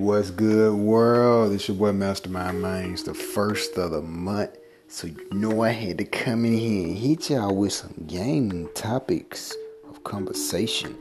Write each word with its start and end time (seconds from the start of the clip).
What's 0.00 0.30
good, 0.30 0.72
world? 0.76 1.52
It's 1.52 1.68
your 1.68 1.76
boy 1.76 1.92
Mastermind 1.92 2.62
Minds, 2.62 3.02
the 3.02 3.12
first 3.12 3.76
of 3.76 3.90
the 3.90 4.00
month. 4.00 4.56
So 4.88 5.08
you 5.08 5.26
know 5.30 5.62
I 5.62 5.68
had 5.68 5.98
to 5.98 6.06
come 6.06 6.46
in 6.46 6.54
here 6.54 6.86
and 6.86 6.96
hit 6.96 7.28
y'all 7.28 7.54
with 7.54 7.74
some 7.74 7.92
gaming 8.06 8.70
topics 8.74 9.54
of 9.90 10.02
conversation. 10.02 10.96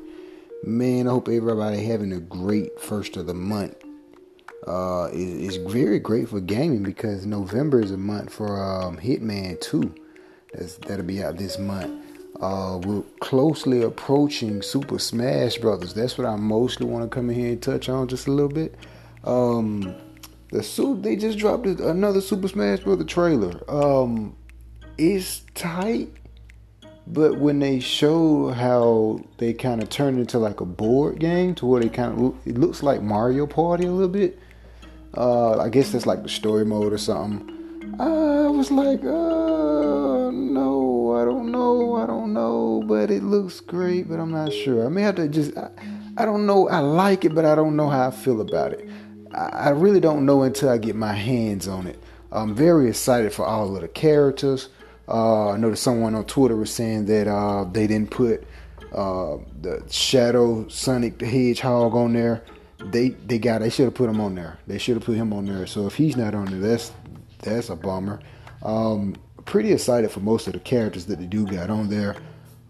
Man, 0.65 1.07
I 1.07 1.11
hope 1.11 1.29
everybody 1.29 1.81
having 1.81 2.11
a 2.11 2.19
great 2.19 2.77
first 2.77 3.15
of 3.15 3.25
the 3.27 3.33
month. 3.33 3.77
Uh, 4.67 5.07
it's, 5.13 5.55
very 5.55 5.99
great 5.99 6.27
for 6.27 6.41
gaming 6.41 6.83
because 6.83 7.25
November 7.25 7.79
is 7.79 7.91
a 7.91 7.97
month 7.97 8.33
for 8.33 8.61
um, 8.61 8.97
Hitman 8.97 9.61
2. 9.61 9.95
That's, 10.53 10.75
that'll 10.75 11.05
be 11.05 11.23
out 11.23 11.37
this 11.37 11.57
month. 11.57 12.03
Uh, 12.39 12.79
we're 12.83 13.03
closely 13.19 13.81
approaching 13.81 14.61
Super 14.61 14.97
Smash 14.97 15.57
Brothers. 15.57 15.93
That's 15.93 16.17
what 16.17 16.25
I 16.25 16.35
mostly 16.37 16.85
want 16.85 17.03
to 17.03 17.13
come 17.13 17.29
in 17.29 17.35
here 17.35 17.51
and 17.51 17.61
touch 17.61 17.89
on 17.89 18.07
just 18.07 18.27
a 18.27 18.31
little 18.31 18.51
bit. 18.51 18.75
Um, 19.25 19.93
the 20.51 20.63
suit 20.63 21.03
they 21.03 21.15
just 21.15 21.37
dropped 21.37 21.65
another 21.65 22.21
Super 22.21 22.47
Smash 22.47 22.79
Brother 22.79 23.03
trailer. 23.03 23.59
Um, 23.69 24.37
it's 24.97 25.41
tight, 25.53 26.09
but 27.07 27.39
when 27.39 27.59
they 27.59 27.81
show 27.81 28.49
how 28.49 29.19
they 29.37 29.53
kind 29.53 29.83
of 29.83 29.89
turn 29.89 30.17
into 30.17 30.39
like 30.39 30.61
a 30.61 30.65
board 30.65 31.19
game 31.19 31.55
to 31.55 31.65
where 31.65 31.81
they 31.81 31.89
kind 31.89 32.19
of 32.19 32.47
it 32.47 32.57
looks 32.57 32.81
like 32.81 33.01
Mario 33.01 33.47
Party 33.47 33.85
a 33.85 33.91
little 33.91 34.07
bit. 34.07 34.39
Uh, 35.13 35.57
I 35.59 35.69
guess 35.69 35.91
that's 35.91 36.05
like 36.05 36.23
the 36.23 36.29
story 36.29 36.65
mode 36.65 36.93
or 36.93 36.97
something. 36.97 37.95
I 37.99 38.47
was 38.47 38.71
like, 38.71 39.03
uh, 39.03 39.68
I 41.99 42.07
don't 42.07 42.33
know, 42.33 42.83
but 42.85 43.11
it 43.11 43.23
looks 43.23 43.59
great, 43.59 44.09
but 44.09 44.19
I'm 44.19 44.31
not 44.31 44.53
sure. 44.53 44.85
I 44.85 44.89
may 44.89 45.01
have 45.01 45.15
to 45.15 45.27
just, 45.27 45.57
I, 45.57 45.69
I 46.17 46.25
don't 46.25 46.45
know, 46.45 46.69
I 46.69 46.79
like 46.79 47.25
it, 47.25 47.35
but 47.35 47.45
I 47.45 47.55
don't 47.55 47.75
know 47.75 47.89
how 47.89 48.07
I 48.07 48.11
feel 48.11 48.41
about 48.41 48.73
it. 48.73 48.89
I, 49.33 49.47
I 49.47 49.69
really 49.69 49.99
don't 49.99 50.25
know 50.25 50.43
until 50.43 50.69
I 50.69 50.77
get 50.77 50.95
my 50.95 51.13
hands 51.13 51.67
on 51.67 51.87
it. 51.87 52.01
I'm 52.31 52.55
very 52.55 52.89
excited 52.89 53.33
for 53.33 53.45
all 53.45 53.75
of 53.75 53.81
the 53.81 53.87
characters. 53.87 54.69
Uh, 55.07 55.49
I 55.49 55.57
noticed 55.57 55.83
someone 55.83 56.13
on 56.15 56.25
Twitter 56.25 56.55
was 56.55 56.71
saying 56.71 57.05
that 57.05 57.27
uh, 57.27 57.63
they 57.63 57.87
didn't 57.87 58.11
put 58.11 58.43
uh, 58.93 59.37
the 59.61 59.83
Shadow 59.89 60.67
Sonic 60.67 61.17
the 61.17 61.25
Hedgehog 61.25 61.95
on 61.95 62.13
there. 62.13 62.43
They 62.77 63.09
they 63.09 63.39
got 63.39 63.61
they 63.61 63.69
should 63.69 63.85
have 63.85 63.95
put 63.95 64.09
him 64.09 64.21
on 64.21 64.35
there. 64.35 64.59
They 64.67 64.77
should 64.77 64.95
have 64.95 65.03
put 65.03 65.17
him 65.17 65.33
on 65.33 65.45
there. 65.45 65.65
So 65.65 65.87
if 65.87 65.95
he's 65.95 66.15
not 66.15 66.35
on 66.35 66.45
there, 66.45 66.59
that's 66.59 66.91
that's 67.39 67.69
a 67.69 67.75
bummer. 67.75 68.19
Um, 68.61 69.15
pretty 69.49 69.73
excited 69.73 70.11
for 70.11 70.19
most 70.19 70.45
of 70.45 70.53
the 70.53 70.59
characters 70.59 71.05
that 71.05 71.17
they 71.17 71.25
do 71.25 71.43
got 71.43 71.71
on 71.71 71.89
there. 71.89 72.15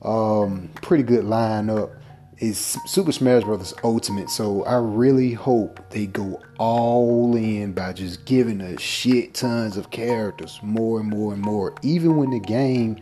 Um, 0.01 0.69
pretty 0.81 1.03
good 1.03 1.25
lineup. 1.25 1.93
It's 2.37 2.77
Super 2.89 3.11
Smash 3.11 3.43
Bros. 3.43 3.73
Ultimate, 3.83 4.29
so 4.29 4.63
I 4.63 4.77
really 4.77 5.33
hope 5.33 5.81
they 5.89 6.05
go 6.05 6.41
all 6.57 7.35
in 7.35 7.73
by 7.73 7.91
just 7.91 8.23
giving 8.23 8.61
us 8.61 8.79
shit 8.79 9.33
tons 9.33 9.75
of 9.75 9.91
characters, 9.91 10.57
more 10.63 11.01
and 11.01 11.09
more 11.09 11.33
and 11.33 11.41
more, 11.41 11.75
even 11.81 12.15
when 12.15 12.29
the 12.29 12.39
game 12.39 12.95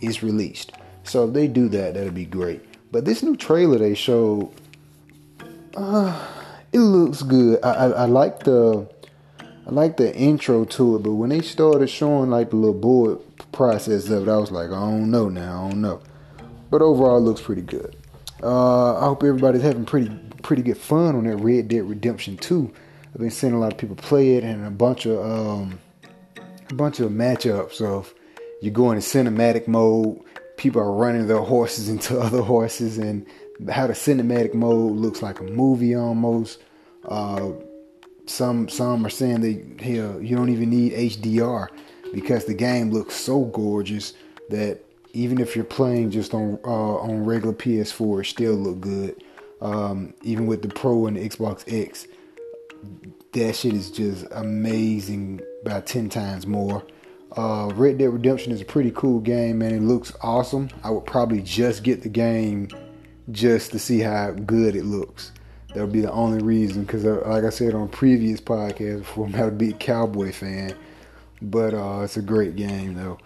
is 0.00 0.22
released. 0.22 0.70
So 1.02 1.26
if 1.26 1.34
they 1.34 1.48
do 1.48 1.68
that, 1.70 1.94
that'll 1.94 2.12
be 2.12 2.24
great. 2.24 2.64
But 2.92 3.06
this 3.06 3.24
new 3.24 3.36
trailer 3.36 3.78
they 3.78 3.96
showed, 3.96 4.52
uh, 5.76 6.28
it 6.72 6.78
looks 6.78 7.22
good. 7.22 7.58
I, 7.64 7.72
I, 7.72 7.88
I 7.88 8.04
like 8.04 8.44
the 8.44 8.88
I 9.70 9.72
like 9.72 9.98
the 9.98 10.12
intro 10.16 10.64
to 10.64 10.96
it, 10.96 11.04
but 11.04 11.12
when 11.12 11.30
they 11.30 11.42
started 11.42 11.86
showing 11.86 12.28
like 12.28 12.50
the 12.50 12.56
little 12.56 12.74
board 12.74 13.20
process 13.52 14.08
of 14.08 14.26
it, 14.26 14.30
I 14.30 14.36
was 14.36 14.50
like, 14.50 14.70
I 14.70 14.80
don't 14.80 15.12
know 15.12 15.28
now, 15.28 15.66
I 15.66 15.70
don't 15.70 15.80
know. 15.80 16.00
But 16.72 16.82
overall, 16.82 17.18
it 17.18 17.20
looks 17.20 17.40
pretty 17.40 17.62
good. 17.62 17.94
Uh, 18.42 18.96
I 18.96 19.04
hope 19.04 19.22
everybody's 19.22 19.62
having 19.62 19.84
pretty 19.84 20.10
pretty 20.42 20.62
good 20.62 20.76
fun 20.76 21.14
on 21.14 21.22
that 21.24 21.36
Red 21.36 21.68
Dead 21.68 21.88
Redemption 21.88 22.36
2. 22.36 22.72
I've 23.14 23.20
been 23.20 23.30
seeing 23.30 23.52
a 23.52 23.60
lot 23.60 23.72
of 23.72 23.78
people 23.78 23.94
play 23.94 24.34
it 24.34 24.42
and 24.42 24.66
a 24.66 24.70
bunch 24.70 25.06
of 25.06 25.24
um, 25.24 25.78
a 26.68 26.74
bunch 26.74 26.98
of 26.98 27.12
matchups 27.12 27.80
of 27.80 28.12
you 28.62 28.72
go 28.72 28.90
into 28.90 29.06
cinematic 29.06 29.68
mode, 29.68 30.20
people 30.56 30.82
are 30.82 30.92
running 30.92 31.28
their 31.28 31.38
horses 31.38 31.88
into 31.94 32.18
other 32.18 32.42
horses, 32.42 32.98
and 32.98 33.24
how 33.70 33.86
the 33.86 33.92
cinematic 33.92 34.52
mode 34.52 34.96
looks 34.96 35.22
like 35.22 35.38
a 35.38 35.44
movie 35.44 35.94
almost. 35.94 36.58
Uh, 37.04 37.52
some 38.30 38.68
some 38.68 39.04
are 39.04 39.10
saying 39.10 39.40
that 39.40 39.80
hell, 39.84 40.20
you 40.22 40.36
don't 40.36 40.50
even 40.50 40.70
need 40.70 40.92
HDR 40.92 41.68
because 42.12 42.44
the 42.44 42.54
game 42.54 42.90
looks 42.90 43.14
so 43.14 43.44
gorgeous 43.46 44.14
that 44.48 44.80
even 45.12 45.40
if 45.40 45.56
you're 45.56 45.64
playing 45.64 46.10
just 46.10 46.32
on 46.32 46.58
uh, 46.64 46.68
on 46.68 47.24
regular 47.24 47.54
PS4, 47.54 48.20
it 48.20 48.26
still 48.26 48.54
look 48.54 48.80
good. 48.80 49.22
Um, 49.60 50.14
even 50.22 50.46
with 50.46 50.62
the 50.62 50.68
Pro 50.68 51.06
and 51.06 51.16
the 51.16 51.28
Xbox 51.28 51.64
X, 51.66 52.06
that 53.32 53.54
shit 53.54 53.74
is 53.74 53.90
just 53.90 54.26
amazing 54.30 55.40
by 55.64 55.80
ten 55.80 56.08
times 56.08 56.46
more. 56.46 56.84
Uh, 57.36 57.70
Red 57.74 57.98
Dead 57.98 58.12
Redemption 58.12 58.52
is 58.52 58.60
a 58.60 58.64
pretty 58.64 58.90
cool 58.92 59.20
game, 59.20 59.58
man. 59.58 59.74
It 59.74 59.82
looks 59.82 60.12
awesome. 60.22 60.68
I 60.82 60.90
would 60.90 61.06
probably 61.06 61.42
just 61.42 61.82
get 61.82 62.02
the 62.02 62.08
game 62.08 62.68
just 63.30 63.70
to 63.72 63.78
see 63.78 64.00
how 64.00 64.32
good 64.32 64.74
it 64.74 64.84
looks. 64.84 65.32
That 65.74 65.82
would 65.82 65.92
be 65.92 66.00
the 66.00 66.10
only 66.10 66.42
reason, 66.42 66.82
because 66.82 67.04
uh, 67.04 67.22
like 67.26 67.44
I 67.44 67.50
said 67.50 67.74
on 67.74 67.88
previous 67.88 68.40
podcasts, 68.40 68.98
before 68.98 69.26
I'm 69.26 69.32
not 69.32 69.48
a 69.48 69.52
big 69.52 69.78
Cowboy 69.78 70.32
fan, 70.32 70.74
but 71.40 71.74
uh, 71.74 72.00
it's 72.02 72.16
a 72.16 72.22
great 72.22 72.56
game 72.56 72.94
though. 72.94 73.18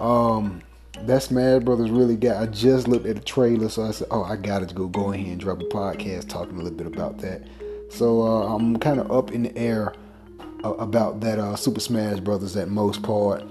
Um, 0.00 0.62
that 1.02 1.22
Smash 1.22 1.62
Brothers 1.62 1.90
really 1.90 2.16
got. 2.16 2.42
I 2.42 2.46
just 2.46 2.88
looked 2.88 3.06
at 3.06 3.16
the 3.16 3.22
trailer, 3.22 3.68
so 3.68 3.84
I 3.84 3.90
said, 3.92 4.08
"Oh, 4.10 4.22
I 4.22 4.36
gotta 4.36 4.66
go 4.66 4.88
go 4.88 5.12
ahead 5.12 5.26
and 5.26 5.40
drop 5.40 5.60
a 5.60 5.64
podcast 5.64 6.28
talking 6.28 6.58
a 6.58 6.62
little 6.62 6.76
bit 6.76 6.86
about 6.86 7.18
that." 7.18 7.42
So 7.90 8.22
uh, 8.22 8.54
I'm 8.54 8.76
kind 8.78 8.98
of 9.00 9.10
up 9.12 9.32
in 9.32 9.44
the 9.44 9.56
air 9.56 9.94
about 10.64 11.20
that 11.20 11.38
uh, 11.38 11.56
Super 11.56 11.80
Smash 11.80 12.20
Brothers 12.20 12.56
at 12.56 12.68
most 12.68 13.02
part. 13.02 13.42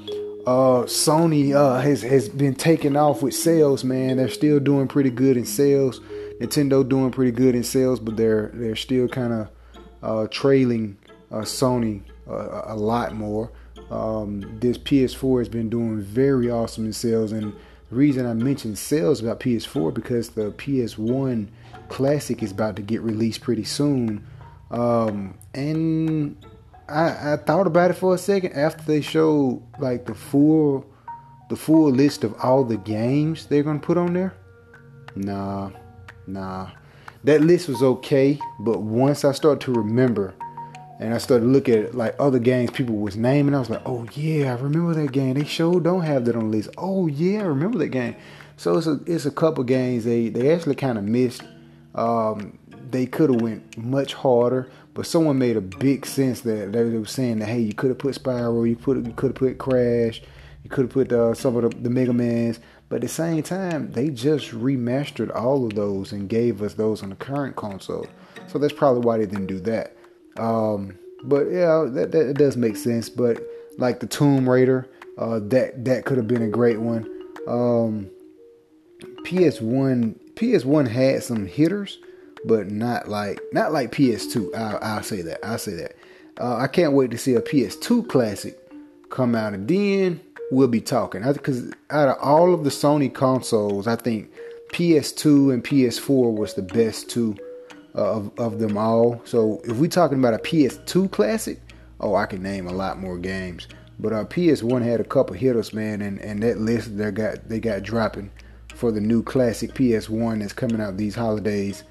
Uh, 0.46 0.84
Sony 0.84 1.56
uh, 1.56 1.80
has 1.80 2.02
has 2.02 2.28
been 2.28 2.56
taking 2.56 2.98
off 2.98 3.22
with 3.22 3.34
sales, 3.34 3.84
man. 3.84 4.18
They're 4.18 4.30
still 4.30 4.60
doing 4.60 4.88
pretty 4.88 5.10
good 5.10 5.38
in 5.38 5.46
sales. 5.46 6.02
Nintendo 6.44 6.88
doing 6.88 7.12
pretty 7.12 7.31
good 7.31 7.56
in 7.56 7.64
sales, 7.64 8.00
but 8.00 8.18
they're 8.18 8.52
they're 8.54 8.76
still 8.76 9.08
kind 9.08 9.34
of 9.34 9.50
uh, 10.02 10.28
trailing 10.30 10.98
uh, 11.31 11.38
Sony 11.38 12.04
uh, 12.30 12.64
a 12.66 12.76
lot 12.76 13.14
more. 13.16 13.52
Um, 13.90 14.58
this 14.59 14.78
PS4 14.78 15.40
has 15.40 15.50
been 15.50 15.70
doing 15.70 16.02
very 16.02 16.50
awesome 16.50 16.86
in 16.86 16.94
sales, 16.94 17.31
and 17.31 17.54
the 17.90 17.96
reason 17.96 18.26
I 18.26 18.34
mentioned 18.34 18.78
sales 18.78 19.22
about 19.22 19.40
PS4 19.40 19.94
because 19.94 20.30
the 20.30 20.52
PS1 20.52 21.48
Classic 21.90 22.42
is 22.42 22.52
about 22.52 22.75
to 22.75 22.81
get 22.81 23.02
released 23.02 23.42
pretty 23.42 23.64
soon, 23.64 24.25
um, 24.72 25.38
and 25.54 26.38
I, 26.90 27.34
I 27.34 27.38
thought 27.38 27.68
about 27.68 27.92
it 27.92 27.96
for 27.96 28.16
a 28.16 28.18
second 28.18 28.54
after 28.54 28.84
they 28.84 29.02
showed 29.02 29.64
like 29.80 30.06
the 30.06 30.16
full 30.16 30.86
the 31.50 31.56
full 31.56 31.92
list 31.92 32.24
of 32.24 32.34
all 32.42 32.64
the 32.64 32.78
games 32.78 33.46
they're 33.46 33.64
gonna 33.64 33.80
put 33.80 33.98
on 33.98 34.14
there. 34.14 34.34
Nah, 35.16 35.72
Nah, 36.28 36.69
that 37.23 37.41
list 37.41 37.67
was 37.67 37.81
okay, 37.81 38.39
but 38.59 38.81
once 38.81 39.25
I 39.25 39.31
started 39.31 39.61
to 39.61 39.73
remember 39.73 40.34
and 41.00 41.13
I 41.13 41.17
started 41.17 41.45
to 41.45 41.51
look 41.51 41.67
at 41.67 41.95
like 41.95 42.16
other 42.19 42.39
games 42.39 42.72
people 42.72 42.95
was 42.95 43.17
naming, 43.17 43.56
I 43.56 43.59
was 43.59 43.69
like, 43.69 43.81
oh 43.85 44.07
yeah, 44.13 44.53
I 44.53 44.62
remember 44.62 44.94
that 44.94 45.12
game. 45.12 45.33
They 45.33 45.45
sure 45.45 45.79
don't 45.79 46.01
have 46.01 46.25
that 46.25 46.35
on 46.35 46.51
the 46.51 46.57
list. 46.57 46.69
Oh 46.78 47.07
yeah, 47.07 47.39
I 47.39 47.45
remember 47.45 47.78
that 47.79 47.89
game. 47.89 48.16
So 48.57 48.78
it's 48.78 48.88
a 48.88 49.00
it's 49.06 49.25
a 49.25 49.31
couple 49.31 49.63
games 49.63 50.06
they 50.06 50.29
they 50.29 50.53
actually 50.53 50.75
kind 50.75 50.97
of 50.97 51.03
missed. 51.03 51.44
Um, 51.95 52.57
they 52.89 53.06
could 53.06 53.29
have 53.29 53.41
went 53.41 53.78
much 53.78 54.13
harder, 54.13 54.69
but 54.94 55.06
someone 55.06 55.38
made 55.38 55.57
a 55.57 55.62
big 55.62 56.06
sense 56.06 56.41
that 56.41 56.72
they 56.72 56.83
were 56.83 57.06
saying 57.06 57.39
that 57.39 57.47
hey, 57.47 57.59
you 57.59 57.73
could 57.73 57.89
have 57.89 58.00
put 58.00 58.16
Spyro, 58.16 58.67
you 58.67 58.75
put 58.75 58.97
you 58.97 59.13
could 59.13 59.29
have 59.29 59.35
put 59.35 59.57
Crash, 59.57 60.22
you 60.63 60.69
could 60.69 60.85
have 60.85 60.91
put 60.91 61.12
uh, 61.12 61.33
some 61.33 61.56
of 61.56 61.63
the, 61.63 61.81
the 61.81 61.89
Mega 61.89 62.13
Mans, 62.13 62.59
but 62.94 62.98
at 62.98 63.02
the 63.02 63.08
same 63.08 63.42
time, 63.42 63.92
they 63.94 64.09
just 64.09 64.52
remastered 64.52 65.36
all 65.36 65.66
of 65.66 65.74
those 65.74 66.12
and 66.12 66.30
gave 66.30 66.62
us 66.62 66.75
those 66.75 67.01
on 67.01 67.10
the 67.10 67.16
current 67.16 67.56
console. 67.56 68.06
So 68.45 68.60
that's 68.60 68.72
probably 68.72 69.01
why 69.01 69.18
they 69.18 69.25
didn't 69.25 69.48
do 69.48 69.60
that. 69.62 69.98
Um, 70.38 71.00
but 71.24 71.45
yeah, 71.45 71.88
that, 71.90 72.12
that 72.12 72.38
does 72.38 72.56
make 72.56 72.78
sense. 72.78 73.10
But 73.10 73.42
like 73.80 74.00
the 74.00 74.06
Tomb 74.06 74.48
Raider, 74.48 74.88
uh, 75.18 75.40
that 75.45 75.86
that 75.86 76.06
could 76.06 76.18
have 76.18 76.28
been 76.28 76.44
a 76.44 76.48
great 76.48 76.80
one. 76.81 77.10
Um, 77.48 78.12
PS1 79.24 80.13
PS1 80.36 80.88
had 80.88 81.24
some 81.24 81.48
hitters, 81.48 81.98
but 82.46 82.69
not 82.69 83.07
like 83.07 83.42
not 83.54 83.74
like 83.74 83.92
PS2. 83.92 84.54
I'll, 84.54 84.78
I'll 84.84 85.04
say 85.04 85.24
that. 85.24 85.44
I'll 85.44 85.57
say 85.57 85.74
that. 85.74 85.96
Uh, 86.39 86.57
I 86.57 86.68
can't 86.68 86.94
wait 86.94 87.10
to 87.10 87.18
see 87.18 87.34
a 87.34 87.42
PS2 87.42 88.07
classic 88.07 88.60
come 89.10 89.34
out, 89.34 89.56
and 89.56 89.68
then 89.68 90.22
we'll 90.53 90.67
be 90.67 90.81
talking. 90.81 91.23
Because 91.23 91.71
out 91.89 92.09
of 92.09 92.17
all 92.21 92.53
of 92.53 92.63
the 92.63 92.69
Sony 92.69 93.13
consoles, 93.13 93.88
I 93.88 93.95
think 93.95 94.31
PS2 94.73 95.53
and 95.53 95.63
PS4 95.63 96.35
was 96.35 96.53
the 96.53 96.61
best 96.61 97.09
two 97.09 97.35
uh, 97.95 98.17
of, 98.17 98.39
of 98.39 98.59
them 98.59 98.77
all. 98.77 99.21
So 99.25 99.61
if 99.65 99.77
we're 99.77 99.89
talking 99.89 100.19
about 100.19 100.33
a 100.33 100.39
PS2 100.39 101.11
classic, 101.11 101.59
oh, 102.00 102.15
I 102.15 102.25
can 102.25 102.41
name 102.41 102.67
a 102.67 102.73
lot 102.73 103.00
more 103.00 103.17
games. 103.17 103.67
But 104.00 104.13
our 104.13 104.21
uh, 104.21 104.25
PS1 104.25 104.83
had 104.83 105.00
a 105.00 105.03
couple 105.03 105.35
hitters, 105.35 105.73
man, 105.73 106.01
and, 106.01 106.19
and 106.19 106.41
that 106.41 106.57
list 106.57 106.97
they 106.97 107.11
got 107.11 107.47
they 107.47 107.59
got 107.59 107.83
dropping 107.83 108.31
for 108.73 108.91
the 108.91 109.00
new 109.00 109.21
classic 109.21 109.73
PS1 109.75 110.39
that's 110.39 110.53
coming 110.53 110.81
out 110.81 110.97
these 110.97 111.15
holidays. 111.15 111.83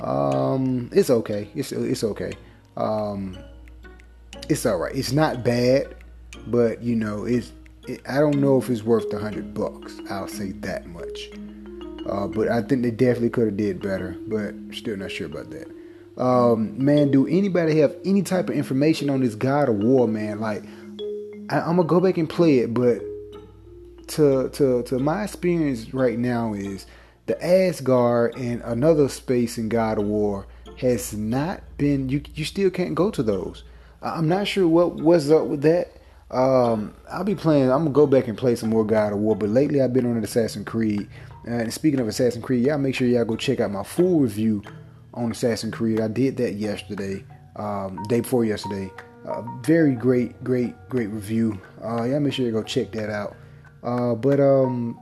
Um, 0.00 0.90
it's 0.92 1.08
okay. 1.08 1.48
It's 1.54 1.72
it's 1.72 2.04
okay. 2.04 2.34
Um, 2.76 3.38
it's 4.48 4.66
all 4.66 4.76
right. 4.76 4.94
It's 4.94 5.12
not 5.12 5.42
bad, 5.42 5.94
but 6.46 6.82
you 6.82 6.94
know, 6.94 7.24
it's. 7.24 7.52
It, 7.86 8.00
I 8.08 8.18
don't 8.18 8.40
know 8.40 8.58
if 8.58 8.68
it's 8.68 8.82
worth 8.82 9.10
the 9.10 9.18
hundred 9.18 9.54
bucks. 9.54 9.96
I'll 10.10 10.28
say 10.28 10.52
that 10.52 10.86
much. 10.86 11.30
Uh, 12.08 12.26
but 12.26 12.48
I 12.48 12.62
think 12.62 12.82
they 12.82 12.90
definitely 12.90 13.30
could 13.30 13.46
have 13.46 13.56
did 13.56 13.80
better. 13.80 14.16
But 14.26 14.54
still 14.72 14.96
not 14.96 15.10
sure 15.10 15.26
about 15.26 15.50
that. 15.50 15.68
Um, 16.16 16.82
man, 16.82 17.10
do 17.10 17.26
anybody 17.26 17.78
have 17.80 17.94
any 18.04 18.22
type 18.22 18.48
of 18.48 18.56
information 18.56 19.10
on 19.10 19.20
this 19.20 19.34
God 19.34 19.68
of 19.68 19.76
War, 19.76 20.08
man? 20.08 20.40
Like, 20.40 20.64
I, 21.50 21.60
I'm 21.60 21.76
gonna 21.76 21.84
go 21.84 22.00
back 22.00 22.16
and 22.16 22.28
play 22.28 22.58
it, 22.58 22.72
but 22.72 23.02
to 24.08 24.48
to 24.50 24.82
to 24.84 24.98
my 24.98 25.24
experience 25.24 25.92
right 25.92 26.18
now 26.18 26.54
is 26.54 26.86
the 27.26 27.44
Asgard 27.44 28.36
and 28.36 28.62
another 28.62 29.08
space 29.08 29.58
in 29.58 29.68
God 29.68 29.98
of 29.98 30.04
War 30.06 30.46
has 30.78 31.12
not 31.12 31.62
been. 31.76 32.08
You 32.08 32.22
you 32.34 32.44
still 32.44 32.70
can't 32.70 32.94
go 32.94 33.10
to 33.10 33.22
those. 33.22 33.64
I'm 34.00 34.28
not 34.28 34.46
sure 34.46 34.68
what 34.68 34.94
what's 34.94 35.30
up 35.30 35.46
with 35.46 35.62
that. 35.62 35.92
Um, 36.30 36.94
I'll 37.10 37.24
be 37.24 37.34
playing. 37.34 37.70
I'm 37.70 37.84
gonna 37.84 37.90
go 37.90 38.06
back 38.06 38.28
and 38.28 38.36
play 38.36 38.56
some 38.56 38.70
more 38.70 38.84
God 38.84 39.12
of 39.12 39.18
War. 39.18 39.36
But 39.36 39.50
lately, 39.50 39.80
I've 39.80 39.92
been 39.92 40.06
on 40.06 40.22
Assassin's 40.22 40.66
Creed. 40.66 41.08
Uh, 41.46 41.52
and 41.52 41.72
speaking 41.72 42.00
of 42.00 42.08
Assassin's 42.08 42.44
Creed, 42.44 42.64
y'all 42.66 42.78
make 42.78 42.94
sure 42.94 43.06
y'all 43.06 43.24
go 43.24 43.36
check 43.36 43.60
out 43.60 43.70
my 43.70 43.84
full 43.84 44.20
review 44.20 44.62
on 45.14 45.30
Assassin's 45.30 45.74
Creed. 45.74 46.00
I 46.00 46.08
did 46.08 46.36
that 46.38 46.54
yesterday, 46.54 47.24
um, 47.56 48.02
day 48.08 48.20
before 48.20 48.44
yesterday. 48.44 48.90
Uh, 49.26 49.42
very 49.62 49.94
great, 49.94 50.42
great, 50.44 50.74
great 50.88 51.08
review. 51.08 51.60
Uh, 51.82 52.04
y'all 52.04 52.20
make 52.20 52.32
sure 52.32 52.44
you 52.44 52.52
go 52.52 52.62
check 52.62 52.92
that 52.92 53.10
out. 53.10 53.36
Uh, 53.82 54.14
but 54.14 54.40
um, 54.40 54.98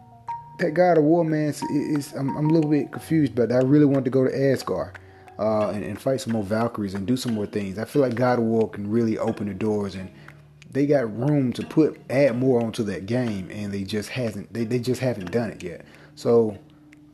that 0.58 0.72
God 0.72 0.98
of 0.98 1.04
War, 1.04 1.24
man, 1.24 1.48
is, 1.48 1.62
is 1.62 2.12
I'm, 2.12 2.36
I'm, 2.36 2.48
a 2.48 2.52
little 2.52 2.70
bit 2.70 2.92
confused, 2.92 3.34
but 3.34 3.52
I 3.52 3.58
really 3.58 3.84
want 3.84 4.04
to 4.04 4.10
go 4.10 4.24
to 4.24 4.50
Asgard 4.50 4.98
uh, 5.38 5.70
and, 5.70 5.84
and, 5.84 6.00
fight 6.00 6.20
some 6.20 6.32
more 6.32 6.42
Valkyries 6.42 6.94
and 6.94 7.06
do 7.06 7.16
some 7.16 7.34
more 7.34 7.46
things. 7.46 7.78
I 7.78 7.84
feel 7.84 8.02
like 8.02 8.14
God 8.14 8.38
of 8.38 8.44
War 8.44 8.68
can 8.68 8.90
really 8.90 9.18
open 9.18 9.48
the 9.48 9.54
doors, 9.54 9.94
and 9.94 10.10
they 10.74 10.86
got 10.86 11.16
room 11.16 11.52
to 11.52 11.64
put 11.64 11.98
add 12.10 12.36
more 12.36 12.60
onto 12.60 12.82
that 12.82 13.06
game, 13.06 13.48
and 13.50 13.72
they 13.72 13.84
just 13.84 14.10
hasn't 14.10 14.52
they, 14.52 14.64
they 14.64 14.80
just 14.80 15.00
haven't 15.00 15.30
done 15.30 15.50
it 15.50 15.62
yet. 15.62 15.86
So 16.16 16.58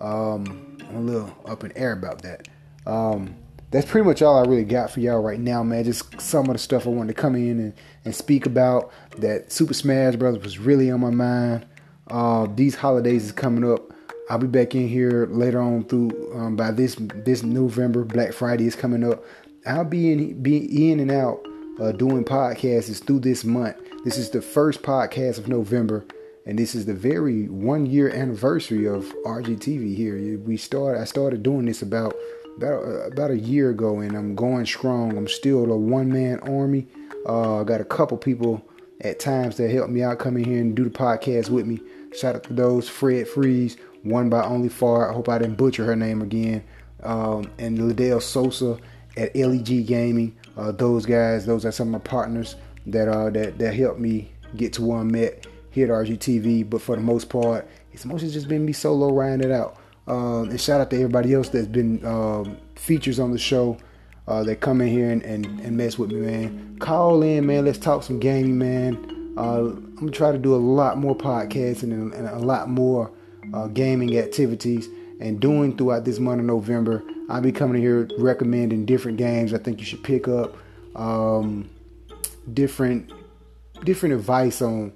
um, 0.01 0.79
I'm 0.89 0.97
a 0.97 1.01
little 1.01 1.37
up 1.47 1.62
in 1.62 1.71
air 1.77 1.93
about 1.93 2.23
that. 2.23 2.49
Um, 2.87 3.37
that's 3.71 3.89
pretty 3.89 4.07
much 4.07 4.23
all 4.23 4.39
I 4.39 4.49
really 4.49 4.65
got 4.65 4.91
for 4.91 5.01
y'all 5.01 5.21
right 5.21 5.39
now, 5.39 5.62
man. 5.62 5.85
Just 5.85 6.21
some 6.21 6.47
of 6.47 6.55
the 6.55 6.59
stuff 6.59 6.87
I 6.87 6.91
wanted 6.91 7.15
to 7.15 7.21
come 7.21 7.37
in 7.37 7.61
and, 7.61 7.75
and 8.05 8.15
speak 8.15 8.47
about. 8.47 8.91
That 9.19 9.53
Super 9.53 9.75
Smash 9.75 10.17
Brothers 10.17 10.43
was 10.43 10.59
really 10.59 10.91
on 10.91 11.01
my 11.01 11.11
mind. 11.11 11.67
Uh, 12.09 12.49
these 12.53 12.75
holidays 12.75 13.27
is 13.27 13.33
coming 13.33 13.71
up. 13.71 13.93
I'll 14.31 14.39
be 14.39 14.47
back 14.47 14.75
in 14.75 14.89
here 14.89 15.27
later 15.31 15.61
on 15.61 15.85
through 15.85 16.33
um, 16.35 16.57
by 16.57 16.71
this 16.71 16.97
this 16.99 17.43
November. 17.43 18.05
Black 18.05 18.33
Friday 18.33 18.67
is 18.67 18.75
coming 18.75 19.05
up. 19.05 19.23
I'll 19.67 19.85
be 19.85 20.12
in 20.12 20.43
be 20.43 20.91
in 20.91 20.99
and 20.99 21.11
out 21.11 21.47
uh, 21.81 21.93
doing 21.93 22.25
podcasts 22.25 22.88
is 22.88 23.00
through 23.00 23.21
this 23.21 23.44
month. 23.44 23.77
This 24.05 24.19
is 24.19 24.31
the 24.31 24.43
first 24.43 24.82
podcast 24.82 25.38
of 25.38 25.49
November, 25.49 26.05
and 26.47 26.59
this 26.59 26.75
is 26.75 26.87
the 26.87 26.94
very 26.94 27.49
one 27.49 27.87
year 27.87 28.11
anniversary 28.11 28.87
of 28.87 29.05
RGTV 29.25 29.97
here. 29.97 30.38
We 30.38 30.56
started. 30.56 31.00
I 31.00 31.05
started 31.05 31.43
doing 31.43 31.67
this 31.67 31.82
about 31.82 32.15
about 32.56 32.85
uh, 32.85 33.09
about 33.09 33.31
a 33.31 33.38
year 33.38 33.71
ago, 33.71 34.00
and 34.00 34.17
I'm 34.17 34.35
going 34.35 34.67
strong. 34.67 35.17
I'm 35.17 35.29
still 35.29 35.71
a 35.73 35.77
one 35.77 36.12
man 36.12 36.41
army. 36.41 36.87
Uh, 37.27 37.61
I 37.61 37.65
got 37.65 37.81
a 37.81 37.85
couple 37.85 38.17
people 38.19 38.62
at 39.03 39.19
times 39.19 39.56
that 39.56 39.71
help 39.71 39.88
me 39.88 40.03
out, 40.03 40.19
come 40.19 40.37
in 40.37 40.44
here 40.44 40.61
and 40.61 40.75
do 40.75 40.85
the 40.85 40.91
podcast 40.91 41.49
with 41.49 41.67
me. 41.67 41.81
Shout 42.15 42.37
out 42.37 42.44
to 42.44 42.53
those 42.53 42.88
Fred 42.88 43.29
Freeze, 43.29 43.76
one 44.03 44.29
by 44.29 44.43
Only 44.43 44.69
Far. 44.69 45.11
I 45.11 45.15
hope 45.15 45.29
I 45.29 45.38
didn't 45.38 45.56
butcher 45.56 45.85
her 45.85 45.97
name 45.97 46.21
again. 46.21 46.62
Um, 47.03 47.50
and 47.59 47.88
Liddell 47.88 48.21
Sosa 48.21 48.79
at 49.17 49.35
LEG 49.35 49.87
Gaming. 49.87 50.37
Uh, 50.61 50.73
those 50.73 51.07
guys, 51.07 51.47
those 51.47 51.65
are 51.65 51.73
some 51.73 51.89
of 51.89 51.93
my 52.03 52.07
partners 52.07 52.57
that 52.85 53.09
uh, 53.09 53.31
that 53.31 53.59
that 53.59 53.73
helped 53.73 53.99
me 53.99 54.31
get 54.57 54.75
to 54.75 54.83
where 54.83 54.99
I'm 54.99 55.15
at 55.15 55.47
here 55.71 55.87
at 55.87 56.07
RGTV. 56.07 56.69
But 56.69 56.83
for 56.83 56.97
the 56.97 57.03
most 57.03 57.31
part, 57.31 57.67
it's 57.93 58.05
mostly 58.05 58.31
just 58.31 58.47
been 58.47 58.67
me 58.67 58.75
solo 58.75 59.11
riding 59.11 59.41
it 59.41 59.53
out. 59.53 59.79
Um, 60.07 60.51
and 60.51 60.61
shout 60.61 60.83
out 60.83 60.91
to 60.91 60.97
everybody 60.97 61.33
else 61.33 61.49
that's 61.49 61.67
been 61.67 62.05
um, 62.05 62.59
features 62.75 63.19
on 63.19 63.31
the 63.31 63.39
show 63.39 63.79
uh, 64.29 64.43
that 64.45 64.61
come 64.61 64.83
in 64.83 64.89
here 64.89 65.11
and, 65.11 65.23
and, 65.23 65.47
and, 65.61 65.77
mess 65.77 65.99
with 65.99 66.11
me, 66.11 66.21
man. 66.21 66.77
Call 66.79 67.23
in, 67.23 67.47
man. 67.47 67.65
Let's 67.65 67.79
talk 67.79 68.03
some 68.03 68.19
gaming, 68.19 68.59
man. 68.59 69.35
Uh, 69.39 69.61
I'm 69.61 69.95
gonna 69.97 70.11
try 70.11 70.31
to 70.31 70.39
do 70.39 70.55
a 70.55 70.57
lot 70.57 70.99
more 70.99 71.17
podcasting 71.17 71.85
and, 71.85 72.12
and 72.12 72.27
a 72.29 72.39
lot 72.39 72.69
more 72.69 73.11
uh, 73.55 73.69
gaming 73.69 74.19
activities 74.19 74.89
and 75.21 75.41
doing 75.41 75.77
throughout 75.77 76.05
this 76.05 76.19
month 76.19 76.41
of 76.41 76.45
November. 76.45 77.03
I'll 77.31 77.41
be 77.41 77.53
coming 77.53 77.81
here 77.81 78.09
recommending 78.19 78.85
different 78.85 79.17
games 79.17 79.55
I 79.55 79.59
think 79.59 79.79
you 79.79 79.85
should 79.87 80.03
pick 80.03 80.27
up, 80.27 80.56
um, 80.97 81.71
different 82.53 83.12
different 83.85 84.15
advice 84.15 84.61
on 84.61 84.93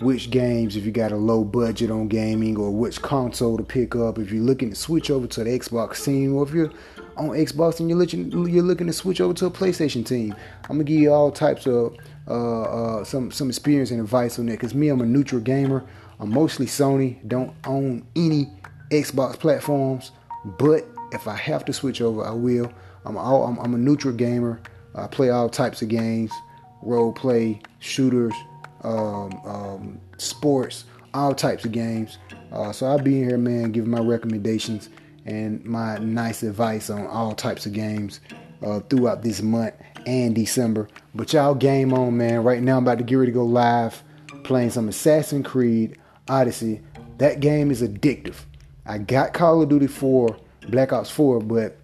which 0.00 0.30
games 0.30 0.76
if 0.76 0.84
you 0.84 0.92
got 0.92 1.10
a 1.10 1.16
low 1.16 1.42
budget 1.42 1.90
on 1.90 2.06
gaming 2.08 2.58
or 2.58 2.70
which 2.70 3.00
console 3.00 3.56
to 3.56 3.62
pick 3.62 3.96
up 3.96 4.18
if 4.18 4.30
you're 4.30 4.42
looking 4.42 4.68
to 4.68 4.76
switch 4.76 5.10
over 5.10 5.26
to 5.26 5.42
the 5.42 5.50
Xbox 5.58 6.04
team 6.04 6.34
or 6.34 6.42
if 6.46 6.52
you're 6.52 6.70
on 7.16 7.28
Xbox 7.28 7.80
and 7.80 7.88
you're 7.88 7.98
looking 7.98 8.30
you're 8.48 8.64
looking 8.64 8.88
to 8.88 8.92
switch 8.92 9.20
over 9.20 9.32
to 9.34 9.46
a 9.46 9.50
PlayStation 9.50 10.04
team. 10.04 10.34
I'm 10.64 10.76
gonna 10.76 10.84
give 10.84 10.98
you 10.98 11.12
all 11.12 11.30
types 11.30 11.66
of 11.66 11.96
uh, 12.28 12.62
uh, 12.62 13.04
some 13.04 13.30
some 13.30 13.48
experience 13.48 13.92
and 13.92 14.00
advice 14.00 14.38
on 14.38 14.46
that 14.46 14.52
because 14.52 14.74
me 14.74 14.88
I'm 14.88 15.00
a 15.00 15.06
neutral 15.06 15.40
gamer. 15.40 15.84
I'm 16.18 16.30
mostly 16.30 16.66
Sony. 16.66 17.16
Don't 17.28 17.54
own 17.64 18.06
any 18.16 18.50
Xbox 18.90 19.38
platforms, 19.38 20.10
but 20.58 20.86
if 21.16 21.26
I 21.26 21.34
have 21.34 21.64
to 21.64 21.72
switch 21.72 22.00
over, 22.00 22.24
I 22.24 22.30
will. 22.30 22.72
I'm 23.04 23.16
all, 23.16 23.44
I'm, 23.44 23.58
I'm 23.58 23.74
a 23.74 23.78
neutral 23.78 24.14
gamer. 24.14 24.60
I 24.94 25.06
play 25.08 25.30
all 25.30 25.48
types 25.48 25.82
of 25.82 25.88
games, 25.88 26.30
role 26.82 27.12
play, 27.12 27.60
shooters, 27.80 28.34
um, 28.84 29.40
um, 29.44 30.00
sports, 30.18 30.84
all 31.12 31.34
types 31.34 31.64
of 31.64 31.72
games. 31.72 32.18
Uh, 32.52 32.72
so 32.72 32.86
I'll 32.86 32.98
be 32.98 33.16
here, 33.16 33.38
man, 33.38 33.72
giving 33.72 33.90
my 33.90 34.00
recommendations 34.00 34.88
and 35.24 35.64
my 35.64 35.98
nice 35.98 36.42
advice 36.42 36.88
on 36.88 37.06
all 37.06 37.34
types 37.34 37.66
of 37.66 37.72
games 37.72 38.20
uh, 38.62 38.80
throughout 38.80 39.22
this 39.22 39.42
month 39.42 39.74
and 40.06 40.34
December. 40.34 40.88
But 41.14 41.32
y'all 41.32 41.54
game 41.54 41.92
on, 41.92 42.16
man. 42.16 42.44
Right 42.44 42.62
now 42.62 42.76
I'm 42.76 42.84
about 42.84 42.98
to 42.98 43.04
get 43.04 43.16
ready 43.16 43.32
to 43.32 43.34
go 43.34 43.44
live 43.44 44.02
playing 44.44 44.70
some 44.70 44.88
Assassin's 44.88 45.46
Creed 45.46 45.98
Odyssey. 46.28 46.80
That 47.18 47.40
game 47.40 47.70
is 47.70 47.82
addictive. 47.82 48.36
I 48.86 48.98
got 48.98 49.34
Call 49.34 49.62
of 49.62 49.68
Duty 49.68 49.88
4, 49.88 50.36
Black 50.68 50.92
Ops 50.92 51.10
4, 51.10 51.40
but 51.40 51.76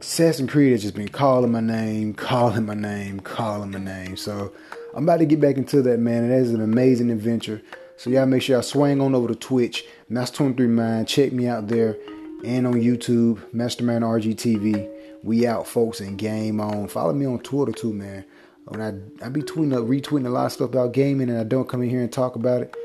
Assassin's 0.00 0.50
Creed 0.50 0.72
has 0.72 0.82
just 0.82 0.94
been 0.94 1.08
calling 1.08 1.52
my 1.52 1.60
name, 1.60 2.14
calling 2.14 2.66
my 2.66 2.74
name, 2.74 3.20
calling 3.20 3.70
my 3.70 3.78
name. 3.78 4.16
So 4.16 4.52
I'm 4.94 5.04
about 5.04 5.18
to 5.18 5.26
get 5.26 5.40
back 5.40 5.56
into 5.56 5.82
that, 5.82 5.98
man. 5.98 6.24
And 6.24 6.32
that 6.32 6.38
is 6.38 6.52
an 6.52 6.60
amazing 6.60 7.10
adventure. 7.10 7.62
So 7.96 8.10
y'all 8.10 8.26
make 8.26 8.42
sure 8.42 8.56
y'all 8.56 8.62
swing 8.62 9.00
on 9.00 9.14
over 9.14 9.28
to 9.28 9.34
Twitch, 9.34 9.84
Master23 10.10 10.68
Mind. 10.68 11.08
Check 11.08 11.32
me 11.32 11.46
out 11.46 11.68
there 11.68 11.96
and 12.44 12.66
on 12.66 12.74
YouTube, 12.74 13.52
Mastermind 13.52 14.04
RGTV. 14.04 14.90
We 15.22 15.46
out, 15.46 15.66
folks, 15.66 16.00
and 16.00 16.18
game 16.18 16.60
on. 16.60 16.88
Follow 16.88 17.12
me 17.12 17.26
on 17.26 17.40
Twitter 17.40 17.72
too, 17.72 17.92
man. 17.92 18.24
When 18.66 18.80
I 18.80 19.24
I 19.24 19.28
be 19.28 19.42
tweeting 19.42 19.74
up, 19.74 19.84
retweeting 19.84 20.26
a 20.26 20.30
lot 20.30 20.46
of 20.46 20.52
stuff 20.52 20.70
about 20.70 20.92
gaming, 20.92 21.30
and 21.30 21.38
I 21.38 21.44
don't 21.44 21.68
come 21.68 21.82
in 21.82 21.90
here 21.90 22.02
and 22.02 22.12
talk 22.12 22.36
about 22.36 22.62
it. 22.62 22.76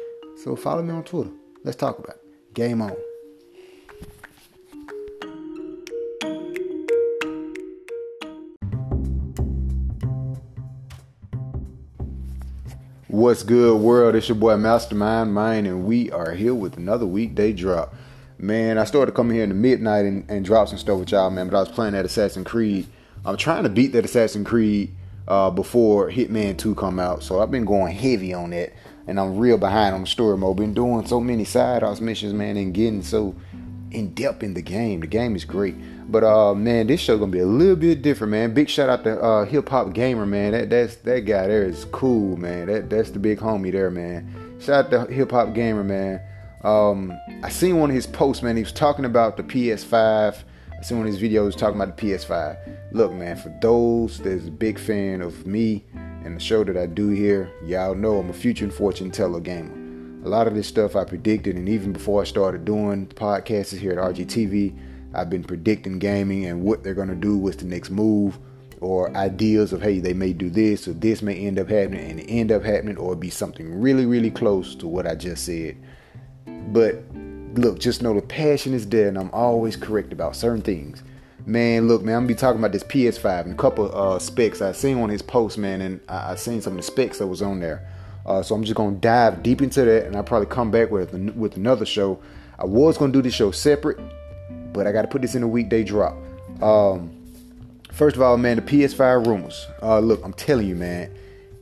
So 0.43 0.55
follow 0.55 0.81
me 0.81 0.93
on 0.93 1.03
Twitter. 1.03 1.31
Let's 1.63 1.77
talk 1.77 1.99
about 1.99 2.15
it. 2.15 2.53
Game 2.53 2.81
on. 2.81 2.95
What's 13.11 13.43
good, 13.43 13.81
world? 13.81 14.15
It's 14.15 14.29
your 14.29 14.37
boy 14.37 14.55
Mastermind 14.55 15.33
Mind, 15.33 15.67
and 15.67 15.83
we 15.83 16.09
are 16.11 16.31
here 16.31 16.55
with 16.55 16.77
another 16.77 17.05
weekday 17.05 17.51
drop. 17.51 17.93
Man, 18.37 18.77
I 18.77 18.85
started 18.85 19.13
coming 19.15 19.35
here 19.35 19.43
in 19.43 19.49
the 19.49 19.55
midnight 19.55 20.05
and, 20.05 20.23
and 20.31 20.45
drop 20.45 20.69
some 20.69 20.77
stuff 20.77 20.97
with 20.97 21.11
y'all, 21.11 21.29
man. 21.29 21.49
But 21.49 21.57
I 21.57 21.59
was 21.59 21.67
playing 21.67 21.91
that 21.91 22.05
Assassin's 22.05 22.47
Creed. 22.47 22.87
I'm 23.25 23.35
trying 23.35 23.63
to 23.63 23.69
beat 23.69 23.91
that 23.91 24.05
Assassin's 24.05 24.47
Creed 24.47 24.95
uh, 25.27 25.49
before 25.49 26.09
Hitman 26.09 26.57
2 26.57 26.73
come 26.75 27.01
out, 27.01 27.21
so 27.21 27.41
I've 27.41 27.51
been 27.51 27.65
going 27.65 27.93
heavy 27.93 28.33
on 28.33 28.51
that, 28.51 28.71
and 29.07 29.19
I'm 29.19 29.37
real 29.37 29.57
behind 29.57 29.93
on 29.93 30.01
the 30.01 30.07
story 30.07 30.37
mode. 30.37 30.55
Been 30.55 30.73
doing 30.73 31.05
so 31.05 31.19
many 31.19 31.43
side 31.43 31.81
house 31.81 31.99
missions, 31.99 32.33
man, 32.33 32.55
and 32.55 32.73
getting 32.73 33.03
so 33.03 33.35
in 33.91 34.13
depth 34.13 34.43
in 34.43 34.53
the 34.53 34.61
game. 34.61 35.01
The 35.01 35.07
game 35.07 35.35
is 35.35 35.45
great. 35.45 35.75
But 36.11 36.23
uh 36.23 36.53
man, 36.53 36.87
this 36.87 36.99
show 36.99 37.17
gonna 37.17 37.31
be 37.31 37.39
a 37.39 37.45
little 37.45 37.75
bit 37.75 38.01
different, 38.01 38.31
man. 38.31 38.53
Big 38.53 38.69
shout 38.69 38.89
out 38.89 39.03
to 39.03 39.19
uh 39.21 39.45
Hip 39.45 39.69
Hop 39.69 39.93
Gamer, 39.93 40.25
man. 40.25 40.51
That 40.51 40.69
that's 40.69 40.95
that 40.97 41.21
guy 41.21 41.47
there 41.47 41.63
is 41.63 41.85
cool, 41.85 42.37
man. 42.37 42.67
That 42.67 42.89
that's 42.89 43.11
the 43.11 43.19
big 43.19 43.39
homie 43.39 43.71
there, 43.71 43.91
man. 43.91 44.57
Shout 44.59 44.85
out 44.85 45.07
to 45.07 45.13
Hip 45.13 45.31
Hop 45.31 45.53
Gamer, 45.53 45.83
man. 45.83 46.21
Um 46.63 47.13
I 47.43 47.49
seen 47.49 47.79
one 47.79 47.89
of 47.89 47.95
his 47.95 48.07
posts, 48.07 48.43
man. 48.43 48.57
He 48.57 48.63
was 48.63 48.73
talking 48.73 49.05
about 49.05 49.37
the 49.37 49.43
PS5. 49.43 50.43
I 50.77 50.83
seen 50.83 50.97
one 50.97 51.07
of 51.07 51.13
his 51.13 51.21
videos 51.21 51.55
talking 51.55 51.79
about 51.79 51.95
the 51.95 52.07
PS5. 52.07 52.93
Look, 52.93 53.13
man, 53.13 53.37
for 53.37 53.55
those 53.61 54.17
that's 54.19 54.47
a 54.47 54.51
big 54.51 54.79
fan 54.79 55.21
of 55.21 55.45
me 55.45 55.85
and 56.23 56.35
the 56.35 56.39
show 56.39 56.63
that 56.63 56.77
I 56.77 56.87
do 56.87 57.09
here, 57.09 57.51
y'all 57.63 57.95
know 57.95 58.19
I'm 58.19 58.29
a 58.29 58.33
future 58.33 58.65
and 58.65 58.73
fortune 58.73 59.11
teller 59.11 59.39
gamer 59.39 59.80
a 60.23 60.29
lot 60.29 60.47
of 60.47 60.55
this 60.55 60.67
stuff 60.67 60.95
I 60.95 61.03
predicted, 61.03 61.55
and 61.55 61.67
even 61.67 61.93
before 61.93 62.21
I 62.21 62.25
started 62.25 62.65
doing 62.65 63.07
podcasts 63.07 63.77
here 63.77 63.91
at 63.91 63.97
RGTV, 63.97 64.77
I've 65.13 65.29
been 65.29 65.43
predicting 65.43 65.99
gaming 65.99 66.45
and 66.45 66.63
what 66.63 66.83
they're 66.83 66.93
going 66.93 67.09
to 67.09 67.15
do, 67.15 67.37
what's 67.37 67.57
the 67.57 67.65
next 67.65 67.89
move. 67.89 68.37
or 68.79 69.15
ideas 69.15 69.73
of 69.73 69.81
hey 69.81 69.99
they 69.99 70.13
may 70.13 70.33
do 70.33 70.49
this 70.49 70.87
or 70.87 70.93
this 70.93 71.21
may 71.21 71.35
end 71.35 71.59
up 71.59 71.69
happening 71.69 72.09
and 72.09 72.19
end 72.27 72.51
up 72.51 72.63
happening 72.63 72.97
or 72.97 73.15
be 73.15 73.29
something 73.29 73.79
really 73.79 74.07
really 74.07 74.31
close 74.31 74.73
to 74.75 74.87
what 74.87 75.05
I 75.05 75.13
just 75.13 75.45
said. 75.45 75.77
But 76.73 77.03
look, 77.53 77.79
just 77.79 78.01
know 78.01 78.13
the 78.15 78.21
passion 78.21 78.73
is 78.73 78.87
there 78.87 79.07
and 79.07 79.17
I'm 79.17 79.29
always 79.31 79.75
correct 79.75 80.11
about 80.11 80.35
certain 80.35 80.63
things. 80.63 81.03
Man, 81.45 81.87
look, 81.87 82.01
man, 82.01 82.15
I'm 82.15 82.21
gonna 82.21 82.27
be 82.29 82.35
talking 82.35 82.59
about 82.59 82.71
this 82.71 82.83
PS5 82.83 83.45
and 83.45 83.53
a 83.53 83.57
couple 83.57 83.95
uh, 83.95 84.19
specs 84.19 84.61
I 84.61 84.71
seen 84.71 84.97
on 84.99 85.09
his 85.09 85.21
post, 85.21 85.57
man, 85.57 85.81
and 85.81 85.99
I, 86.07 86.31
I 86.31 86.35
seen 86.35 86.61
some 86.61 86.73
of 86.73 86.77
the 86.77 86.83
specs 86.83 87.17
that 87.19 87.27
was 87.27 87.41
on 87.41 87.59
there. 87.59 87.90
Uh, 88.25 88.41
so 88.41 88.55
I'm 88.55 88.63
just 88.63 88.75
gonna 88.75 88.95
dive 88.95 89.43
deep 89.43 89.61
into 89.61 89.83
that, 89.83 90.05
and 90.05 90.15
I'll 90.15 90.23
probably 90.23 90.47
come 90.47 90.71
back 90.71 90.91
with 90.91 91.13
with 91.35 91.55
another 91.55 91.85
show. 91.85 92.19
I 92.59 92.65
was 92.65 92.97
gonna 92.97 93.11
do 93.11 93.21
this 93.21 93.33
show 93.33 93.51
separate, 93.51 93.99
but 94.73 94.87
I 94.87 94.91
got 94.91 95.03
to 95.03 95.07
put 95.07 95.21
this 95.21 95.35
in 95.35 95.43
a 95.43 95.47
weekday 95.47 95.83
drop. 95.83 96.15
Um, 96.61 97.11
first 97.91 98.15
of 98.15 98.21
all, 98.21 98.37
man, 98.37 98.57
the 98.57 98.61
PS5 98.61 99.25
rumors. 99.25 99.65
Uh, 99.81 99.99
look, 99.99 100.23
I'm 100.23 100.33
telling 100.33 100.67
you, 100.67 100.75
man, 100.75 101.11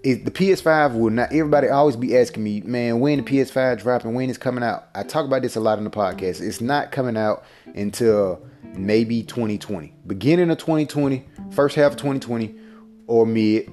it, 0.04 0.26
the 0.26 0.32
PS5 0.32 0.98
will 0.98 1.10
not. 1.10 1.32
Everybody 1.32 1.70
always 1.70 1.96
be 1.96 2.18
asking 2.18 2.44
me, 2.44 2.62
man, 2.62 3.00
when 3.00 3.24
the 3.24 3.24
PS5 3.24 3.82
dropping, 3.82 4.14
when 4.14 4.30
it's 4.30 4.38
coming 4.38 4.64
out. 4.64 4.88
I 4.96 5.04
talk 5.04 5.26
about 5.26 5.42
this 5.42 5.56
a 5.56 5.60
lot 5.60 5.78
in 5.78 5.84
the 5.84 5.90
podcast. 5.90 6.42
It's 6.42 6.62
not 6.62 6.92
coming 6.92 7.18
out 7.18 7.44
until 7.76 8.42
maybe 8.76 9.24
2020, 9.24 9.94
beginning 10.08 10.50
of 10.50 10.58
2020, 10.58 11.26
first 11.52 11.76
half 11.76 11.94
of 11.94 11.98
2020, 11.98 12.56
or 13.08 13.26
mid. 13.26 13.70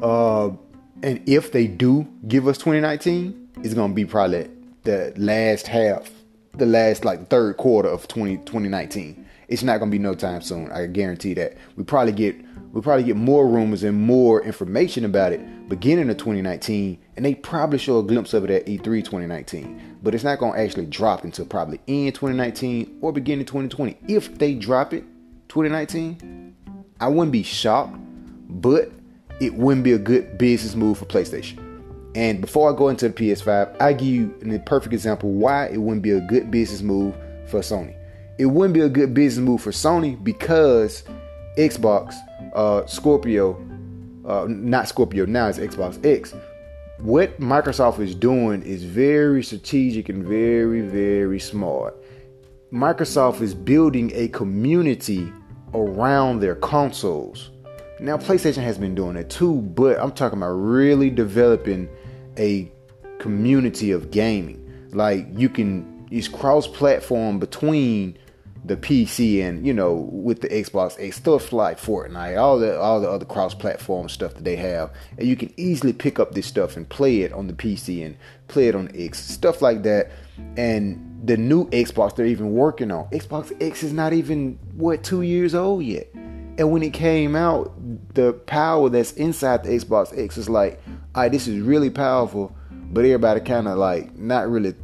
Uh, 0.00 0.50
and 1.02 1.22
if 1.26 1.52
they 1.52 1.66
do 1.66 2.06
give 2.26 2.48
us 2.48 2.58
2019, 2.58 3.50
it's 3.62 3.74
gonna 3.74 3.92
be 3.92 4.04
probably 4.04 4.48
the 4.82 5.12
last 5.16 5.66
half, 5.66 6.10
the 6.54 6.66
last 6.66 7.04
like 7.04 7.28
third 7.28 7.56
quarter 7.56 7.88
of 7.88 8.08
20, 8.08 8.38
2019. 8.38 9.26
It's 9.48 9.62
not 9.62 9.78
gonna 9.78 9.90
be 9.90 9.98
no 9.98 10.14
time 10.14 10.40
soon. 10.40 10.70
I 10.72 10.86
guarantee 10.86 11.34
that. 11.34 11.56
We 11.76 11.84
probably 11.84 12.12
get 12.12 12.36
we 12.72 12.80
probably 12.82 13.04
get 13.04 13.16
more 13.16 13.48
rumors 13.48 13.84
and 13.84 14.00
more 14.00 14.42
information 14.42 15.04
about 15.04 15.32
it 15.32 15.68
beginning 15.68 16.10
of 16.10 16.16
2019, 16.16 16.98
and 17.16 17.24
they 17.24 17.34
probably 17.34 17.78
show 17.78 17.98
a 17.98 18.02
glimpse 18.02 18.34
of 18.34 18.44
it 18.44 18.50
at 18.50 18.66
E3 18.66 18.82
2019. 19.04 19.98
But 20.02 20.14
it's 20.14 20.24
not 20.24 20.38
gonna 20.38 20.58
actually 20.58 20.86
drop 20.86 21.24
until 21.24 21.46
probably 21.46 21.80
end 21.88 22.14
2019 22.14 22.98
or 23.00 23.12
beginning 23.12 23.46
2020. 23.46 23.98
If 24.08 24.38
they 24.38 24.54
drop 24.54 24.92
it 24.92 25.04
2019, 25.48 26.54
I 27.00 27.08
wouldn't 27.08 27.32
be 27.32 27.42
shocked, 27.42 27.96
but 28.48 28.90
it 29.40 29.54
wouldn't 29.54 29.84
be 29.84 29.92
a 29.92 29.98
good 29.98 30.38
business 30.38 30.74
move 30.74 30.98
for 30.98 31.04
PlayStation. 31.06 31.62
And 32.14 32.40
before 32.40 32.72
I 32.72 32.76
go 32.76 32.88
into 32.88 33.08
the 33.08 33.14
PS5, 33.14 33.80
I 33.80 33.92
give 33.92 34.08
you 34.08 34.34
the 34.40 34.58
perfect 34.60 34.94
example 34.94 35.32
why 35.32 35.66
it 35.66 35.76
wouldn't 35.76 36.02
be 36.02 36.12
a 36.12 36.20
good 36.20 36.50
business 36.50 36.80
move 36.80 37.14
for 37.46 37.60
Sony. 37.60 37.94
It 38.38 38.46
wouldn't 38.46 38.74
be 38.74 38.80
a 38.80 38.88
good 38.88 39.12
business 39.12 39.44
move 39.44 39.60
for 39.60 39.70
Sony 39.70 40.22
because 40.22 41.04
Xbox, 41.58 42.14
uh, 42.54 42.86
Scorpio, 42.86 43.54
uh, 44.26 44.46
not 44.48 44.88
Scorpio, 44.88 45.26
now 45.26 45.48
it's 45.48 45.58
Xbox 45.58 46.04
X. 46.04 46.34
What 46.98 47.38
Microsoft 47.38 48.00
is 48.00 48.14
doing 48.14 48.62
is 48.62 48.82
very 48.82 49.42
strategic 49.42 50.08
and 50.08 50.24
very, 50.24 50.80
very 50.80 51.38
smart. 51.38 51.94
Microsoft 52.72 53.42
is 53.42 53.54
building 53.54 54.10
a 54.14 54.28
community 54.28 55.30
around 55.74 56.40
their 56.40 56.54
consoles 56.56 57.50
now, 57.98 58.18
PlayStation 58.18 58.62
has 58.62 58.76
been 58.76 58.94
doing 58.94 59.16
it 59.16 59.30
too, 59.30 59.54
but 59.54 59.98
I'm 59.98 60.12
talking 60.12 60.38
about 60.38 60.52
really 60.52 61.08
developing 61.08 61.88
a 62.38 62.70
community 63.18 63.90
of 63.90 64.10
gaming. 64.10 64.62
Like 64.92 65.26
you 65.32 65.48
can 65.48 66.06
use 66.10 66.28
cross-platform 66.28 67.38
between 67.38 68.18
the 68.64 68.76
PC 68.76 69.42
and 69.42 69.64
you 69.64 69.72
know 69.72 70.08
with 70.10 70.40
the 70.40 70.48
Xbox 70.48 70.96
X 70.98 71.16
stuff 71.16 71.52
like 71.52 71.80
Fortnite, 71.80 72.38
all 72.38 72.58
the 72.58 72.78
all 72.78 73.00
the 73.00 73.08
other 73.08 73.24
cross-platform 73.24 74.08
stuff 74.08 74.34
that 74.34 74.44
they 74.44 74.56
have, 74.56 74.92
and 75.16 75.26
you 75.26 75.36
can 75.36 75.52
easily 75.56 75.92
pick 75.92 76.18
up 76.18 76.32
this 76.32 76.46
stuff 76.46 76.76
and 76.76 76.88
play 76.88 77.20
it 77.20 77.32
on 77.32 77.46
the 77.46 77.52
PC 77.52 78.04
and 78.04 78.16
play 78.48 78.68
it 78.68 78.74
on 78.74 78.86
the 78.86 79.04
X, 79.04 79.18
stuff 79.20 79.62
like 79.62 79.84
that. 79.84 80.10
And 80.56 81.22
the 81.24 81.36
new 81.36 81.68
Xbox 81.70 82.16
they're 82.16 82.26
even 82.26 82.52
working 82.52 82.90
on, 82.90 83.08
Xbox 83.10 83.56
X 83.62 83.82
is 83.82 83.92
not 83.92 84.12
even 84.12 84.58
what 84.74 85.02
two 85.02 85.22
years 85.22 85.54
old 85.54 85.84
yet. 85.84 86.12
And 86.58 86.70
when 86.70 86.82
it 86.82 86.92
came 86.92 87.36
out, 87.36 87.72
the 88.14 88.32
power 88.32 88.88
that's 88.88 89.12
inside 89.12 89.64
the 89.64 89.70
Xbox 89.70 90.16
X 90.16 90.38
is 90.38 90.48
like, 90.48 90.80
all 91.14 91.22
right, 91.22 91.32
this 91.32 91.46
is 91.46 91.60
really 91.60 91.90
powerful, 91.90 92.56
but 92.70 93.04
everybody 93.04 93.40
kind 93.40 93.68
of 93.68 93.76
like 93.78 94.16
not 94.16 94.48
really. 94.50 94.74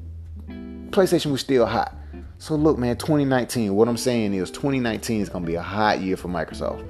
PlayStation 0.90 1.32
was 1.32 1.40
still 1.40 1.64
hot. 1.64 1.94
So 2.38 2.56
look, 2.56 2.76
man, 2.76 2.96
2019. 2.96 3.74
What 3.74 3.88
I'm 3.88 3.96
saying 3.96 4.34
is, 4.34 4.50
2019 4.50 5.22
is 5.22 5.28
gonna 5.28 5.46
be 5.46 5.54
a 5.54 5.62
hot 5.62 6.00
year 6.00 6.16
for 6.16 6.28
Microsoft 6.28 6.86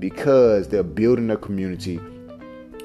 because 0.00 0.68
they're 0.68 0.82
building 0.82 1.30
a 1.30 1.36
community 1.36 2.00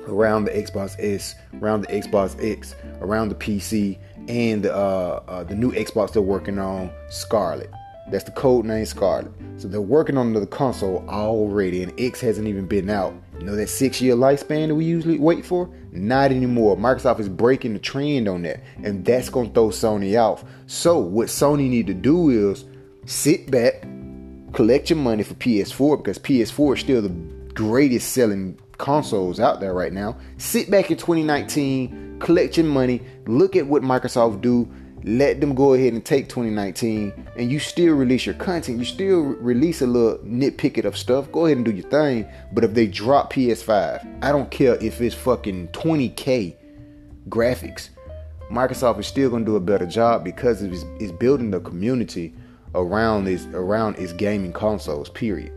around 0.08 0.46
the 0.46 0.52
Xbox 0.52 0.96
S, 1.00 1.36
around 1.62 1.82
the 1.82 1.88
Xbox 1.88 2.36
X, 2.44 2.76
around 3.02 3.30
the 3.30 3.36
PC, 3.36 3.98
and 4.28 4.66
uh, 4.66 5.22
uh, 5.28 5.44
the 5.44 5.56
new 5.56 5.72
Xbox 5.72 6.14
they're 6.14 6.22
working 6.22 6.60
on, 6.60 6.92
Scarlett. 7.10 7.72
That's 8.12 8.24
the 8.24 8.32
code 8.32 8.66
name 8.66 8.86
Scarlett. 8.86 9.32
So 9.58 9.68
they're 9.68 9.82
working 9.82 10.18
on 10.18 10.34
the 10.34 10.48
console 10.48 11.06
already, 11.10 11.84
and 11.84 11.94
X 12.00 12.22
hasn't 12.22 12.48
even 12.48 12.66
been 12.66 12.90
out. 12.90 13.14
You 13.40 13.46
know 13.46 13.56
that 13.56 13.70
six 13.70 14.02
year 14.02 14.16
lifespan 14.16 14.68
that 14.68 14.76
we 14.76 14.86
usually 14.86 15.20
wait 15.20 15.46
for? 15.46 15.70
Not 15.92 16.32
anymore. 16.32 16.76
Microsoft 16.78 17.20
is 17.20 17.30
breaking 17.30 17.74
the 17.74 17.80
trend 17.80 18.28
on 18.28 18.42
that, 18.44 18.64
and 18.84 19.06
that's 19.06 19.30
gonna 19.30 19.50
throw 19.50 19.70
Sony 19.70 20.20
off. 20.20 20.44
So 20.68 21.00
what 21.00 21.28
Sony 21.28 21.70
need 21.70 21.88
to 21.88 21.94
do 21.94 22.30
is 22.30 22.66
sit 23.06 23.50
back, 23.52 23.82
collect 24.54 24.90
your 24.90 25.00
money 25.00 25.24
for 25.24 25.36
PS4 25.36 25.98
because 25.98 26.18
PS4 26.20 26.76
is 26.76 26.80
still 26.80 27.02
the 27.02 27.16
greatest 27.54 28.14
selling 28.14 28.58
consoles 28.78 29.40
out 29.40 29.60
there 29.60 29.74
right 29.74 29.94
now. 29.94 30.18
Sit 30.38 30.72
back 30.72 30.90
in 30.90 30.98
2019, 30.98 32.18
collect 32.20 32.58
your 32.58 32.66
money, 32.66 33.02
look 33.28 33.56
at 33.56 33.68
what 33.68 33.84
Microsoft 33.84 34.42
do 34.42 34.68
let 35.04 35.40
them 35.40 35.56
go 35.56 35.74
ahead 35.74 35.94
and 35.94 36.04
take 36.04 36.28
2019 36.28 37.14
and 37.38 37.52
you 37.52 37.60
still 37.60 37.94
release 37.94 38.26
your 38.26 38.36
content 38.36 38.78
you 38.78 38.86
still 38.86 39.22
release 39.22 39.82
a 39.82 39.88
little 39.88 40.18
nitpicket 40.26 40.84
of 40.84 40.98
stuff 40.98 41.32
go 41.32 41.46
ahead 41.46 41.58
and 41.58 41.66
do 41.66 41.72
your 41.72 41.90
thing. 41.90 42.28
But 42.52 42.64
if 42.64 42.74
they 42.74 42.88
drop 42.88 43.34
ps5 43.34 44.24
i 44.24 44.32
don't 44.32 44.52
care 44.52 44.76
if 44.84 45.02
it's 45.02 45.16
fucking 45.16 45.70
20k 45.70 46.56
graphics. 47.30 47.90
Microsoft 48.52 49.00
is 49.00 49.08
still 49.08 49.30
going 49.30 49.46
to 49.46 49.52
do 49.52 49.56
a 49.56 49.60
better 49.60 49.86
job 49.86 50.24
because 50.24 50.62
it's, 50.64 50.84
it's 51.00 51.12
building 51.12 51.52
the 51.52 51.60
community 51.60 52.34
around 52.76 53.28
its 53.28 53.46
around 53.48 53.98
its 53.98 54.14
gaming 54.14 54.54
consoles 54.54 55.10
period. 55.10 55.52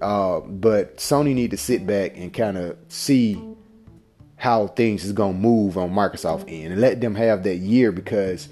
Uh, 0.00 0.40
but 0.40 0.96
sony 0.96 1.34
need 1.34 1.50
to 1.50 1.56
sit 1.56 1.86
back 1.86 2.16
and 2.16 2.32
kind 2.32 2.56
of 2.56 2.76
see 2.88 3.42
how 4.36 4.68
things 4.68 5.04
is 5.04 5.12
gonna 5.12 5.32
move 5.32 5.76
on 5.76 5.90
Microsoft 5.90 6.44
end 6.48 6.72
and 6.72 6.80
let 6.80 7.00
them 7.00 7.14
have 7.16 7.42
that 7.42 7.56
year 7.56 7.90
because 7.90 8.48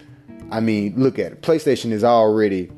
I 0.50 0.61
mean, 0.61 0.95
look 0.97 1.19
at 1.19 1.33
it. 1.33 1.43
PlayStation 1.43 1.93
is 1.93 2.05
already 2.05 2.71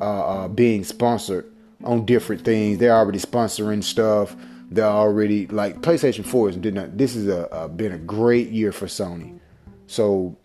uh, 0.00 0.44
uh, 0.44 0.48
being 0.48 0.84
sponsored 0.84 1.50
on 1.84 2.04
different 2.04 2.44
things. 2.44 2.78
They're 2.78 2.96
already 2.96 3.18
sponsoring 3.18 3.82
stuff. 3.82 4.36
They're 4.70 4.84
already 4.84 5.46
like 5.46 5.80
PlayStation 5.80 6.24
4 6.24 6.50
is 6.50 6.56
did 6.56 6.74
not. 6.74 6.98
This 6.98 7.14
is 7.14 7.28
a, 7.28 7.44
a 7.52 7.68
been 7.68 7.92
a 7.92 7.98
great 7.98 8.50
year 8.50 8.72
for 8.72 8.86
Sony. 8.86 9.38
So 9.86 10.36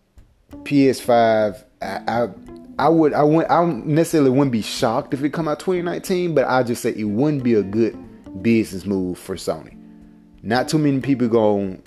PS5, 0.63 1.63
I, 1.81 2.01
I 2.07 2.27
I 2.77 2.89
would 2.89 3.13
I 3.13 3.23
would 3.23 3.45
I 3.47 3.63
necessarily 3.65 4.29
wouldn't 4.29 4.51
be 4.51 4.61
shocked 4.61 5.13
if 5.13 5.23
it 5.23 5.29
come 5.29 5.47
out 5.47 5.59
2019, 5.59 6.33
but 6.33 6.45
I 6.45 6.63
just 6.63 6.81
say 6.81 6.91
it 6.91 7.03
wouldn't 7.03 7.43
be 7.43 7.55
a 7.55 7.63
good 7.63 7.97
business 8.41 8.85
move 8.85 9.17
for 9.17 9.35
Sony. 9.35 9.77
Not 10.43 10.67
too 10.67 10.77
many 10.77 11.00
people 11.00 11.27
gonna 11.27 11.77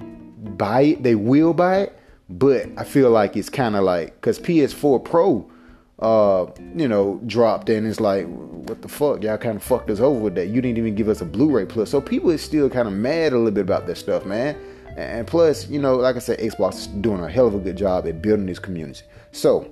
buy 0.57 0.83
it. 0.83 1.03
They 1.03 1.15
will 1.15 1.55
buy 1.55 1.83
it, 1.83 1.99
but 2.29 2.67
I 2.77 2.85
feel 2.85 3.11
like 3.11 3.37
it's 3.37 3.51
kind 3.51 3.77
of 3.77 3.85
like 3.85 4.15
because 4.15 4.39
PS4 4.39 5.05
Pro, 5.05 5.51
uh, 5.99 6.47
you 6.75 6.89
know, 6.89 7.21
dropped 7.27 7.69
and 7.69 7.87
it's 7.87 8.01
like, 8.01 8.27
what 8.27 8.83
the 8.83 8.89
fuck? 8.89 9.23
Y'all 9.23 9.37
kind 9.37 9.57
of 9.57 9.63
fucked 9.63 9.91
us 9.91 10.01
over 10.01 10.19
with 10.19 10.35
that. 10.37 10.49
You 10.49 10.61
didn't 10.61 10.79
even 10.79 10.95
give 10.95 11.09
us 11.09 11.21
a 11.21 11.25
Blu-ray 11.25 11.67
plus. 11.67 11.91
So 11.91 12.01
people 12.01 12.31
are 12.31 12.39
still 12.39 12.71
kind 12.71 12.89
of 12.89 12.95
mad 12.95 13.33
a 13.33 13.37
little 13.37 13.51
bit 13.51 13.61
about 13.63 13.87
that 13.87 13.97
stuff, 13.97 14.25
man. 14.25 14.57
And 14.97 15.27
plus, 15.27 15.69
you 15.69 15.81
know, 15.81 15.97
like 15.97 16.17
I 16.17 16.21
said, 16.21 16.39
Xbox 16.39 16.75
is 16.75 16.87
doing 16.87 17.21
a 17.21 17.29
hell 17.29 17.47
of 17.47 17.55
a 17.55 17.59
good 17.59 17.77
job 17.77 18.07
at 18.07 18.23
building 18.23 18.47
this 18.47 18.59
community. 18.59 19.03
So 19.33 19.71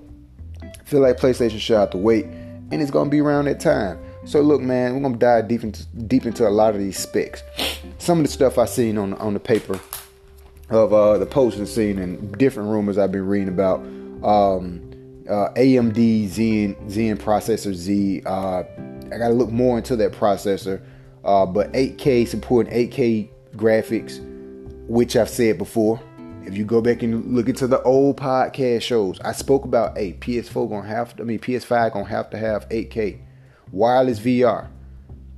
I 0.62 0.84
feel 0.84 1.00
like 1.00 1.16
PlayStation 1.16 1.58
should 1.58 1.76
have 1.76 1.90
to 1.90 1.98
wait, 1.98 2.24
and 2.24 2.74
it's 2.74 2.90
gonna 2.90 3.08
be 3.08 3.20
around 3.20 3.46
that 3.46 3.60
time. 3.60 3.98
So 4.24 4.40
look, 4.40 4.60
man, 4.60 4.94
we're 4.94 5.00
gonna 5.00 5.16
dive 5.16 5.48
deep 5.48 5.62
into 5.62 5.84
deep 6.06 6.26
into 6.26 6.46
a 6.46 6.50
lot 6.50 6.74
of 6.74 6.80
these 6.80 6.98
specs. 6.98 7.42
Some 7.98 8.18
of 8.18 8.24
the 8.24 8.32
stuff 8.32 8.58
I 8.58 8.64
seen 8.64 8.98
on 8.98 9.14
on 9.14 9.34
the 9.34 9.40
paper 9.40 9.80
of 10.72 10.92
uh, 10.92 11.18
the 11.18 11.26
posting 11.26 11.66
scene 11.66 11.98
and 11.98 12.36
different 12.38 12.68
rumors 12.68 12.98
I've 12.98 13.12
been 13.12 13.26
reading 13.26 13.48
about. 13.48 13.80
Um, 14.24 14.92
uh, 15.28 15.52
AMD 15.54 16.28
Zen 16.28 16.90
Zen 16.90 17.16
processor 17.16 17.72
Z. 17.72 18.22
Uh, 18.26 18.62
I 19.12 19.18
got 19.18 19.28
to 19.28 19.34
look 19.34 19.50
more 19.50 19.78
into 19.78 19.96
that 19.96 20.12
processor, 20.12 20.82
uh, 21.24 21.46
but 21.46 21.72
8K 21.72 22.26
supporting 22.26 22.72
8K 22.72 23.28
graphics, 23.56 24.20
which 24.88 25.16
I've 25.16 25.28
said 25.28 25.58
before. 25.58 26.00
If 26.44 26.56
you 26.56 26.64
go 26.64 26.80
back 26.80 27.02
and 27.02 27.34
look 27.36 27.48
into 27.48 27.68
the 27.68 27.80
old 27.82 28.16
podcast 28.16 28.82
shows, 28.82 29.20
I 29.20 29.32
spoke 29.32 29.64
about 29.64 29.96
a 29.96 30.14
PS4 30.14 30.68
gonna 30.68 30.88
have, 30.88 31.14
to, 31.16 31.22
I 31.22 31.26
mean 31.26 31.38
PS5 31.38 31.92
gonna 31.92 32.04
have 32.06 32.30
to 32.30 32.38
have 32.38 32.68
8K 32.68 33.20
wireless 33.70 34.18
VR. 34.18 34.68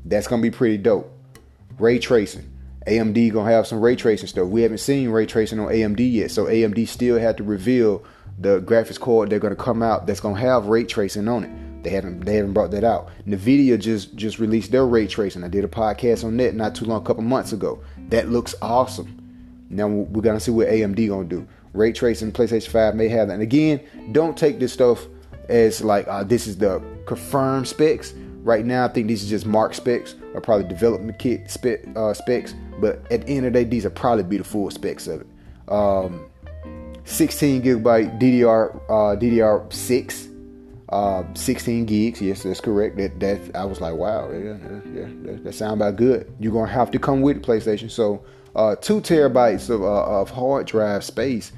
That's 0.05 0.26
gonna 0.26 0.43
be 0.43 0.50
pretty 0.50 0.79
dope. 0.79 1.11
ray 1.79 1.99
tracing. 1.99 2.50
AMD 2.87 3.33
gonna 3.33 3.50
have 3.50 3.67
some 3.67 3.81
ray 3.81 3.97
tracing 3.97 4.29
stuff. 4.29 4.49
We 4.49 4.62
haven't 4.62 4.79
seen 4.79 5.11
ray 5.11 5.26
tracing 5.26 5.59
on 5.59 5.69
AMD 5.69 6.00
yet, 6.00 6.31
so 6.31 6.47
AMD 6.47 6.87
still 6.87 7.19
had 7.19 7.37
to 7.38 7.43
reveal 7.43 8.05
the 8.38 8.61
graphics 8.61 8.99
card 8.99 9.31
they're 9.31 9.38
gonna 9.38 9.57
come 9.57 9.83
out 9.83 10.07
that's 10.07 10.21
gonna 10.21 10.38
have 10.38 10.67
ray 10.67 10.85
tracing 10.85 11.29
on 11.29 11.45
it. 11.45 11.85
They 11.85 11.91
haven't 11.91 12.21
they 12.21 12.37
haven't 12.37 12.53
brought 12.53 12.71
that 12.73 12.85
out. 12.85 13.11
Nvidia 13.26 13.79
just 13.79 14.14
just 14.17 14.38
released 14.38 14.71
their 14.71 14.87
ray 14.87 15.07
tracing. 15.07 15.45
I 15.45 15.49
did 15.49 15.64
a 15.64 15.69
podcast 15.69 16.25
on 16.25 16.37
that 16.38 16.55
not 16.55 16.75
too 16.75 16.85
long, 16.85 17.03
a 17.03 17.05
couple 17.05 17.23
months 17.23 17.53
ago. 17.53 17.83
That 18.09 18.31
looks 18.31 18.55
awesome. 18.61 19.21
Now 19.71 19.88
we're 19.88 20.23
gonna 20.23 20.41
see 20.41 20.50
what 20.50 20.69
AMD 20.69 21.09
gonna 21.09 21.29
do. 21.29 21.47
Ray 21.73 21.93
tracing, 21.93 22.33
PlayStation 22.33 22.69
5 22.69 22.95
may 22.95 23.09
have 23.09 23.29
that. 23.29 23.35
And 23.35 23.43
again, 23.43 23.81
don't 24.12 24.37
take 24.37 24.59
this 24.61 24.73
stuff 24.73 25.07
as 25.49 25.83
like 25.83 26.07
uh, 26.09 26.25
this 26.25 26.47
is 26.47 26.57
the 26.57 26.83
confirmed 27.07 27.69
specs. 27.69 28.14
Right 28.45 28.67
now, 28.67 28.85
I 28.85 28.89
think 28.89 29.09
these 29.09 29.25
are 29.25 29.29
just 29.29 29.47
mark 29.47 29.73
specs 29.73 30.15
or 30.35 30.41
probably 30.43 30.69
development 30.69 31.19
kit 31.19 31.51
spec, 31.51 31.81
uh, 31.97 32.13
specs. 32.13 32.55
But 32.79 33.11
at 33.11 33.27
the 33.27 33.37
end 33.37 33.47
of 33.47 33.55
the 33.55 33.61
day, 33.61 33.65
these 33.65 33.87
are 33.87 33.91
probably 33.91 34.23
be 34.23 34.37
the 34.37 34.45
full 34.45 34.71
specs 34.71 35.07
of 35.07 35.23
it. 35.23 35.27
Um, 35.69 36.27
16 37.05 37.63
gigabyte 37.63 38.21
DDR 38.21 38.77
uh, 38.91 39.19
DDR6, 39.19 40.29
uh, 40.91 41.25
16 41.33 41.87
gigs. 41.87 42.21
Yes, 42.21 42.43
that's 42.43 42.61
correct. 42.61 42.99
That 42.99 43.19
that 43.21 43.57
I 43.57 43.65
was 43.65 43.81
like, 43.81 43.95
wow, 43.95 44.31
yeah, 44.31 44.39
yeah, 44.39 44.81
yeah 44.93 45.07
that, 45.23 45.45
that 45.45 45.55
sound 45.55 45.81
about 45.81 45.97
good. 45.97 46.31
You're 46.39 46.53
gonna 46.53 46.71
have 46.71 46.91
to 46.91 46.99
come 46.99 47.23
with 47.23 47.41
the 47.41 47.47
PlayStation. 47.51 47.91
So 47.91 48.27
uh, 48.55 48.77
two 48.77 49.01
terabytes 49.01 49.71
of, 49.71 49.83
uh, 49.83 50.21
of 50.21 50.29
hard 50.29 50.67
drive 50.67 51.03
space. 51.03 51.51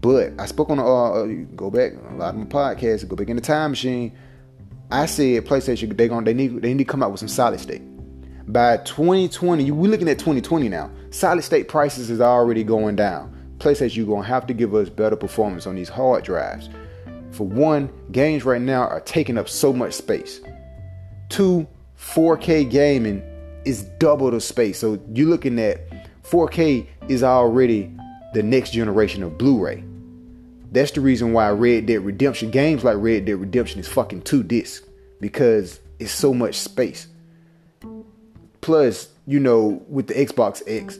But 0.00 0.34
I 0.38 0.46
spoke 0.46 0.70
on 0.70 0.78
uh, 0.78 0.84
uh, 0.84 1.26
go 1.56 1.68
back 1.68 1.94
a 2.10 2.14
lot 2.14 2.34
of 2.34 2.36
my 2.36 2.44
podcasts. 2.44 3.08
Go 3.08 3.16
back 3.16 3.28
in 3.28 3.34
the 3.34 3.42
time 3.42 3.72
machine. 3.72 4.16
I 4.90 5.04
said 5.06 5.44
PlayStation 5.44 5.94
they 5.96 6.08
going 6.08 6.24
they 6.24 6.32
need 6.32 6.62
they 6.62 6.72
need 6.72 6.84
to 6.86 6.90
come 6.90 7.02
out 7.02 7.10
with 7.10 7.20
some 7.20 7.28
solid 7.28 7.60
state 7.60 7.82
by 8.50 8.78
2020. 8.78 9.70
We're 9.70 9.90
looking 9.90 10.08
at 10.08 10.18
2020 10.18 10.68
now. 10.70 10.90
Solid 11.10 11.42
state 11.42 11.68
prices 11.68 12.08
is 12.08 12.20
already 12.22 12.64
going 12.64 12.96
down. 12.96 13.34
PlayStation, 13.58 13.96
you're 13.96 14.06
gonna 14.06 14.26
have 14.26 14.46
to 14.46 14.54
give 14.54 14.74
us 14.74 14.88
better 14.88 15.16
performance 15.16 15.66
on 15.66 15.74
these 15.74 15.90
hard 15.90 16.24
drives. 16.24 16.70
For 17.32 17.46
one, 17.46 17.90
games 18.12 18.44
right 18.44 18.60
now 18.60 18.88
are 18.88 19.00
taking 19.00 19.36
up 19.36 19.48
so 19.48 19.72
much 19.72 19.92
space. 19.92 20.40
Two, 21.28 21.66
4K 21.98 22.70
gaming 22.70 23.22
is 23.66 23.82
double 23.98 24.30
the 24.30 24.40
space. 24.40 24.78
So 24.78 24.98
you're 25.12 25.28
looking 25.28 25.58
at 25.58 25.80
4K 26.22 26.86
is 27.08 27.22
already 27.22 27.94
the 28.32 28.42
next 28.42 28.70
generation 28.70 29.22
of 29.22 29.36
Blu-ray. 29.36 29.84
That's 30.70 30.90
the 30.90 31.00
reason 31.00 31.32
why 31.32 31.50
Red 31.50 31.86
Dead 31.86 32.04
Redemption 32.04 32.50
games 32.50 32.84
like 32.84 32.96
Red 32.98 33.24
Dead 33.24 33.36
Redemption 33.36 33.80
is 33.80 33.88
fucking 33.88 34.22
two 34.22 34.42
discs 34.42 34.86
because 35.20 35.80
it's 35.98 36.12
so 36.12 36.34
much 36.34 36.56
space. 36.56 37.08
Plus, 38.60 39.08
you 39.26 39.40
know, 39.40 39.82
with 39.88 40.08
the 40.08 40.14
Xbox 40.14 40.62
X, 40.66 40.98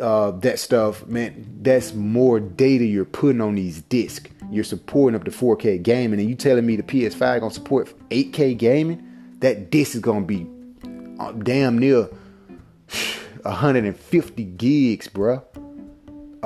uh, 0.00 0.32
that 0.32 0.58
stuff, 0.58 1.06
man, 1.06 1.58
that's 1.62 1.94
more 1.94 2.40
data 2.40 2.84
you're 2.84 3.04
putting 3.04 3.40
on 3.40 3.54
these 3.54 3.82
discs. 3.82 4.30
You're 4.50 4.64
supporting 4.64 5.18
up 5.18 5.24
to 5.24 5.30
4K 5.30 5.82
gaming, 5.82 6.20
and 6.20 6.28
you 6.28 6.34
telling 6.34 6.66
me 6.66 6.76
the 6.76 6.82
PS5 6.82 7.40
gonna 7.40 7.50
support 7.52 7.94
8K 8.10 8.56
gaming? 8.56 9.02
That 9.40 9.70
disc 9.70 9.94
is 9.94 10.00
gonna 10.00 10.24
be 10.24 10.46
uh, 11.18 11.32
damn 11.32 11.78
near 11.78 12.08
150 13.42 14.44
gigs, 14.44 15.08
bruh. 15.08 15.42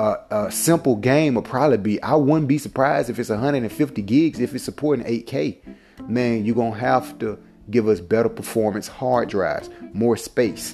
Uh, 0.01 0.47
a 0.47 0.51
simple 0.51 0.95
game 0.95 1.35
would 1.35 1.45
probably 1.45 1.77
be. 1.77 2.01
I 2.01 2.15
wouldn't 2.15 2.47
be 2.47 2.57
surprised 2.57 3.11
if 3.11 3.19
it's 3.19 3.29
150 3.29 4.01
gigs 4.01 4.39
if 4.39 4.55
it's 4.55 4.63
supporting 4.63 5.05
8K. 5.05 5.59
Man, 6.07 6.43
you're 6.43 6.55
gonna 6.55 6.75
have 6.75 7.19
to 7.19 7.37
give 7.69 7.87
us 7.87 7.99
better 7.99 8.27
performance 8.27 8.87
hard 8.87 9.29
drives, 9.29 9.69
more 9.93 10.17
space. 10.17 10.73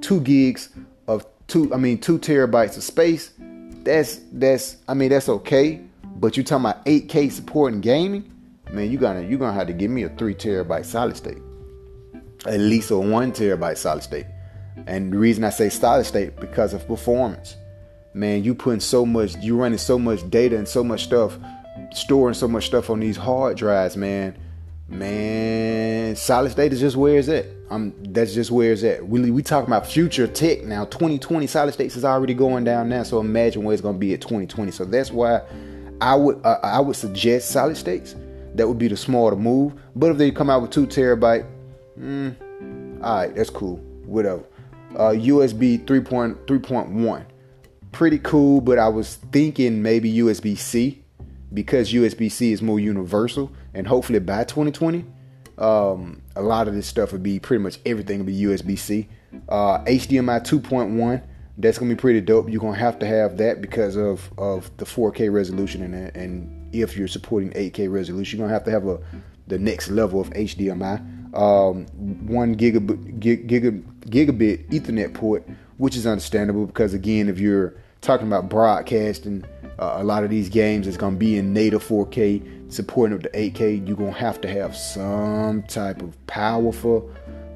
Two 0.00 0.22
gigs 0.22 0.70
of 1.06 1.26
two, 1.48 1.74
I 1.74 1.76
mean 1.76 1.98
two 1.98 2.18
terabytes 2.18 2.78
of 2.78 2.82
space. 2.82 3.32
That's 3.38 4.20
that's 4.32 4.78
I 4.88 4.94
mean 4.94 5.10
that's 5.10 5.28
okay. 5.28 5.82
But 6.14 6.38
you 6.38 6.42
talking 6.42 6.64
about 6.64 6.82
8K 6.86 7.30
supporting 7.30 7.82
gaming? 7.82 8.32
Man, 8.72 8.90
you 8.90 8.96
gonna 8.96 9.20
you 9.20 9.36
gonna 9.36 9.52
have 9.52 9.66
to 9.66 9.74
give 9.74 9.90
me 9.90 10.04
a 10.04 10.08
three 10.08 10.34
terabyte 10.34 10.86
solid 10.86 11.18
state. 11.18 11.42
At 12.46 12.60
least 12.60 12.90
a 12.90 12.96
one 12.96 13.32
terabyte 13.32 13.76
solid 13.76 14.02
state. 14.02 14.26
And 14.86 15.12
the 15.12 15.18
reason 15.18 15.44
I 15.44 15.50
say 15.50 15.68
solid 15.68 16.04
state 16.04 16.36
because 16.40 16.72
of 16.72 16.88
performance. 16.88 17.56
Man, 18.16 18.42
you 18.42 18.54
putting 18.54 18.80
so 18.80 19.04
much, 19.04 19.36
you 19.42 19.58
running 19.58 19.76
so 19.76 19.98
much 19.98 20.28
data 20.30 20.56
and 20.56 20.66
so 20.66 20.82
much 20.82 21.04
stuff, 21.04 21.36
storing 21.92 22.32
so 22.32 22.48
much 22.48 22.64
stuff 22.64 22.88
on 22.88 22.98
these 22.98 23.18
hard 23.18 23.58
drives, 23.58 23.94
man. 23.94 24.34
Man, 24.88 26.16
solid 26.16 26.50
state 26.50 26.72
is 26.72 26.80
just 26.80 26.96
where 26.96 27.18
it's 27.18 27.28
at. 27.28 27.44
Um, 27.68 27.92
that's 28.08 28.32
just 28.32 28.50
where 28.50 28.72
it's 28.72 28.84
at. 28.84 29.06
We 29.06 29.30
we 29.30 29.42
talking 29.42 29.68
about 29.68 29.86
future 29.86 30.26
tech 30.26 30.64
now. 30.64 30.86
2020 30.86 31.46
solid 31.46 31.72
states 31.72 31.94
is 31.94 32.06
already 32.06 32.32
going 32.32 32.64
down 32.64 32.88
now. 32.88 33.02
So 33.02 33.20
imagine 33.20 33.64
where 33.64 33.74
it's 33.74 33.82
gonna 33.82 33.98
be 33.98 34.14
at 34.14 34.22
2020. 34.22 34.70
So 34.70 34.86
that's 34.86 35.10
why 35.10 35.42
I 36.00 36.14
would 36.14 36.40
uh, 36.42 36.58
I 36.62 36.80
would 36.80 36.96
suggest 36.96 37.50
solid 37.50 37.76
states. 37.76 38.14
That 38.54 38.66
would 38.66 38.78
be 38.78 38.88
the 38.88 38.96
smarter 38.96 39.36
move. 39.36 39.74
But 39.94 40.12
if 40.12 40.16
they 40.16 40.30
come 40.30 40.48
out 40.48 40.62
with 40.62 40.70
two 40.70 40.86
terabyte, 40.86 41.46
mm, 42.00 42.34
all 43.02 43.16
right, 43.16 43.34
that's 43.34 43.50
cool. 43.50 43.76
Whatever 44.06 44.44
uh, 44.96 45.10
USB 45.10 45.84
3.3.1. 45.84 47.26
Pretty 47.96 48.18
cool, 48.18 48.60
but 48.60 48.78
I 48.78 48.88
was 48.88 49.14
thinking 49.14 49.80
maybe 49.80 50.12
USB 50.18 50.58
C 50.58 51.02
because 51.54 51.94
USB 51.94 52.30
C 52.30 52.52
is 52.52 52.60
more 52.60 52.78
universal, 52.78 53.50
and 53.72 53.86
hopefully 53.86 54.18
by 54.18 54.44
2020, 54.44 55.02
um, 55.56 56.20
a 56.36 56.42
lot 56.42 56.68
of 56.68 56.74
this 56.74 56.86
stuff 56.86 57.12
would 57.12 57.22
be 57.22 57.40
pretty 57.40 57.62
much 57.62 57.78
everything 57.86 58.18
will 58.18 58.26
be 58.26 58.38
USB 58.38 58.78
C. 58.78 59.08
Uh, 59.48 59.78
HDMI 59.84 60.44
2.1. 60.44 61.22
That's 61.56 61.78
gonna 61.78 61.94
be 61.94 61.98
pretty 61.98 62.20
dope. 62.20 62.50
You're 62.50 62.60
gonna 62.60 62.76
have 62.76 62.98
to 62.98 63.06
have 63.06 63.38
that 63.38 63.62
because 63.62 63.96
of 63.96 64.30
of 64.36 64.70
the 64.76 64.84
4K 64.84 65.32
resolution 65.32 65.80
and 65.80 66.14
and 66.14 66.74
if 66.74 66.98
you're 66.98 67.08
supporting 67.08 67.48
8K 67.52 67.90
resolution, 67.90 68.38
you're 68.38 68.46
gonna 68.46 68.52
have 68.52 68.64
to 68.64 68.70
have 68.72 68.86
a 68.86 68.98
the 69.46 69.58
next 69.58 69.88
level 69.88 70.20
of 70.20 70.28
HDMI 70.34 71.00
um, 71.36 71.86
one 72.26 72.56
gigabit, 72.56 73.20
giga, 73.20 73.82
gigabit 74.06 74.68
Ethernet 74.70 75.12
port, 75.12 75.46
which 75.76 75.96
is 75.96 76.06
understandable 76.06 76.66
because 76.66 76.94
again, 76.94 77.28
if 77.28 77.38
you're 77.38 77.74
talking 78.06 78.28
about 78.28 78.48
broadcasting, 78.48 79.44
uh, 79.78 79.96
a 79.98 80.04
lot 80.04 80.24
of 80.24 80.30
these 80.30 80.48
games 80.48 80.86
is 80.86 80.96
gonna 80.96 81.16
be 81.16 81.36
in 81.36 81.52
native 81.52 81.82
4K, 81.82 82.72
supporting 82.72 83.16
up 83.16 83.22
to 83.24 83.30
8K. 83.34 83.86
You're 83.86 83.96
gonna 83.96 84.12
have 84.12 84.40
to 84.42 84.48
have 84.48 84.76
some 84.76 85.64
type 85.64 86.00
of 86.00 86.16
powerful 86.26 87.10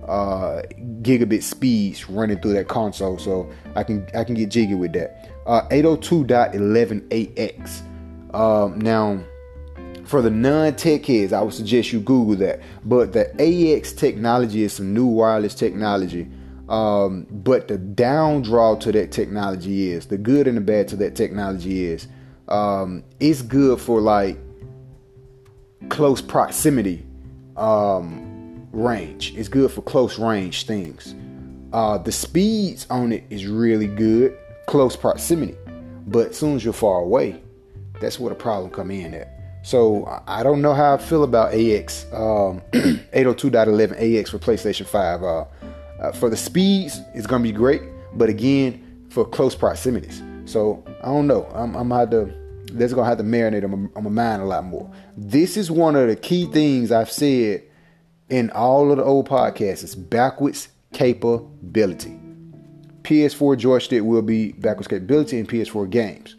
uh, 0.08 0.62
gigabit 1.02 1.42
speeds 1.42 2.08
running 2.10 2.40
through 2.40 2.54
that 2.54 2.66
console. 2.68 3.18
So 3.18 3.48
I 3.76 3.84
can 3.84 4.08
I 4.14 4.24
can 4.24 4.34
get 4.34 4.48
jiggy 4.50 4.74
with 4.74 4.92
that. 4.94 5.30
Uh, 5.46 5.68
802.11ax. 5.68 7.82
Um, 8.34 8.80
now 8.80 9.20
for 10.04 10.22
the 10.22 10.30
non-tech 10.30 11.04
heads, 11.06 11.32
I 11.32 11.40
would 11.40 11.54
suggest 11.54 11.92
you 11.92 12.00
Google 12.00 12.34
that. 12.36 12.60
But 12.84 13.12
the 13.12 13.30
AX 13.40 13.92
technology 13.92 14.64
is 14.64 14.72
some 14.72 14.92
new 14.92 15.06
wireless 15.06 15.54
technology. 15.54 16.26
Um, 16.70 17.26
but 17.28 17.66
the 17.66 17.76
down 17.76 18.42
draw 18.42 18.76
to 18.76 18.92
that 18.92 19.10
technology 19.10 19.90
is 19.90 20.06
the 20.06 20.16
good 20.16 20.46
and 20.46 20.56
the 20.56 20.60
bad 20.60 20.86
to 20.88 20.96
that 20.96 21.16
technology 21.16 21.84
is 21.84 22.06
um, 22.48 23.02
it's 23.18 23.42
good 23.42 23.80
for 23.80 24.00
like 24.00 24.38
close 25.88 26.22
proximity 26.22 27.04
um, 27.56 28.68
range. 28.72 29.34
It's 29.36 29.48
good 29.48 29.72
for 29.72 29.82
close 29.82 30.18
range 30.18 30.64
things. 30.64 31.14
Uh, 31.72 31.98
the 31.98 32.12
speeds 32.12 32.86
on 32.88 33.12
it 33.12 33.24
is 33.30 33.46
really 33.46 33.88
good, 33.88 34.36
close 34.66 34.94
proximity. 34.94 35.56
But 36.06 36.28
as 36.28 36.38
soon 36.38 36.54
as 36.54 36.64
you're 36.64 36.72
far 36.72 37.00
away, 37.00 37.42
that's 38.00 38.20
where 38.20 38.30
the 38.30 38.36
problem 38.36 38.70
come 38.70 38.92
in 38.92 39.14
at. 39.14 39.40
So 39.62 40.22
I 40.26 40.42
don't 40.42 40.62
know 40.62 40.72
how 40.72 40.94
I 40.94 40.98
feel 40.98 41.22
about 41.22 41.52
AX 41.52 42.06
um, 42.12 42.62
802.11 42.72 44.20
AX 44.20 44.30
for 44.30 44.38
PlayStation 44.38 44.86
5. 44.86 45.22
Uh, 45.22 45.44
uh, 46.00 46.12
for 46.12 46.30
the 46.30 46.36
speeds, 46.36 47.00
it's 47.14 47.26
gonna 47.26 47.42
be 47.42 47.52
great, 47.52 47.82
but 48.14 48.28
again, 48.28 49.06
for 49.10 49.24
close 49.24 49.54
proximities. 49.54 50.22
So 50.46 50.82
I 51.02 51.06
don't 51.06 51.26
know. 51.26 51.46
I'm, 51.54 51.76
I'm 51.76 52.10
to. 52.10 52.34
That's 52.72 52.92
gonna 52.92 53.08
have 53.08 53.18
to 53.18 53.24
marinate 53.24 53.64
on 53.64 53.70
my, 53.70 53.88
on 53.96 54.04
my 54.04 54.10
mind 54.10 54.42
a 54.42 54.44
lot 54.44 54.64
more. 54.64 54.90
This 55.16 55.56
is 55.56 55.70
one 55.70 55.96
of 55.96 56.08
the 56.08 56.16
key 56.16 56.46
things 56.46 56.92
I've 56.92 57.10
said 57.10 57.64
in 58.28 58.50
all 58.50 58.90
of 58.90 58.96
the 58.96 59.04
old 59.04 59.28
podcasts. 59.28 59.82
It's 59.82 59.94
backwards 59.94 60.68
capability. 60.92 62.18
PS4 63.02 63.58
joystick 63.58 64.02
will 64.02 64.22
be 64.22 64.52
backwards 64.52 64.88
capability 64.88 65.38
in 65.38 65.46
PS4 65.46 65.90
games. 65.90 66.36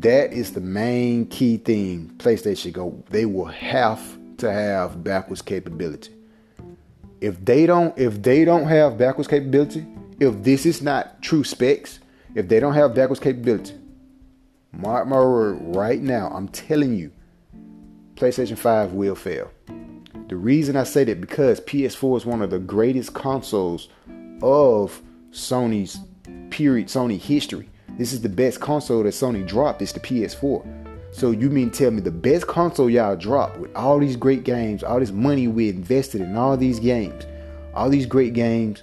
That 0.00 0.32
is 0.32 0.52
the 0.52 0.60
main 0.60 1.26
key 1.26 1.56
thing 1.56 2.12
PlayStation 2.18 2.72
go. 2.72 3.02
They 3.10 3.26
will 3.26 3.46
have 3.46 4.00
to 4.38 4.52
have 4.52 5.02
backwards 5.02 5.42
capability. 5.42 6.15
If 7.26 7.44
they 7.44 7.66
don't, 7.66 7.98
if 7.98 8.22
they 8.22 8.44
don't 8.44 8.68
have 8.68 8.96
backwards 8.96 9.26
capability, 9.26 9.84
if 10.20 10.44
this 10.44 10.64
is 10.64 10.80
not 10.80 11.20
true 11.22 11.42
specs, 11.42 11.98
if 12.36 12.46
they 12.46 12.60
don't 12.60 12.74
have 12.74 12.94
backwards 12.94 13.18
capability, 13.18 13.74
mark 14.70 15.08
my 15.08 15.18
word 15.18 15.58
right 15.60 16.00
now, 16.00 16.28
I'm 16.28 16.46
telling 16.46 16.94
you, 16.94 17.10
PlayStation 18.14 18.56
5 18.56 18.92
will 18.92 19.16
fail. 19.16 19.50
The 20.28 20.36
reason 20.36 20.76
I 20.76 20.84
say 20.84 21.02
that 21.02 21.20
because 21.20 21.60
PS4 21.62 22.18
is 22.18 22.26
one 22.26 22.42
of 22.42 22.50
the 22.50 22.60
greatest 22.60 23.12
consoles 23.12 23.88
of 24.40 25.02
Sony's 25.32 25.98
period, 26.50 26.86
Sony 26.86 27.18
history. 27.18 27.68
This 27.98 28.12
is 28.12 28.20
the 28.20 28.28
best 28.28 28.60
console 28.60 29.02
that 29.02 29.14
Sony 29.14 29.44
dropped. 29.44 29.82
It's 29.82 29.90
the 29.90 29.98
PS4. 29.98 30.85
So 31.16 31.30
you 31.30 31.48
mean 31.48 31.70
tell 31.70 31.90
me 31.90 32.02
the 32.02 32.10
best 32.10 32.46
console 32.46 32.90
y'all 32.90 33.16
dropped 33.16 33.56
with 33.56 33.74
all 33.74 33.98
these 33.98 34.16
great 34.16 34.44
games, 34.44 34.84
all 34.84 35.00
this 35.00 35.12
money 35.12 35.48
we 35.48 35.70
invested 35.70 36.20
in 36.20 36.36
all 36.36 36.58
these 36.58 36.78
games, 36.78 37.24
all 37.72 37.88
these 37.88 38.04
great 38.04 38.34
games, 38.34 38.82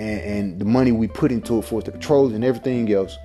and, 0.00 0.20
and 0.20 0.60
the 0.60 0.64
money 0.64 0.90
we 0.90 1.06
put 1.06 1.30
into 1.30 1.60
it 1.60 1.62
for 1.62 1.80
the 1.82 1.92
controls 1.92 2.32
and 2.32 2.44
everything 2.44 2.92
else, 2.92 3.16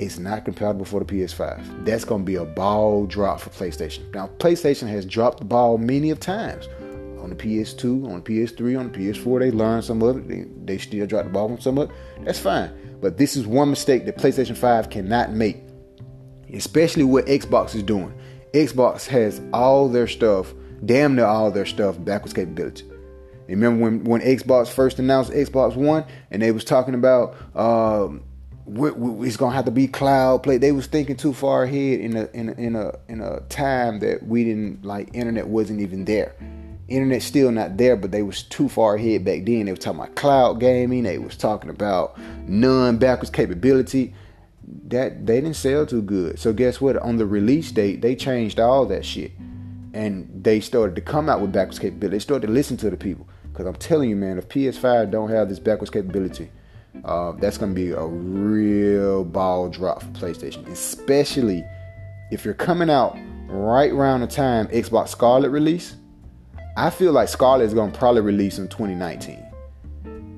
it's 0.00 0.18
not 0.18 0.44
compatible 0.44 0.84
for 0.84 0.98
the 0.98 1.06
PS5. 1.06 1.84
That's 1.84 2.04
gonna 2.04 2.24
be 2.24 2.34
a 2.34 2.44
ball 2.44 3.06
drop 3.06 3.38
for 3.38 3.50
PlayStation. 3.50 4.12
Now 4.12 4.28
PlayStation 4.38 4.88
has 4.88 5.06
dropped 5.06 5.38
the 5.38 5.44
ball 5.44 5.78
many 5.78 6.10
of 6.10 6.18
times 6.18 6.66
on 7.20 7.30
the 7.30 7.36
PS2, 7.36 8.10
on 8.10 8.24
the 8.24 8.44
PS3, 8.44 8.76
on 8.76 8.90
the 8.90 8.98
PS4. 8.98 9.38
They 9.38 9.52
learned 9.52 9.84
some 9.84 10.02
of 10.02 10.16
it. 10.16 10.28
They, 10.28 10.46
they 10.64 10.78
still 10.78 11.06
dropped 11.06 11.28
the 11.28 11.32
ball 11.32 11.52
on 11.52 11.60
some 11.60 11.78
of 11.78 11.90
it. 11.90 11.96
That's 12.24 12.40
fine. 12.40 12.72
But 13.00 13.18
this 13.18 13.36
is 13.36 13.46
one 13.46 13.70
mistake 13.70 14.04
that 14.06 14.16
PlayStation 14.16 14.56
5 14.56 14.90
cannot 14.90 15.30
make, 15.30 15.63
especially 16.54 17.04
what 17.04 17.26
Xbox 17.26 17.74
is 17.74 17.82
doing. 17.82 18.14
Xbox 18.52 19.06
has 19.06 19.40
all 19.52 19.88
their 19.88 20.06
stuff, 20.06 20.54
damn 20.84 21.16
near 21.16 21.26
all 21.26 21.50
their 21.50 21.66
stuff, 21.66 21.96
backwards 22.02 22.32
capability. 22.32 22.84
Remember 23.48 23.82
when, 23.82 24.04
when 24.04 24.20
Xbox 24.20 24.68
first 24.68 24.98
announced 24.98 25.30
Xbox 25.32 25.76
One 25.76 26.04
and 26.30 26.40
they 26.40 26.50
was 26.50 26.64
talking 26.64 26.94
about 26.94 27.34
um, 27.54 28.22
we, 28.66 28.90
it's 29.26 29.36
gonna 29.36 29.54
have 29.54 29.66
to 29.66 29.70
be 29.70 29.86
cloud 29.86 30.42
play. 30.42 30.56
They 30.56 30.72
was 30.72 30.86
thinking 30.86 31.16
too 31.16 31.34
far 31.34 31.64
ahead 31.64 32.00
in 32.00 32.16
a 32.16 32.28
in 32.32 32.48
a, 32.48 32.52
in 32.52 32.76
a 32.76 32.92
in 33.08 33.20
a 33.20 33.40
time 33.48 33.98
that 34.00 34.26
we 34.26 34.44
didn't 34.44 34.84
like. 34.84 35.14
Internet 35.14 35.48
wasn't 35.48 35.80
even 35.80 36.04
there. 36.04 36.34
Internet 36.88 37.22
still 37.22 37.50
not 37.50 37.76
there, 37.76 37.96
but 37.96 38.10
they 38.10 38.22
was 38.22 38.42
too 38.42 38.68
far 38.68 38.96
ahead 38.96 39.24
back 39.24 39.44
then. 39.44 39.66
They 39.66 39.72
were 39.72 39.76
talking 39.76 40.00
about 40.00 40.16
cloud 40.16 40.60
gaming. 40.60 41.02
They 41.02 41.18
was 41.18 41.36
talking 41.36 41.70
about 41.70 42.18
none 42.48 42.98
backwards 42.98 43.30
capability. 43.30 44.14
That 44.88 45.26
they 45.26 45.40
didn't 45.40 45.56
sell 45.56 45.86
too 45.86 46.02
good. 46.02 46.38
So 46.38 46.52
guess 46.52 46.80
what? 46.80 46.96
On 46.98 47.16
the 47.16 47.26
release 47.26 47.72
date, 47.72 48.02
they 48.02 48.14
changed 48.14 48.60
all 48.60 48.86
that 48.86 49.04
shit, 49.04 49.32
and 49.92 50.28
they 50.42 50.60
started 50.60 50.94
to 50.96 51.02
come 51.02 51.28
out 51.28 51.40
with 51.40 51.52
backwards 51.52 51.78
capability. 51.78 52.16
They 52.16 52.20
started 52.20 52.46
to 52.48 52.52
listen 52.52 52.76
to 52.78 52.90
the 52.90 52.96
people. 52.96 53.28
Because 53.44 53.66
I'm 53.66 53.76
telling 53.76 54.10
you, 54.10 54.16
man, 54.16 54.36
if 54.36 54.48
PS5 54.48 55.10
don't 55.10 55.30
have 55.30 55.48
this 55.48 55.60
backwards 55.60 55.90
capability, 55.90 56.50
uh, 57.04 57.32
that's 57.32 57.56
gonna 57.56 57.72
be 57.72 57.90
a 57.90 58.04
real 58.04 59.24
ball 59.24 59.68
drop 59.68 60.02
for 60.02 60.08
PlayStation, 60.08 60.66
especially 60.68 61.64
if 62.30 62.44
you're 62.44 62.54
coming 62.54 62.90
out 62.90 63.16
right 63.46 63.92
around 63.92 64.22
the 64.22 64.26
time 64.26 64.66
Xbox 64.68 65.08
Scarlett 65.08 65.50
release 65.50 65.96
I 66.76 66.90
feel 66.90 67.12
like 67.12 67.28
Scarlett 67.28 67.66
is 67.66 67.74
to 67.92 67.98
probably 67.98 68.20
release 68.20 68.58
in 68.58 68.66
2019. 68.66 69.44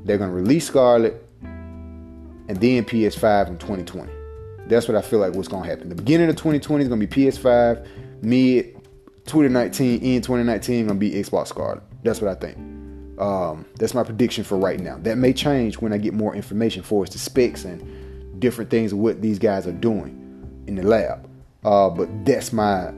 They're 0.05 0.19
to 0.31 0.37
release 0.37 0.67
Scarlett 0.67 1.27
and 1.43 2.61
then 2.61 2.85
PS5 2.85 3.49
in 3.49 3.57
2020. 3.57 4.13
That's 4.69 4.89
what 4.89 4.97
I 4.97 5.03
feel 5.03 5.19
like 5.19 5.35
what's 5.35 5.49
to 5.49 5.59
happen. 5.61 5.89
The 5.89 5.95
beginning 5.95 6.29
of 6.29 6.37
2020 6.37 6.85
is 6.85 6.91
to 6.91 6.97
be 6.97 7.07
PS5. 7.07 7.87
Mid 8.23 8.75
2019, 9.27 10.03
in 10.03 10.23
2019, 10.23 10.87
going 10.87 10.99
to 10.99 11.01
be 11.01 11.11
Xbox 11.13 11.49
Scarlett. 11.49 11.83
That's 12.03 12.21
what 12.21 12.31
I 12.31 12.35
think. 12.35 12.57
Um, 13.19 13.67
that's 13.77 13.95
my 13.95 14.05
prediction 14.05 14.45
for 14.45 14.57
right 14.57 14.79
now. 14.79 14.99
That 14.99 15.19
may 15.19 15.33
change 15.33 15.79
when 15.79 15.93
I 15.93 15.99
get 15.99 16.15
more 16.15 16.35
information 16.35 16.83
for 16.83 17.03
us, 17.03 17.11
the 17.11 17.19
specs 17.19 17.65
and 17.65 18.41
different 18.41 18.71
things 18.71 18.93
of 18.93 18.99
what 18.99 19.23
these 19.23 19.39
guys 19.39 19.67
are 19.67 19.73
doing 19.73 20.65
in 20.67 20.77
the 20.77 20.83
lab. 20.83 21.29
Uh, 21.65 21.91
but 21.91 22.09
that's 22.25 22.53
my 22.53 22.93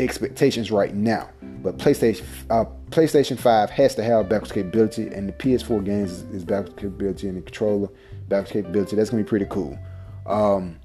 expectations 0.00 0.70
right 0.70 0.94
now. 0.94 1.28
But 1.62 1.78
PlayStation 1.78 2.24
uh, 2.50 2.64
PlayStation 2.90 3.38
5 3.38 3.70
has 3.70 3.94
to 3.96 4.02
have 4.02 4.28
backwards 4.28 4.52
capability, 4.52 5.08
and 5.08 5.28
the 5.28 5.32
PS4 5.32 5.84
games 5.84 6.10
is, 6.10 6.22
is 6.30 6.44
backwards 6.44 6.74
capability, 6.76 7.28
and 7.28 7.36
the 7.36 7.42
controller 7.42 7.88
backwards 8.28 8.52
capability. 8.52 8.96
That's 8.96 9.10
gonna 9.10 9.22
be 9.22 9.28
pretty 9.28 9.46
cool. 9.46 9.78
Um, 10.26 10.80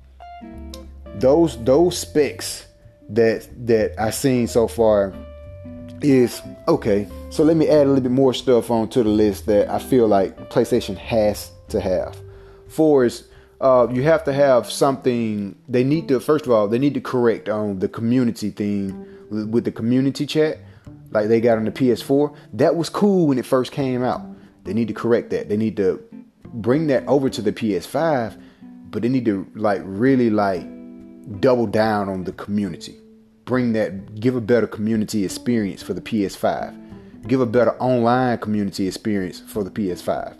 those 1.19 1.63
those 1.63 1.97
specs 1.97 2.67
that 3.10 3.47
that 3.65 3.99
I've 3.99 4.15
seen 4.15 4.47
so 4.47 4.67
far 4.67 5.13
is 6.02 6.41
okay. 6.67 7.08
So 7.30 7.43
let 7.43 7.58
me 7.58 7.67
add 7.69 7.86
a 7.86 7.89
little 7.89 8.02
bit 8.02 8.12
more 8.12 8.34
stuff 8.34 8.69
onto 8.69 9.04
the 9.04 9.10
list 9.10 9.45
that 9.47 9.69
I 9.69 9.80
feel 9.80 10.08
like 10.08 10.49
PlayStation 10.49 10.97
has 10.97 11.52
to 11.69 11.80
have. 11.80 12.19
For 12.67 13.06
is 13.06 13.28
uh, 13.62 13.88
you 13.91 14.04
have 14.04 14.23
to 14.26 14.34
have 14.34 14.69
something. 14.69 15.56
They 15.69 15.84
need 15.84 16.08
to 16.10 16.19
first 16.19 16.45
of 16.45 16.52
all 16.52 16.67
they 16.67 16.80
need 16.80 16.93
to 16.95 17.02
correct 17.02 17.49
on 17.49 17.80
the 17.80 17.88
community 17.88 18.49
thing 18.49 19.08
with 19.30 19.65
the 19.65 19.71
community 19.71 20.26
chat, 20.26 20.60
like 21.12 21.28
they 21.28 21.41
got 21.41 21.58
on 21.58 21.65
the 21.65 21.71
PS4. 21.71 22.36
That 22.54 22.76
was 22.76 22.89
cool 22.89 23.28
when 23.28 23.38
it 23.38 23.45
first 23.45 23.71
came 23.71 24.04
out. 24.04 24.21
They 24.63 24.73
need 24.73 24.88
to 24.89 24.93
correct 24.93 25.30
that. 25.32 25.49
They 25.49 25.58
need 25.58 25.78
to 25.78 26.04
bring 26.45 26.88
that 26.88 27.06
over 27.08 27.30
to 27.30 27.41
the 27.41 27.52
PS5, 27.52 28.39
but 28.91 29.02
they 29.02 29.10
need 29.10 29.26
to 29.26 29.47
like 29.56 29.82
really 29.84 30.30
like 30.30 30.63
double 31.40 31.68
down 31.68 32.10
on 32.10 32.24
the 32.24 32.32
community. 32.34 32.98
Bring 33.46 33.74
that, 33.74 34.20
give 34.20 34.36
a 34.36 34.42
better 34.42 34.68
community 34.68 35.26
experience 35.26 35.84
for 35.84 35.94
the 35.94 36.02
PS5. 36.02 37.28
Give 37.28 37.42
a 37.42 37.46
better 37.46 37.72
online 37.82 38.38
community 38.38 38.88
experience 38.88 39.40
for 39.40 39.64
the 39.64 39.72
PS5. 39.72 40.38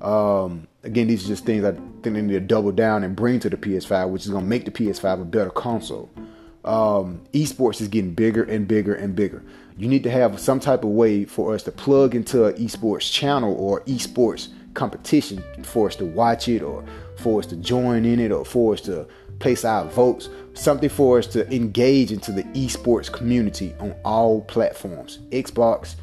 Um, 0.00 0.66
again, 0.82 1.08
these 1.08 1.24
are 1.24 1.28
just 1.28 1.44
things 1.44 1.64
I 1.64 1.72
think 1.72 2.02
they 2.02 2.22
need 2.22 2.32
to 2.32 2.40
double 2.40 2.72
down 2.72 3.04
and 3.04 3.14
bring 3.14 3.40
to 3.40 3.50
the 3.50 3.56
PS5, 3.56 4.10
which 4.10 4.24
is 4.24 4.30
going 4.30 4.44
to 4.44 4.48
make 4.48 4.64
the 4.64 4.70
PS5 4.70 5.22
a 5.22 5.24
better 5.24 5.50
console. 5.50 6.10
Um, 6.64 7.22
esports 7.32 7.80
is 7.80 7.88
getting 7.88 8.14
bigger 8.14 8.42
and 8.42 8.68
bigger 8.68 8.94
and 8.94 9.14
bigger. 9.14 9.42
You 9.76 9.88
need 9.88 10.02
to 10.02 10.10
have 10.10 10.38
some 10.38 10.60
type 10.60 10.84
of 10.84 10.90
way 10.90 11.24
for 11.24 11.54
us 11.54 11.62
to 11.64 11.72
plug 11.72 12.14
into 12.14 12.46
an 12.46 12.54
esports 12.54 13.10
channel 13.10 13.54
or 13.54 13.80
esports 13.82 14.48
competition 14.74 15.42
for 15.62 15.88
us 15.88 15.96
to 15.96 16.04
watch 16.04 16.48
it 16.48 16.62
or 16.62 16.84
for 17.16 17.40
us 17.40 17.46
to 17.46 17.56
join 17.56 18.04
in 18.04 18.20
it 18.20 18.30
or 18.30 18.44
for 18.44 18.74
us 18.74 18.80
to 18.82 19.06
place 19.40 19.64
our 19.64 19.84
votes. 19.86 20.28
Something 20.54 20.88
for 20.88 21.18
us 21.18 21.26
to 21.28 21.52
engage 21.54 22.12
into 22.12 22.32
the 22.32 22.44
esports 22.44 23.10
community 23.10 23.74
on 23.80 23.94
all 24.04 24.42
platforms. 24.42 25.18
Xbox, 25.30 25.96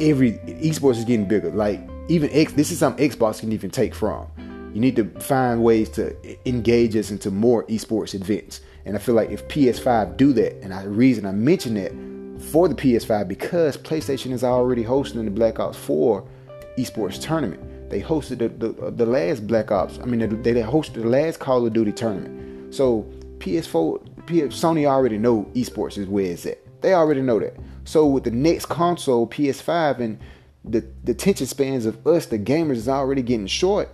every 0.00 0.32
esports 0.32 0.96
is 0.98 1.04
getting 1.04 1.28
bigger. 1.28 1.50
Like 1.50 1.80
even 2.08 2.30
X, 2.32 2.52
this 2.52 2.70
is 2.70 2.78
something 2.78 3.08
Xbox 3.08 3.40
can 3.40 3.52
even 3.52 3.70
take 3.70 3.94
from. 3.94 4.26
You 4.74 4.80
need 4.80 4.96
to 4.96 5.04
find 5.20 5.62
ways 5.62 5.88
to 5.90 6.14
engage 6.48 6.96
us 6.96 7.10
into 7.10 7.30
more 7.30 7.64
esports 7.64 8.14
events. 8.14 8.60
And 8.84 8.94
I 8.94 8.98
feel 8.98 9.14
like 9.14 9.30
if 9.30 9.48
PS5 9.48 10.16
do 10.16 10.32
that, 10.34 10.62
and 10.62 10.72
the 10.72 10.88
reason 10.88 11.26
I 11.26 11.32
mention 11.32 11.74
that 11.74 11.92
for 12.50 12.68
the 12.68 12.74
PS5 12.74 13.26
because 13.26 13.76
PlayStation 13.76 14.32
is 14.32 14.44
already 14.44 14.82
hosting 14.82 15.24
the 15.24 15.30
Black 15.30 15.58
Ops 15.58 15.78
4 15.78 16.22
esports 16.78 17.20
tournament. 17.20 17.62
They 17.88 18.00
hosted 18.00 18.38
the, 18.38 18.48
the, 18.48 18.90
the 18.90 19.06
last 19.06 19.46
Black 19.46 19.70
Ops. 19.70 19.98
I 19.98 20.06
mean, 20.06 20.42
they, 20.42 20.52
they 20.52 20.62
hosted 20.62 20.94
the 20.94 21.08
last 21.08 21.38
Call 21.38 21.66
of 21.66 21.72
Duty 21.72 21.92
tournament. 21.92 22.74
So 22.74 23.02
PS4, 23.38 24.26
PS, 24.26 24.60
Sony 24.60 24.86
already 24.86 25.18
know 25.18 25.48
esports 25.54 25.98
is 25.98 26.08
where 26.08 26.26
it's 26.26 26.46
at. 26.46 26.58
They 26.82 26.94
already 26.94 27.22
know 27.22 27.38
that. 27.40 27.56
So 27.84 28.06
with 28.06 28.24
the 28.24 28.30
next 28.30 28.66
console, 28.66 29.26
PS5, 29.26 30.00
and 30.00 30.18
the, 30.64 30.84
the 31.04 31.12
attention 31.12 31.46
spans 31.46 31.86
of 31.86 32.04
us, 32.06 32.26
the 32.26 32.38
gamers, 32.38 32.76
is 32.76 32.88
already 32.88 33.22
getting 33.22 33.46
short 33.46 33.88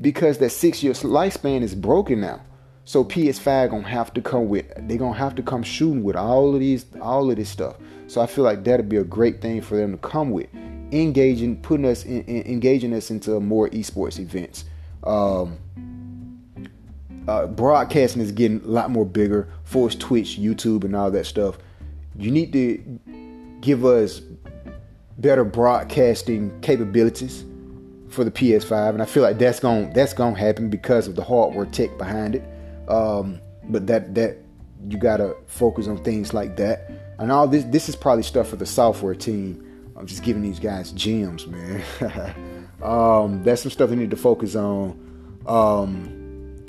because 0.00 0.38
that 0.38 0.50
six 0.50 0.82
year 0.82 0.92
lifespan 0.92 1.62
is 1.62 1.74
broken 1.74 2.20
now. 2.20 2.40
So 2.84 3.04
PS5 3.04 3.70
gonna 3.70 3.88
have 3.88 4.12
to 4.14 4.20
come 4.20 4.48
with 4.48 4.66
they 4.88 4.96
gonna 4.96 5.16
have 5.16 5.36
to 5.36 5.42
come 5.42 5.62
shooting 5.62 6.02
with 6.02 6.16
all 6.16 6.54
of 6.54 6.60
these 6.60 6.84
all 7.00 7.30
of 7.30 7.36
this 7.36 7.48
stuff. 7.48 7.76
So 8.08 8.20
I 8.20 8.26
feel 8.26 8.44
like 8.44 8.64
that'd 8.64 8.88
be 8.88 8.96
a 8.96 9.04
great 9.04 9.40
thing 9.40 9.60
for 9.60 9.76
them 9.76 9.92
to 9.92 9.98
come 9.98 10.30
with, 10.30 10.48
engaging, 10.92 11.56
putting 11.62 11.86
us 11.86 12.04
in, 12.04 12.22
in 12.24 12.42
engaging 12.46 12.92
us 12.92 13.10
into 13.10 13.38
more 13.40 13.68
esports 13.70 14.18
events. 14.18 14.64
Um, 15.04 15.58
uh, 17.28 17.46
broadcasting 17.46 18.20
is 18.20 18.32
getting 18.32 18.60
a 18.62 18.68
lot 18.68 18.90
more 18.90 19.06
bigger. 19.06 19.48
Force 19.64 19.94
Twitch, 19.94 20.38
YouTube, 20.38 20.84
and 20.84 20.94
all 20.94 21.10
that 21.10 21.26
stuff. 21.26 21.58
You 22.16 22.30
need 22.30 22.52
to 22.52 23.00
give 23.60 23.84
us 23.84 24.20
better 25.18 25.44
broadcasting 25.44 26.60
capabilities 26.60 27.44
for 28.08 28.24
the 28.24 28.30
PS5, 28.30 28.90
and 28.90 29.02
I 29.02 29.06
feel 29.06 29.22
like 29.22 29.38
that's 29.38 29.60
going 29.60 29.92
that's 29.92 30.12
going 30.12 30.34
to 30.34 30.40
happen 30.40 30.68
because 30.68 31.06
of 31.06 31.16
the 31.16 31.24
hardware 31.24 31.66
tech 31.66 31.96
behind 31.96 32.34
it. 32.34 32.44
Um, 32.88 33.40
but 33.64 33.86
that 33.86 34.14
that 34.14 34.38
you 34.88 34.98
gotta 34.98 35.36
focus 35.46 35.86
on 35.86 36.02
things 36.02 36.34
like 36.34 36.56
that. 36.56 36.90
And 37.18 37.30
all 37.30 37.46
this 37.46 37.64
this 37.64 37.88
is 37.88 37.96
probably 37.96 38.24
stuff 38.24 38.48
for 38.48 38.56
the 38.56 38.66
software 38.66 39.14
team. 39.14 39.64
I'm 40.02 40.08
just 40.08 40.24
giving 40.24 40.42
these 40.42 40.58
guys 40.58 40.90
gems, 40.90 41.46
man. 41.46 41.80
um, 42.82 43.44
that's 43.44 43.62
some 43.62 43.70
stuff 43.70 43.88
they 43.88 43.94
need 43.94 44.10
to 44.10 44.16
focus 44.16 44.56
on. 44.56 44.98
Um, 45.46 46.66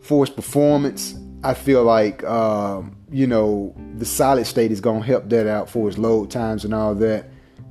performance. 0.00 1.14
I 1.44 1.52
feel 1.52 1.84
like 1.84 2.24
um, 2.24 2.96
you 3.10 3.26
know 3.26 3.74
the 3.98 4.06
solid 4.06 4.46
state 4.46 4.72
is 4.72 4.80
gonna 4.80 5.04
help 5.04 5.28
that 5.28 5.46
out 5.46 5.68
for 5.68 5.90
its 5.90 5.98
load 5.98 6.30
times 6.30 6.64
and 6.64 6.72
all 6.72 6.94
that. 6.94 7.28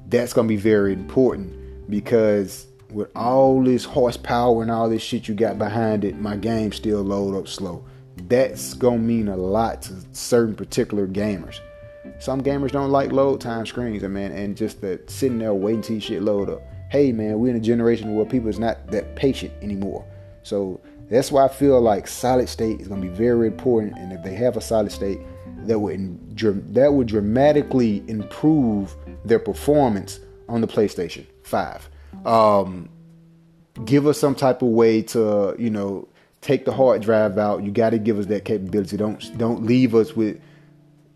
That's 0.09 0.31
gonna 0.31 0.47
be 0.47 0.57
very 0.57 0.93
important 0.93 1.89
because 1.89 2.67
with 2.91 3.09
all 3.15 3.63
this 3.63 3.83
horsepower 3.83 4.61
and 4.61 4.69
all 4.69 4.91
this 4.91 5.01
shit 5.01 5.27
you 5.27 5.33
got 5.33 5.57
behind 5.57 6.05
it, 6.05 6.19
my 6.19 6.35
game 6.35 6.71
still 6.71 7.01
load 7.01 7.35
up 7.35 7.47
slow. 7.47 7.83
That's 8.27 8.75
gonna 8.75 8.99
mean 8.99 9.27
a 9.27 9.37
lot 9.37 9.81
to 9.83 9.95
certain 10.11 10.53
particular 10.53 11.07
gamers. 11.07 11.61
Some 12.19 12.41
gamers 12.41 12.71
don't 12.71 12.91
like 12.91 13.11
load 13.11 13.41
time 13.41 13.65
screens, 13.65 14.01
man, 14.03 14.31
and 14.31 14.57
just 14.57 14.81
that 14.81 15.09
sitting 15.09 15.39
there 15.39 15.53
waiting 15.53 15.81
till 15.81 15.99
shit 15.99 16.23
load 16.23 16.49
up. 16.49 16.61
hey 16.89 17.11
man, 17.11 17.39
we're 17.39 17.49
in 17.49 17.57
a 17.57 17.59
generation 17.59 18.15
where 18.15 18.25
people 18.25 18.49
is 18.49 18.59
not 18.59 18.87
that 18.87 19.15
patient 19.15 19.53
anymore. 19.61 20.05
So 20.43 20.79
that's 21.09 21.31
why 21.31 21.45
I 21.45 21.47
feel 21.47 21.79
like 21.81 22.07
solid 22.07 22.49
state 22.49 22.81
is 22.81 22.87
going 22.87 23.01
to 23.01 23.07
be 23.07 23.13
very 23.13 23.47
important. 23.47 23.97
And 23.97 24.11
if 24.11 24.23
they 24.23 24.33
have 24.35 24.57
a 24.57 24.61
solid 24.61 24.91
state, 24.91 25.19
that 25.65 25.79
would 25.79 26.37
that 26.73 26.93
would 26.93 27.07
dramatically 27.07 28.03
improve 28.07 28.95
their 29.25 29.39
performance 29.39 30.19
on 30.49 30.61
the 30.61 30.67
PlayStation 30.67 31.25
5. 31.43 31.89
Um, 32.25 32.89
give 33.85 34.07
us 34.07 34.19
some 34.19 34.35
type 34.35 34.61
of 34.61 34.69
way 34.69 35.01
to, 35.03 35.55
you 35.59 35.69
know, 35.69 36.07
take 36.41 36.65
the 36.65 36.71
hard 36.73 37.01
drive 37.01 37.37
out. 37.37 37.63
You 37.63 37.71
got 37.71 37.91
to 37.91 37.99
give 37.99 38.19
us 38.19 38.25
that 38.27 38.45
capability. 38.45 38.97
Don't 38.97 39.37
don't 39.37 39.63
leave 39.63 39.95
us 39.95 40.15
with 40.15 40.39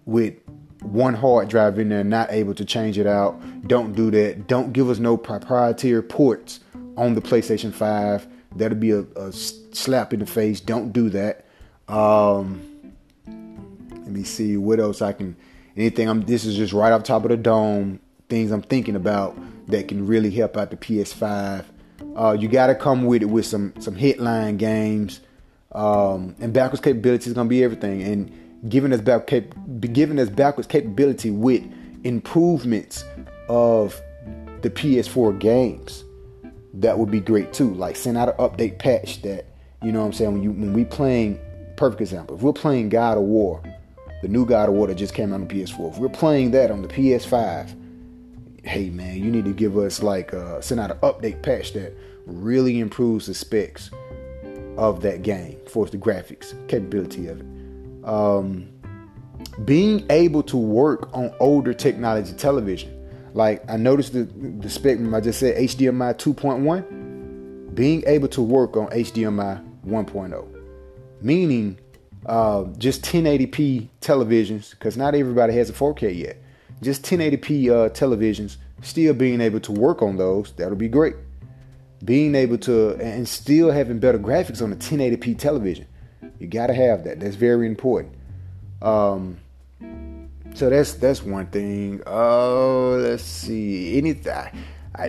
with 0.05 0.40
one 0.81 1.13
hard 1.13 1.47
drive 1.47 1.79
in 1.79 1.89
there, 1.89 2.03
not 2.03 2.31
able 2.31 2.53
to 2.55 2.65
change 2.65 2.97
it 2.97 3.07
out. 3.07 3.39
Don't 3.67 3.93
do 3.93 4.11
that. 4.11 4.47
Don't 4.47 4.73
give 4.73 4.89
us 4.89 4.99
no 4.99 5.15
proprietary 5.15 6.03
ports 6.03 6.59
on 6.97 7.13
the 7.13 7.21
PlayStation 7.21 7.73
5. 7.73 8.27
That'll 8.55 8.77
be 8.77 8.91
a, 8.91 9.01
a 9.15 9.31
slap 9.31 10.13
in 10.13 10.19
the 10.19 10.25
face. 10.25 10.59
Don't 10.59 10.91
do 10.91 11.09
that. 11.09 11.45
Um, 11.87 12.61
let 13.25 14.07
me 14.07 14.23
see 14.23 14.57
what 14.57 14.79
else 14.79 15.01
I 15.01 15.13
can. 15.13 15.35
Anything 15.77 16.09
I'm. 16.09 16.21
This 16.21 16.43
is 16.43 16.57
just 16.57 16.73
right 16.73 16.91
off 16.91 17.03
top 17.03 17.23
of 17.23 17.29
the 17.29 17.37
dome. 17.37 17.99
Things 18.27 18.51
I'm 18.51 18.61
thinking 18.61 18.95
about 18.95 19.37
that 19.67 19.87
can 19.87 20.05
really 20.05 20.31
help 20.31 20.57
out 20.57 20.69
the 20.69 20.77
PS5. 20.77 21.63
Uh, 22.15 22.35
you 22.37 22.49
got 22.49 22.67
to 22.67 22.75
come 22.75 23.05
with 23.05 23.21
it 23.21 23.25
with 23.25 23.45
some 23.45 23.73
some 23.79 23.95
headline 23.95 24.57
games. 24.57 25.21
Um, 25.71 26.35
and 26.41 26.51
backwards 26.51 26.81
capability 26.81 27.29
is 27.29 27.33
gonna 27.33 27.47
be 27.47 27.63
everything. 27.63 28.01
And 28.01 28.31
giving 28.69 28.93
us 28.93 29.01
back 29.01 29.27
cap- 29.27 29.55
giving 29.79 30.19
us 30.19 30.29
backwards 30.29 30.67
capability 30.67 31.31
with 31.31 31.63
improvements 32.03 33.03
of 33.49 33.99
the 34.61 34.69
PS4 34.69 35.39
games. 35.39 36.03
That 36.73 36.97
would 36.97 37.11
be 37.11 37.19
great 37.19 37.53
too. 37.53 37.73
Like 37.73 37.95
send 37.95 38.17
out 38.17 38.29
an 38.29 38.35
update 38.35 38.79
patch 38.79 39.21
that 39.23 39.45
you 39.81 39.91
know 39.91 39.99
what 40.01 40.07
I'm 40.07 40.13
saying 40.13 40.33
when 40.33 40.43
you 40.43 40.51
when 40.51 40.73
we 40.73 40.85
playing 40.85 41.39
perfect 41.75 42.01
example. 42.01 42.35
If 42.35 42.41
we're 42.41 42.53
playing 42.53 42.89
God 42.89 43.17
of 43.17 43.23
War, 43.23 43.61
the 44.21 44.27
new 44.27 44.45
God 44.45 44.69
of 44.69 44.75
War 44.75 44.87
that 44.87 44.95
just 44.95 45.13
came 45.13 45.31
out 45.31 45.35
on 45.35 45.47
the 45.47 45.53
PS4. 45.53 45.93
If 45.93 45.97
we're 45.97 46.09
playing 46.09 46.51
that 46.51 46.71
on 46.71 46.81
the 46.81 46.87
PS5, 46.87 47.75
hey 48.63 48.89
man, 48.89 49.17
you 49.17 49.31
need 49.31 49.45
to 49.45 49.53
give 49.53 49.77
us 49.77 50.01
like 50.01 50.33
uh, 50.33 50.61
send 50.61 50.79
out 50.79 50.91
an 50.91 50.97
update 50.97 51.41
patch 51.41 51.73
that 51.73 51.93
really 52.25 52.79
improves 52.79 53.25
the 53.25 53.33
specs 53.33 53.89
of 54.77 55.01
that 55.01 55.23
game 55.23 55.57
for 55.67 55.85
the 55.87 55.97
graphics 55.97 56.55
capability 56.69 57.27
of 57.27 57.41
it 57.41 57.60
um, 58.03 58.67
being 59.65 60.05
able 60.09 60.43
to 60.43 60.57
work 60.57 61.09
on 61.13 61.33
older 61.39 61.73
technology 61.73 62.33
television. 62.33 62.97
Like 63.33 63.63
I 63.69 63.77
noticed 63.77 64.13
the, 64.13 64.23
the 64.23 64.69
spectrum, 64.69 65.13
I 65.13 65.21
just 65.21 65.39
said 65.39 65.57
HDMI 65.57 66.15
2.1, 66.15 67.75
being 67.75 68.03
able 68.05 68.27
to 68.29 68.41
work 68.41 68.75
on 68.75 68.87
HDMI 68.87 69.65
1.0, 69.85 70.61
meaning 71.21 71.79
uh, 72.25 72.65
just 72.77 73.03
1080p 73.03 73.89
televisions, 74.01 74.71
because 74.71 74.97
not 74.97 75.15
everybody 75.15 75.53
has 75.53 75.69
a 75.69 75.73
4K 75.73 76.17
yet. 76.17 76.37
Just 76.81 77.03
1080p 77.03 77.69
uh, 77.69 77.89
televisions, 77.89 78.57
still 78.81 79.13
being 79.13 79.39
able 79.39 79.59
to 79.61 79.71
work 79.71 80.01
on 80.01 80.17
those, 80.17 80.51
that'll 80.53 80.75
be 80.75 80.89
great. 80.89 81.15
Being 82.03 82.33
able 82.33 82.57
to, 82.59 82.95
and 82.95 83.27
still 83.27 83.71
having 83.71 83.99
better 83.99 84.17
graphics 84.17 84.61
on 84.61 84.73
a 84.73 84.75
1080p 84.75 85.37
television. 85.37 85.87
You 86.41 86.47
gotta 86.47 86.73
have 86.73 87.03
that. 87.03 87.19
That's 87.19 87.35
very 87.35 87.67
important. 87.67 88.15
Um, 88.81 89.37
so 90.55 90.71
that's 90.71 90.93
that's 90.93 91.21
one 91.21 91.45
thing. 91.45 92.01
Oh, 92.07 92.97
let's 92.99 93.21
see. 93.21 93.95
Anything. 93.99 94.49
I, 94.95 95.05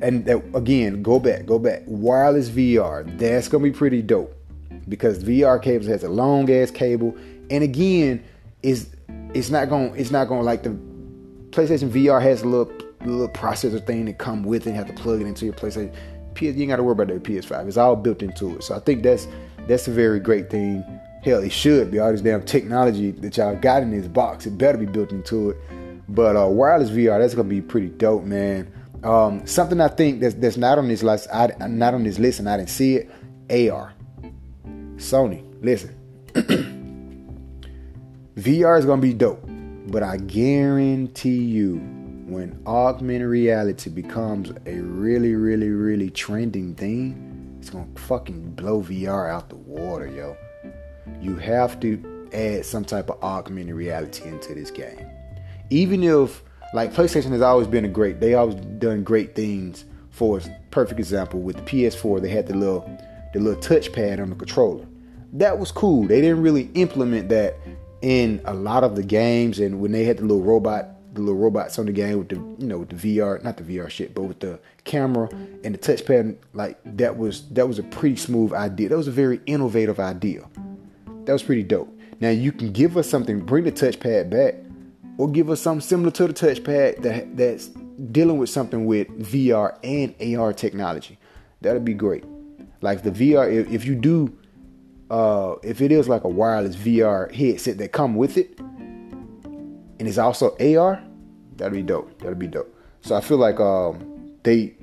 and 0.00 0.24
that, 0.24 0.42
again, 0.54 1.02
go 1.02 1.18
back, 1.18 1.44
go 1.44 1.58
back. 1.58 1.82
Wireless 1.84 2.48
VR. 2.48 3.18
That's 3.18 3.46
gonna 3.48 3.62
be 3.62 3.72
pretty 3.72 4.00
dope 4.00 4.34
because 4.88 5.22
VR 5.22 5.62
cables 5.62 5.86
has 5.86 6.02
a 6.02 6.08
long 6.08 6.50
ass 6.50 6.70
cable, 6.70 7.14
and 7.50 7.62
again, 7.62 8.24
is 8.62 8.88
it's 9.34 9.50
not 9.50 9.68
gonna 9.68 9.92
it's 9.92 10.10
not 10.10 10.28
gonna 10.28 10.40
like 10.40 10.62
the 10.62 10.70
PlayStation 11.50 11.90
VR 11.90 12.22
has 12.22 12.40
a 12.40 12.48
little 12.48 12.72
little 13.04 13.28
processor 13.28 13.86
thing 13.86 14.06
that 14.06 14.16
come 14.16 14.44
with 14.44 14.66
it. 14.66 14.70
You 14.70 14.76
have 14.76 14.86
to 14.86 14.94
plug 14.94 15.20
it 15.20 15.26
into 15.26 15.44
your 15.44 15.52
PlayStation. 15.52 15.94
You 16.40 16.48
ain't 16.48 16.68
got 16.68 16.76
to 16.76 16.84
worry 16.84 16.92
about 16.92 17.08
the 17.08 17.14
PS5. 17.14 17.66
It's 17.66 17.76
all 17.76 17.96
built 17.96 18.22
into 18.22 18.56
it. 18.56 18.62
So 18.62 18.76
I 18.76 18.78
think 18.78 19.02
that's 19.02 19.26
that's 19.68 19.86
a 19.86 19.92
very 19.92 20.18
great 20.18 20.50
thing. 20.50 20.82
Hell, 21.22 21.42
it 21.42 21.52
should 21.52 21.90
be 21.90 21.98
all 21.98 22.10
this 22.10 22.22
damn 22.22 22.42
technology 22.42 23.10
that 23.10 23.36
y'all 23.36 23.54
got 23.56 23.82
in 23.82 23.90
this 23.90 24.08
box. 24.08 24.46
It 24.46 24.56
better 24.56 24.78
be 24.78 24.86
built 24.86 25.12
into 25.12 25.50
it. 25.50 25.58
But 26.08 26.36
uh, 26.36 26.46
wireless 26.46 26.90
VR, 26.90 27.20
that's 27.20 27.34
gonna 27.34 27.48
be 27.48 27.60
pretty 27.60 27.88
dope, 27.88 28.24
man. 28.24 28.72
Um, 29.04 29.46
something 29.46 29.80
I 29.80 29.88
think 29.88 30.20
that's 30.20 30.34
that's 30.34 30.56
not 30.56 30.78
on 30.78 30.88
this 30.88 31.02
list, 31.02 31.28
I, 31.32 31.48
not 31.68 31.94
on 31.94 32.02
this 32.02 32.18
list, 32.18 32.40
and 32.40 32.48
I 32.48 32.56
didn't 32.56 32.70
see 32.70 32.96
it. 32.96 33.10
AR. 33.50 33.92
Sony, 34.96 35.44
listen. 35.62 35.94
VR 38.36 38.78
is 38.78 38.86
gonna 38.86 39.02
be 39.02 39.12
dope, 39.12 39.44
but 39.88 40.02
I 40.02 40.16
guarantee 40.16 41.42
you, 41.42 41.76
when 42.26 42.60
augmented 42.66 43.28
reality 43.28 43.90
becomes 43.90 44.50
a 44.66 44.80
really, 44.80 45.34
really, 45.34 45.70
really 45.70 46.10
trending 46.10 46.74
thing, 46.74 47.27
it's 47.58 47.70
gonna 47.70 47.86
fucking 47.96 48.52
blow 48.52 48.82
VR 48.82 49.30
out 49.30 49.48
the 49.48 49.56
water, 49.56 50.06
yo. 50.06 50.36
You 51.20 51.36
have 51.36 51.80
to 51.80 52.28
add 52.32 52.64
some 52.64 52.84
type 52.84 53.10
of 53.10 53.22
augmented 53.22 53.74
reality 53.74 54.28
into 54.28 54.54
this 54.54 54.70
game. 54.70 55.06
Even 55.70 56.02
if 56.02 56.42
like 56.74 56.92
PlayStation 56.92 57.30
has 57.30 57.42
always 57.42 57.66
been 57.66 57.84
a 57.84 57.88
great, 57.88 58.20
they 58.20 58.34
always 58.34 58.56
done 58.56 59.02
great 59.02 59.34
things 59.34 59.84
for 60.10 60.36
us. 60.36 60.48
Perfect 60.70 61.00
example 61.00 61.40
with 61.40 61.56
the 61.56 61.62
PS4, 61.62 62.20
they 62.20 62.28
had 62.28 62.46
the 62.46 62.54
little 62.54 62.88
the 63.32 63.40
little 63.40 63.60
touchpad 63.60 64.20
on 64.20 64.30
the 64.30 64.36
controller. 64.36 64.86
That 65.34 65.58
was 65.58 65.70
cool. 65.70 66.06
They 66.06 66.20
didn't 66.20 66.42
really 66.42 66.70
implement 66.74 67.28
that 67.28 67.56
in 68.00 68.40
a 68.44 68.54
lot 68.54 68.84
of 68.84 68.96
the 68.96 69.02
games, 69.02 69.58
and 69.58 69.80
when 69.80 69.92
they 69.92 70.04
had 70.04 70.18
the 70.18 70.22
little 70.22 70.42
robot 70.42 70.88
the 71.18 71.24
little 71.24 71.40
robots 71.40 71.78
on 71.78 71.86
the 71.86 71.92
game 71.92 72.18
with 72.18 72.28
the 72.28 72.36
you 72.36 72.66
know 72.66 72.78
with 72.78 72.88
the 72.88 73.18
VR, 73.18 73.42
not 73.42 73.56
the 73.56 73.62
VR 73.62 73.90
shit, 73.90 74.14
but 74.14 74.22
with 74.22 74.40
the 74.40 74.58
camera 74.84 75.28
and 75.64 75.74
the 75.74 75.78
touchpad. 75.78 76.36
Like 76.54 76.78
that 76.84 77.16
was 77.16 77.48
that 77.50 77.68
was 77.68 77.78
a 77.78 77.82
pretty 77.82 78.16
smooth 78.16 78.52
idea. 78.52 78.88
That 78.88 78.96
was 78.96 79.08
a 79.08 79.12
very 79.12 79.40
innovative 79.46 80.00
idea. 80.00 80.48
That 81.24 81.32
was 81.32 81.42
pretty 81.42 81.62
dope. 81.62 81.94
Now 82.20 82.30
you 82.30 82.52
can 82.52 82.72
give 82.72 82.96
us 82.96 83.08
something, 83.08 83.40
bring 83.40 83.64
the 83.64 83.72
touchpad 83.72 84.30
back, 84.30 84.54
or 85.18 85.30
give 85.30 85.50
us 85.50 85.60
something 85.60 85.86
similar 85.86 86.10
to 86.12 86.28
the 86.28 86.34
touchpad 86.34 87.02
that 87.02 87.36
that's 87.36 87.68
dealing 88.12 88.38
with 88.38 88.50
something 88.50 88.86
with 88.86 89.08
VR 89.18 89.76
and 89.82 90.38
AR 90.38 90.52
technology. 90.52 91.18
That'd 91.60 91.84
be 91.84 91.94
great. 91.94 92.24
Like 92.80 93.02
the 93.02 93.10
VR, 93.10 93.52
if, 93.52 93.70
if 93.70 93.84
you 93.84 93.96
do, 93.96 94.36
uh, 95.10 95.56
if 95.64 95.80
it 95.80 95.90
is 95.90 96.08
like 96.08 96.24
a 96.24 96.28
wireless 96.28 96.76
VR 96.76 97.32
headset 97.34 97.78
that 97.78 97.92
come 97.92 98.14
with 98.14 98.36
it, 98.36 98.58
and 98.60 100.06
it's 100.06 100.18
also 100.18 100.56
AR, 100.58 101.02
that'd 101.58 101.72
be 101.72 101.82
dope. 101.82 102.18
That'd 102.20 102.38
be 102.38 102.46
dope. 102.46 102.74
So 103.02 103.14
I 103.14 103.20
feel 103.20 103.36
like 103.38 103.60
um, 103.60 104.32
they 104.42 104.74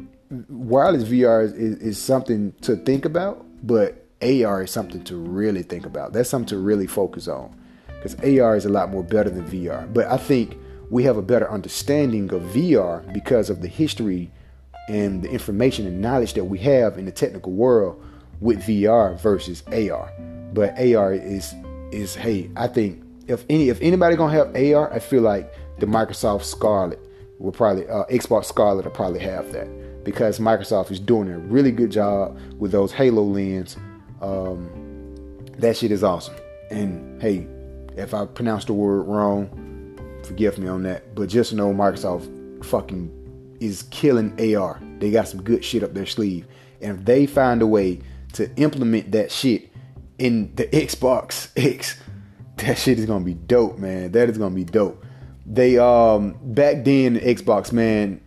wireless 0.49 1.03
VR 1.03 1.43
is, 1.43 1.53
is, 1.53 1.77
is 1.77 1.97
something 1.97 2.53
to 2.61 2.75
think 2.75 3.05
about, 3.05 3.45
but 3.63 4.05
AR 4.21 4.63
is 4.63 4.71
something 4.71 5.03
to 5.05 5.17
really 5.17 5.63
think 5.63 5.85
about. 5.85 6.13
That's 6.13 6.29
something 6.29 6.49
to 6.49 6.57
really 6.57 6.87
focus 6.87 7.27
on 7.27 7.55
because 7.87 8.15
AR 8.15 8.55
is 8.55 8.65
a 8.65 8.69
lot 8.69 8.91
more 8.91 9.03
better 9.03 9.29
than 9.29 9.45
VR. 9.47 9.91
But 9.91 10.07
I 10.07 10.17
think 10.17 10.57
we 10.89 11.03
have 11.03 11.17
a 11.17 11.21
better 11.21 11.49
understanding 11.49 12.31
of 12.33 12.41
VR 12.43 13.11
because 13.13 13.49
of 13.49 13.61
the 13.61 13.67
history 13.67 14.31
and 14.87 15.23
the 15.23 15.29
information 15.29 15.87
and 15.87 15.99
knowledge 16.01 16.33
that 16.33 16.45
we 16.45 16.59
have 16.59 16.97
in 16.97 17.05
the 17.05 17.11
technical 17.11 17.51
world 17.51 18.01
with 18.39 18.61
VR 18.63 19.19
versus 19.19 19.63
AR. 19.67 20.11
But 20.53 20.79
AR 20.79 21.13
is 21.13 21.53
is 21.91 22.15
hey, 22.15 22.49
I 22.55 22.67
think 22.67 23.03
if 23.27 23.45
any 23.49 23.69
if 23.69 23.81
anybody 23.81 24.15
gonna 24.15 24.33
have 24.33 24.55
AR, 24.55 24.93
I 24.93 24.99
feel 24.99 25.21
like 25.21 25.51
the 25.79 25.85
Microsoft 25.85 26.43
Scarlett 26.43 26.99
will 27.39 27.51
probably 27.51 27.87
uh, 27.87 28.05
Xbox 28.05 28.45
Scarlett 28.45 28.85
will 28.85 28.91
probably 28.91 29.19
have 29.19 29.51
that 29.51 30.03
because 30.03 30.39
Microsoft 30.39 30.91
is 30.91 30.99
doing 30.99 31.29
a 31.29 31.37
really 31.37 31.71
good 31.71 31.91
job 31.91 32.37
with 32.57 32.71
those 32.71 32.93
HoloLens. 32.93 33.77
Um, 34.21 34.69
that 35.57 35.75
shit 35.75 35.91
is 35.91 36.03
awesome. 36.03 36.35
And 36.69 37.21
hey, 37.21 37.47
if 37.97 38.13
I 38.13 38.25
pronounce 38.25 38.65
the 38.65 38.73
word 38.73 39.03
wrong, 39.03 39.49
forgive 40.23 40.57
me 40.57 40.67
on 40.67 40.83
that. 40.83 41.15
But 41.15 41.29
just 41.29 41.53
know 41.53 41.73
Microsoft 41.73 42.63
fucking 42.63 43.57
is 43.59 43.83
killing 43.83 44.31
AR. 44.55 44.79
They 44.99 45.11
got 45.11 45.27
some 45.27 45.41
good 45.41 45.63
shit 45.63 45.83
up 45.83 45.93
their 45.93 46.05
sleeve. 46.05 46.45
And 46.81 46.99
if 46.99 47.05
they 47.05 47.25
find 47.25 47.61
a 47.61 47.67
way 47.67 47.99
to 48.33 48.53
implement 48.55 49.11
that 49.11 49.31
shit 49.31 49.71
in 50.17 50.53
the 50.55 50.65
Xbox 50.67 51.49
X, 51.55 51.99
that 52.57 52.77
shit 52.77 52.99
is 52.99 53.05
gonna 53.05 53.25
be 53.25 53.33
dope, 53.33 53.77
man. 53.79 54.11
That 54.11 54.29
is 54.29 54.37
gonna 54.37 54.55
be 54.55 54.63
dope. 54.63 55.04
They 55.45 55.77
um 55.77 56.37
back 56.41 56.83
then 56.83 57.19
Xbox, 57.19 57.71
man, 57.71 58.21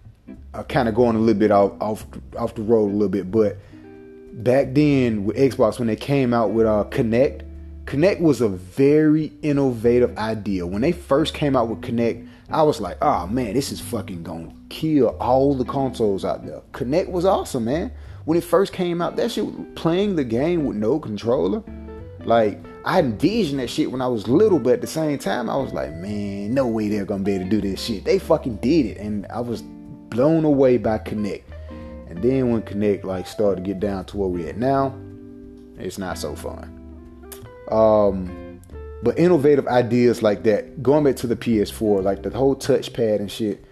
are 0.55 0.65
kind 0.65 0.89
of 0.89 0.95
going 0.95 1.17
a 1.17 1.19
little 1.19 1.39
bit 1.39 1.51
off 1.51 1.73
off 1.81 2.07
off 2.37 2.55
the 2.55 2.63
road 2.63 2.91
a 2.91 2.93
little 2.93 3.09
bit, 3.09 3.31
but 3.31 3.59
back 4.33 4.69
then 4.73 5.25
with 5.25 5.37
Xbox 5.37 5.79
when 5.79 5.89
they 5.89 5.97
came 5.97 6.33
out 6.33 6.51
with 6.51 6.67
uh 6.67 6.85
Connect, 6.85 7.43
Kinect 7.87 8.21
was 8.21 8.41
a 8.41 8.49
very 8.49 9.33
innovative 9.43 10.17
idea. 10.17 10.67
When 10.67 10.83
they 10.83 10.93
first 10.93 11.35
came 11.35 11.57
out 11.57 11.69
with 11.69 11.81
Kinect, 11.81 12.29
I 12.51 12.63
was 12.63 12.81
like, 12.81 12.99
oh 13.03 13.27
man, 13.27 13.55
this 13.55 13.73
is 13.73 13.81
fucking 13.81 14.23
gonna 14.23 14.53
kill 14.69 15.09
all 15.21 15.55
the 15.55 15.65
consoles 15.65 16.25
out 16.25 16.47
there. 16.47 16.61
Kinect 16.73 17.09
was 17.11 17.25
awesome, 17.25 17.65
man. 17.65 17.91
When 18.27 18.39
it 18.39 18.45
first 18.45 18.73
came 18.73 19.01
out, 19.01 19.17
that 19.17 19.33
shit 19.33 19.75
playing 19.75 20.17
the 20.17 20.25
game 20.25 20.67
with 20.67 20.77
no 20.77 21.01
controller. 21.01 21.63
Like 22.25 22.63
I 22.89 23.01
envisioned 23.01 23.61
that 23.61 23.69
shit 23.69 23.93
when 23.93 24.01
I 24.01 24.07
was 24.07 24.29
little, 24.29 24.59
but 24.59 24.73
at 24.73 24.81
the 24.81 24.87
same 24.87 25.19
time, 25.19 25.51
I 25.51 25.57
was 25.57 25.75
like, 25.75 25.93
man, 25.93 26.55
no 26.55 26.67
way 26.67 26.89
they're 26.89 27.05
gonna 27.05 27.23
be 27.23 27.33
able 27.33 27.45
to 27.45 27.51
do 27.51 27.61
this 27.61 27.85
shit. 27.85 28.07
They 28.07 28.19
fucking 28.19 28.57
did 28.57 28.87
it, 28.87 28.97
and 28.97 29.27
I 29.27 29.41
was 29.41 29.61
blown 29.61 30.47
away 30.47 30.79
by 30.79 30.99
Kinect. 30.99 31.43
And 32.09 32.23
then 32.23 32.51
when 32.51 32.63
Kinect 32.63 33.05
like 33.05 33.27
started 33.27 33.63
to 33.63 33.63
get 33.63 33.79
down 33.79 34.07
to 34.07 34.17
where 34.17 34.31
we 34.31 34.49
at 34.49 34.57
now, 34.57 34.99
it's 35.77 35.99
not 35.99 36.17
so 36.17 36.35
fun. 36.35 36.75
Um, 37.71 38.59
but 39.03 39.19
innovative 39.19 39.67
ideas 39.67 40.23
like 40.23 40.45
that, 40.45 40.83
going 40.83 41.05
back 41.05 41.17
to 41.17 41.27
the 41.27 41.37
PS4, 41.37 42.03
like 42.03 42.23
the 42.23 42.31
whole 42.31 42.57
touchpad 42.57 43.21
and 43.21 43.31
shit, 43.31 43.67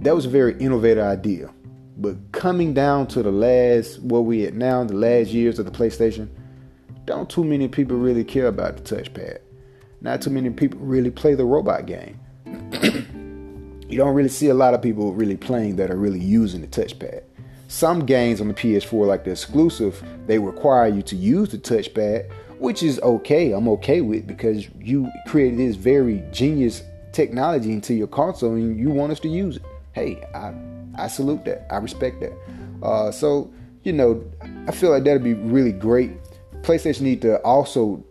that 0.00 0.14
was 0.14 0.24
a 0.24 0.30
very 0.30 0.58
innovative 0.58 1.04
idea. 1.04 1.52
But 1.98 2.32
coming 2.32 2.72
down 2.72 3.06
to 3.08 3.22
the 3.22 3.32
last 3.32 4.00
where 4.00 4.22
we 4.22 4.46
at 4.46 4.54
now, 4.54 4.82
the 4.82 4.94
last 4.94 5.28
years 5.28 5.58
of 5.58 5.66
the 5.66 5.70
PlayStation, 5.70 6.30
don't 7.04 7.28
too 7.28 7.44
many 7.44 7.68
people 7.68 7.96
really 7.96 8.24
care 8.24 8.46
about 8.46 8.76
the 8.76 8.82
touchpad. 8.82 9.38
Not 10.00 10.22
too 10.22 10.30
many 10.30 10.50
people 10.50 10.80
really 10.80 11.10
play 11.10 11.34
the 11.34 11.44
robot 11.44 11.86
game. 11.86 12.18
you 13.88 13.96
don't 13.96 14.14
really 14.14 14.28
see 14.28 14.48
a 14.48 14.54
lot 14.54 14.74
of 14.74 14.82
people 14.82 15.12
really 15.12 15.36
playing 15.36 15.76
that 15.76 15.90
are 15.90 15.96
really 15.96 16.20
using 16.20 16.60
the 16.60 16.66
touchpad. 16.66 17.22
Some 17.68 18.04
games 18.04 18.40
on 18.40 18.48
the 18.48 18.54
PS4, 18.54 19.06
like 19.06 19.24
the 19.24 19.30
exclusive, 19.30 20.04
they 20.26 20.38
require 20.38 20.88
you 20.88 21.02
to 21.02 21.16
use 21.16 21.50
the 21.50 21.58
touchpad, 21.58 22.30
which 22.58 22.82
is 22.82 23.00
okay. 23.00 23.52
I'm 23.52 23.68
okay 23.68 24.00
with 24.00 24.26
because 24.26 24.68
you 24.78 25.10
created 25.26 25.58
this 25.58 25.76
very 25.76 26.22
genius 26.32 26.82
technology 27.12 27.72
into 27.72 27.94
your 27.94 28.08
console 28.08 28.54
and 28.54 28.78
you 28.78 28.90
want 28.90 29.12
us 29.12 29.20
to 29.20 29.28
use 29.28 29.56
it. 29.56 29.62
Hey, 29.92 30.22
I 30.34 30.54
I 30.94 31.08
salute 31.08 31.44
that. 31.46 31.66
I 31.72 31.78
respect 31.78 32.20
that. 32.20 32.32
Uh, 32.82 33.10
so 33.10 33.50
you 33.84 33.92
know, 33.92 34.22
I 34.66 34.72
feel 34.72 34.90
like 34.90 35.04
that'd 35.04 35.24
be 35.24 35.34
really 35.34 35.72
great. 35.72 36.12
PlayStation 36.62 37.02
need 37.02 37.22
to 37.22 37.38
also. 37.42 38.04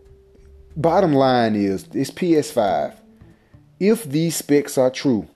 Bottom 0.76 1.12
line 1.12 1.54
is, 1.54 1.86
it's 1.92 2.10
PS5. 2.10 2.94
If 3.78 4.04
these 4.04 4.36
specs 4.36 4.78
are 4.78 4.90
true, 4.90 5.28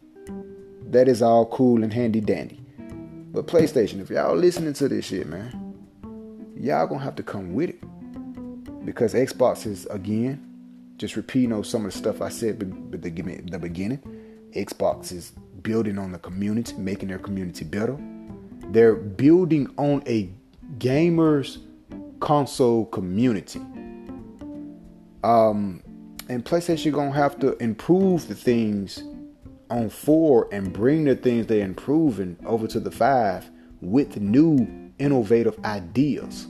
that 0.91 1.09
is 1.09 1.21
all 1.21 1.47
cool 1.47 1.83
and 1.83 1.93
handy 1.93 2.21
dandy. 2.21 2.61
But 3.33 3.47
PlayStation, 3.47 4.01
if 4.01 4.09
y'all 4.09 4.35
listening 4.35 4.73
to 4.75 4.89
this 4.89 5.07
shit, 5.07 5.27
man, 5.27 5.75
y'all 6.59 6.87
gonna 6.87 7.05
have 7.05 7.17
to 7.17 7.23
come 7.23 7.53
with 7.53 7.71
it 7.71 8.85
because 8.87 9.13
Xbox 9.13 9.67
is 9.67 9.85
again 9.87 10.43
just 10.97 11.17
repeating 11.17 11.53
on 11.53 11.65
some 11.65 11.85
of 11.85 11.93
the 11.93 11.99
stuff 11.99 12.23
I 12.23 12.31
said 12.31 12.55
at 12.55 12.59
the 12.61 13.59
beginning. 13.59 14.01
Xbox 14.55 15.13
is 15.13 15.33
building 15.63 15.99
on 15.99 16.13
the 16.13 16.19
community, 16.19 16.75
making 16.79 17.09
their 17.09 17.19
community 17.19 17.65
better. 17.65 17.99
They're 18.69 18.95
building 18.95 19.69
on 19.77 20.03
a 20.07 20.31
gamers 20.79 21.59
console 22.21 22.87
community. 22.87 23.61
Um, 25.25 25.83
and 26.29 26.45
PlayStation 26.45 26.93
gonna 26.93 27.13
have 27.13 27.39
to 27.41 27.57
improve 27.63 28.29
the 28.29 28.35
things 28.35 29.03
on 29.71 29.89
four 29.89 30.49
and 30.53 30.73
bring 30.73 31.05
the 31.05 31.17
things 31.17 31.47
they're 31.47 31.65
improving 31.65 32.37
over 32.47 32.67
to 32.67 32.81
the 32.81 32.91
five 32.91 33.51
with 33.81 34.21
new 34.21 34.93
innovative 34.99 35.59
ideas, 35.65 36.47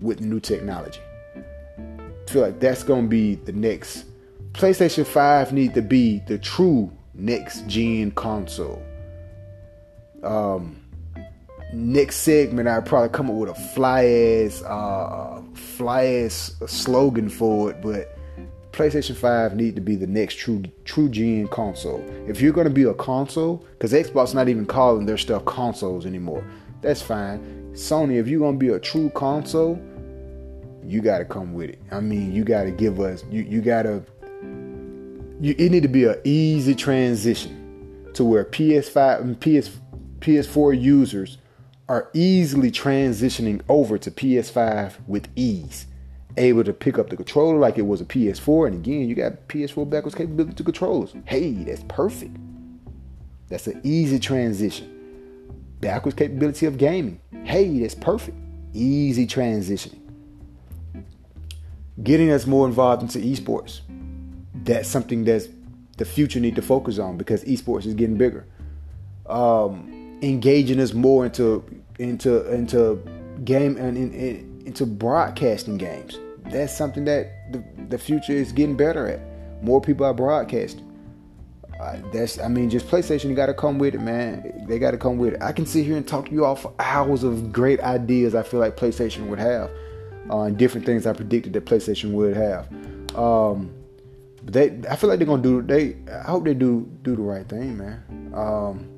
with 0.00 0.20
new 0.20 0.40
technology. 0.40 1.00
I 1.36 2.30
feel 2.30 2.42
like 2.42 2.60
that's 2.60 2.82
gonna 2.82 3.06
be 3.06 3.36
the 3.36 3.52
next. 3.52 4.04
PlayStation 4.52 5.06
5 5.06 5.52
need 5.52 5.74
to 5.74 5.82
be 5.82 6.20
the 6.26 6.38
true 6.38 6.90
next 7.14 7.66
gen 7.66 8.10
console. 8.12 8.82
Um, 10.22 10.80
next 11.72 12.16
segment, 12.16 12.68
I'd 12.68 12.86
probably 12.86 13.10
come 13.10 13.30
up 13.30 13.36
with 13.36 13.50
a 13.50 13.54
fly 13.54 14.04
ass, 14.04 14.62
uh, 14.62 15.42
fly 15.54 16.04
ass 16.04 16.54
slogan 16.66 17.28
for 17.28 17.70
it, 17.70 17.82
but 17.82 18.16
PlayStation 18.72 19.16
5 19.16 19.56
need 19.56 19.74
to 19.74 19.80
be 19.80 19.96
the 19.96 20.06
next 20.06 20.34
true 20.34 20.62
true 20.84 21.08
gen 21.08 21.48
console. 21.48 22.04
If 22.28 22.40
you're 22.40 22.52
gonna 22.52 22.70
be 22.70 22.84
a 22.84 22.94
console, 22.94 23.64
because 23.72 23.92
Xbox 23.92 24.34
not 24.34 24.48
even 24.48 24.66
calling 24.66 25.06
their 25.06 25.16
stuff 25.16 25.44
consoles 25.46 26.04
anymore, 26.04 26.46
that's 26.82 27.00
fine. 27.00 27.72
Sony, 27.72 28.20
if 28.20 28.28
you're 28.28 28.40
gonna 28.40 28.58
be 28.58 28.68
a 28.68 28.78
true 28.78 29.10
console, 29.10 29.80
you 30.84 31.00
gotta 31.00 31.24
come 31.24 31.54
with 31.54 31.70
it. 31.70 31.80
I 31.90 32.00
mean, 32.00 32.32
you 32.32 32.44
gotta 32.44 32.70
give 32.70 33.00
us, 33.00 33.24
you 33.30 33.42
you 33.42 33.62
gotta 33.62 34.02
you, 35.40 35.54
it 35.58 35.70
need 35.70 35.82
to 35.82 35.88
be 35.88 36.04
an 36.04 36.20
easy 36.24 36.74
transition 36.74 38.10
to 38.14 38.24
where 38.24 38.44
PS5 38.44 39.20
and 39.20 39.40
PS 39.40 39.70
PS4 40.20 40.80
users 40.80 41.38
are 41.88 42.10
easily 42.12 42.70
transitioning 42.70 43.62
over 43.68 43.98
to 43.98 44.10
PS5 44.10 44.94
with 45.06 45.28
ease, 45.36 45.86
able 46.36 46.64
to 46.64 46.72
pick 46.72 46.98
up 46.98 47.10
the 47.10 47.16
controller 47.16 47.58
like 47.58 47.78
it 47.78 47.86
was 47.86 48.00
a 48.00 48.04
PS4. 48.04 48.68
And 48.68 48.76
again, 48.76 49.08
you 49.08 49.14
got 49.14 49.48
PS4 49.48 49.88
backwards 49.88 50.14
capability 50.14 50.54
to 50.54 50.64
controllers. 50.64 51.14
Hey, 51.24 51.52
that's 51.52 51.84
perfect. 51.88 52.36
That's 53.48 53.66
an 53.66 53.80
easy 53.84 54.18
transition. 54.18 54.92
Backwards 55.80 56.16
capability 56.16 56.66
of 56.66 56.78
gaming. 56.78 57.20
Hey, 57.44 57.80
that's 57.80 57.94
perfect. 57.94 58.36
Easy 58.72 59.26
transitioning. 59.26 60.00
Getting 62.02 62.30
us 62.30 62.46
more 62.46 62.66
involved 62.66 63.02
into 63.02 63.18
esports 63.18 63.80
that's 64.66 64.88
something 64.88 65.24
that's 65.24 65.48
the 65.96 66.04
future 66.04 66.40
need 66.40 66.56
to 66.56 66.62
focus 66.62 66.98
on 66.98 67.16
because 67.16 67.42
esports 67.44 67.86
is 67.86 67.94
getting 67.94 68.16
bigger. 68.16 68.46
Um, 69.26 69.95
engaging 70.22 70.80
us 70.80 70.92
more 70.92 71.26
into 71.26 71.64
into 71.98 72.50
into 72.52 73.02
game 73.44 73.76
and 73.76 73.96
in, 73.96 74.12
in, 74.12 74.62
into 74.66 74.86
broadcasting 74.86 75.76
games. 75.76 76.18
That's 76.50 76.76
something 76.76 77.04
that 77.06 77.52
the, 77.52 77.64
the 77.88 77.98
future 77.98 78.32
is 78.32 78.52
getting 78.52 78.76
better 78.76 79.06
at. 79.06 79.20
More 79.62 79.80
people 79.80 80.06
are 80.06 80.14
broadcasting. 80.14 80.82
Uh, 81.80 81.98
that's 82.12 82.38
I 82.38 82.48
mean, 82.48 82.70
just 82.70 82.86
PlayStation. 82.86 83.28
You 83.28 83.34
got 83.34 83.46
to 83.46 83.54
come 83.54 83.78
with 83.78 83.94
it, 83.94 84.00
man. 84.00 84.64
They 84.66 84.78
got 84.78 84.92
to 84.92 84.98
come 84.98 85.18
with 85.18 85.34
it. 85.34 85.42
I 85.42 85.52
can 85.52 85.66
sit 85.66 85.84
here 85.84 85.96
and 85.96 86.06
talk 86.06 86.26
to 86.26 86.32
you 86.32 86.44
all 86.44 86.56
for 86.56 86.72
hours 86.78 87.22
of 87.22 87.52
great 87.52 87.80
ideas. 87.80 88.34
I 88.34 88.42
feel 88.42 88.60
like 88.60 88.76
PlayStation 88.76 89.28
would 89.28 89.38
have, 89.38 89.70
uh, 90.30 90.48
different 90.50 90.86
things 90.86 91.06
I 91.06 91.12
predicted 91.12 91.52
that 91.52 91.66
PlayStation 91.66 92.12
would 92.12 92.36
have. 92.36 92.68
Um, 93.16 93.74
they 94.42 94.80
I 94.88 94.96
feel 94.96 95.10
like 95.10 95.18
they're 95.18 95.26
gonna 95.26 95.42
do 95.42 95.60
they 95.60 95.96
I 96.10 96.30
hope 96.30 96.44
they 96.44 96.54
do 96.54 96.88
do 97.02 97.16
the 97.16 97.22
right 97.22 97.46
thing, 97.46 97.76
man. 97.76 98.32
Um, 98.34 98.95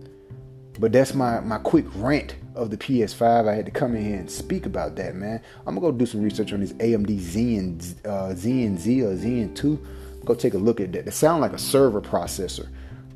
but 0.78 0.92
that's 0.92 1.14
my 1.14 1.40
my 1.40 1.58
quick 1.58 1.84
rant 1.96 2.36
of 2.54 2.70
the 2.70 2.76
PS5. 2.76 3.48
I 3.48 3.54
had 3.54 3.66
to 3.66 3.70
come 3.70 3.94
in 3.94 4.04
here 4.04 4.16
and 4.16 4.30
speak 4.30 4.66
about 4.66 4.96
that, 4.96 5.14
man. 5.14 5.40
I'm 5.66 5.74
gonna 5.74 5.80
go 5.80 5.92
do 5.92 6.06
some 6.06 6.22
research 6.22 6.52
on 6.52 6.60
this 6.60 6.72
AMD 6.74 7.18
Zen 7.18 7.80
uh, 8.04 8.34
Zen 8.34 8.78
Z 8.78 9.02
or 9.02 9.16
Zen 9.16 9.54
2. 9.54 9.86
Go 10.24 10.34
take 10.34 10.54
a 10.54 10.58
look 10.58 10.80
at 10.80 10.92
that. 10.92 11.06
It 11.06 11.12
sounds 11.12 11.40
like 11.40 11.52
a 11.52 11.58
server 11.58 12.00
processor. 12.00 12.68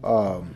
Um, 0.03 0.55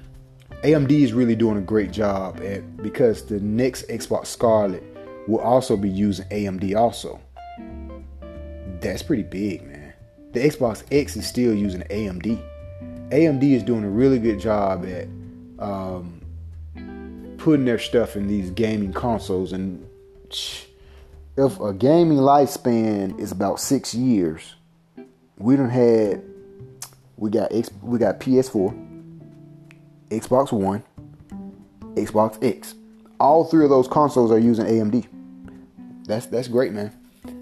AMD 0.63 0.91
is 0.91 1.13
really 1.13 1.37
doing 1.37 1.59
a 1.59 1.63
great 1.63 1.93
job 1.93 2.41
at 2.43 2.77
because 2.83 3.27
the 3.27 3.41
next 3.41 3.89
Xbox 3.89 4.27
Scarlett 4.27 4.83
will 5.29 5.41
also 5.41 5.77
be 5.77 5.89
using 5.89 6.25
AMD 6.27 6.77
also. 6.77 7.21
That's 8.81 9.03
pretty 9.03 9.25
big, 9.25 9.67
man 9.67 9.77
the 10.37 10.47
Xbox 10.47 10.85
X 10.93 11.17
is 11.17 11.27
still 11.27 11.55
using 11.55 11.81
AMD. 11.81 12.39
AMD 13.09 13.43
is 13.43 13.63
doing 13.63 13.85
a 13.85 13.89
really 13.89 14.19
good 14.19 14.39
job 14.39 14.85
at 14.85 15.09
um, 15.59 16.16
putting 17.47 17.65
their 17.65 17.79
stuff 17.79 18.17
in 18.17 18.27
these 18.27 18.51
gaming 18.51 18.93
consoles. 18.93 19.53
And 19.53 19.89
if 21.37 21.61
a 21.61 21.73
gaming 21.73 22.19
lifespan 22.19 23.21
is 23.21 23.31
about 23.31 23.61
six 23.61 23.95
years, 23.95 24.57
we 25.39 25.55
don't 25.55 25.71
had 25.71 26.25
we 27.17 27.31
got 27.31 27.53
X, 27.53 27.71
we 27.83 28.01
got 28.01 28.19
PS4, 28.19 28.75
Xbox 30.11 30.51
One, 30.51 30.83
Xbox 31.95 32.43
X. 32.43 32.75
All 33.21 33.45
three 33.45 33.63
of 33.63 33.71
those 33.71 33.87
consoles 33.87 34.33
are 34.33 34.41
using 34.41 34.65
AMD. 34.65 35.07
That's 36.05 36.27
that's 36.27 36.49
great, 36.49 36.73
man. 36.73 36.93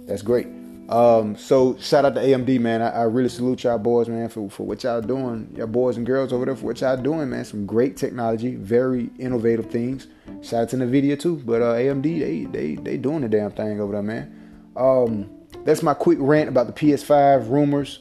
That's 0.06 0.20
great. 0.20 0.48
Um, 0.88 1.36
so 1.36 1.76
shout 1.78 2.04
out 2.04 2.14
to 2.14 2.20
AMD, 2.20 2.60
man. 2.60 2.82
I, 2.82 2.90
I, 2.90 3.02
really 3.04 3.30
salute 3.30 3.64
y'all 3.64 3.78
boys, 3.78 4.06
man, 4.06 4.28
for, 4.28 4.50
for 4.50 4.66
what 4.66 4.84
y'all 4.84 5.00
doing. 5.00 5.54
Y'all 5.56 5.66
boys 5.66 5.96
and 5.96 6.04
girls 6.04 6.30
over 6.30 6.44
there 6.44 6.56
for 6.56 6.66
what 6.66 6.80
y'all 6.82 6.96
doing, 6.96 7.30
man. 7.30 7.44
Some 7.46 7.64
great 7.64 7.96
technology, 7.96 8.56
very 8.56 9.08
innovative 9.18 9.70
things. 9.70 10.08
Shout 10.42 10.64
out 10.64 10.68
to 10.70 10.76
NVIDIA 10.76 11.18
too. 11.18 11.36
But 11.46 11.62
uh, 11.62 11.74
AMD, 11.74 12.02
they 12.02 12.44
they 12.44 12.74
they 12.74 12.96
doing 12.98 13.22
the 13.22 13.30
damn 13.30 13.50
thing 13.52 13.80
over 13.80 13.92
there, 13.92 14.02
man. 14.02 14.70
Um, 14.76 15.30
that's 15.64 15.82
my 15.82 15.94
quick 15.94 16.18
rant 16.20 16.50
about 16.50 16.66
the 16.66 16.72
PS5 16.74 17.48
rumors. 17.48 18.00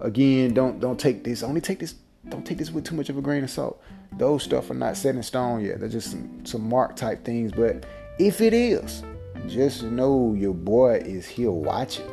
Again, 0.00 0.54
don't 0.54 0.80
don't 0.80 0.98
take 0.98 1.24
this. 1.24 1.42
Only 1.42 1.60
take 1.60 1.80
this. 1.80 1.96
Don't 2.28 2.46
take 2.46 2.58
this 2.58 2.70
with 2.70 2.84
too 2.84 2.94
much 2.94 3.10
of 3.10 3.18
a 3.18 3.20
grain 3.20 3.44
of 3.44 3.50
salt. 3.50 3.82
Those 4.16 4.42
stuff 4.42 4.70
are 4.70 4.74
not 4.74 4.96
set 4.96 5.16
in 5.16 5.22
stone 5.22 5.62
yet. 5.64 5.80
They're 5.80 5.88
just 5.88 6.10
some, 6.10 6.46
some 6.46 6.68
mark 6.68 6.96
type 6.96 7.24
things. 7.24 7.52
But 7.52 7.84
if 8.18 8.40
it 8.40 8.54
is, 8.54 9.02
just 9.48 9.82
know 9.82 10.34
your 10.34 10.54
boy 10.54 11.02
is 11.04 11.26
here 11.26 11.50
watching. 11.50 12.08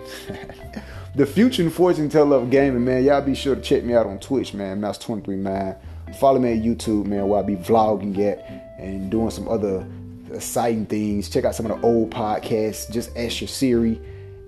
the 1.16 1.26
future 1.26 1.64
and 1.64 1.74
fortune 1.74 2.10
teller 2.10 2.38
of 2.38 2.50
gaming, 2.50 2.86
man. 2.86 3.04
Y'all 3.04 3.22
be 3.22 3.36
sure 3.36 3.56
to 3.56 3.62
check 3.62 3.84
me 3.84 3.94
out 3.94 4.06
on 4.06 4.20
Twitch, 4.20 4.54
man. 4.54 4.82
Mouse23 4.82 5.28
man. 5.38 5.76
Follow 6.20 6.40
me 6.40 6.54
at 6.54 6.64
YouTube, 6.64 7.06
man, 7.06 7.28
where 7.28 7.40
I 7.40 7.44
be 7.44 7.56
vlogging 7.56 8.18
at 8.20 8.40
and 8.80 9.12
doing 9.12 9.30
some 9.30 9.48
other 9.48 9.86
exciting 10.34 10.86
things. 10.86 11.30
Check 11.30 11.46
out 11.46 11.56
some 11.56 11.66
of 11.66 11.80
the 11.80 11.88
old 11.88 12.10
podcasts. 12.10 12.92
Just 12.92 13.16
ask 13.16 13.42
your 13.42 13.48
Siri, 13.48 14.02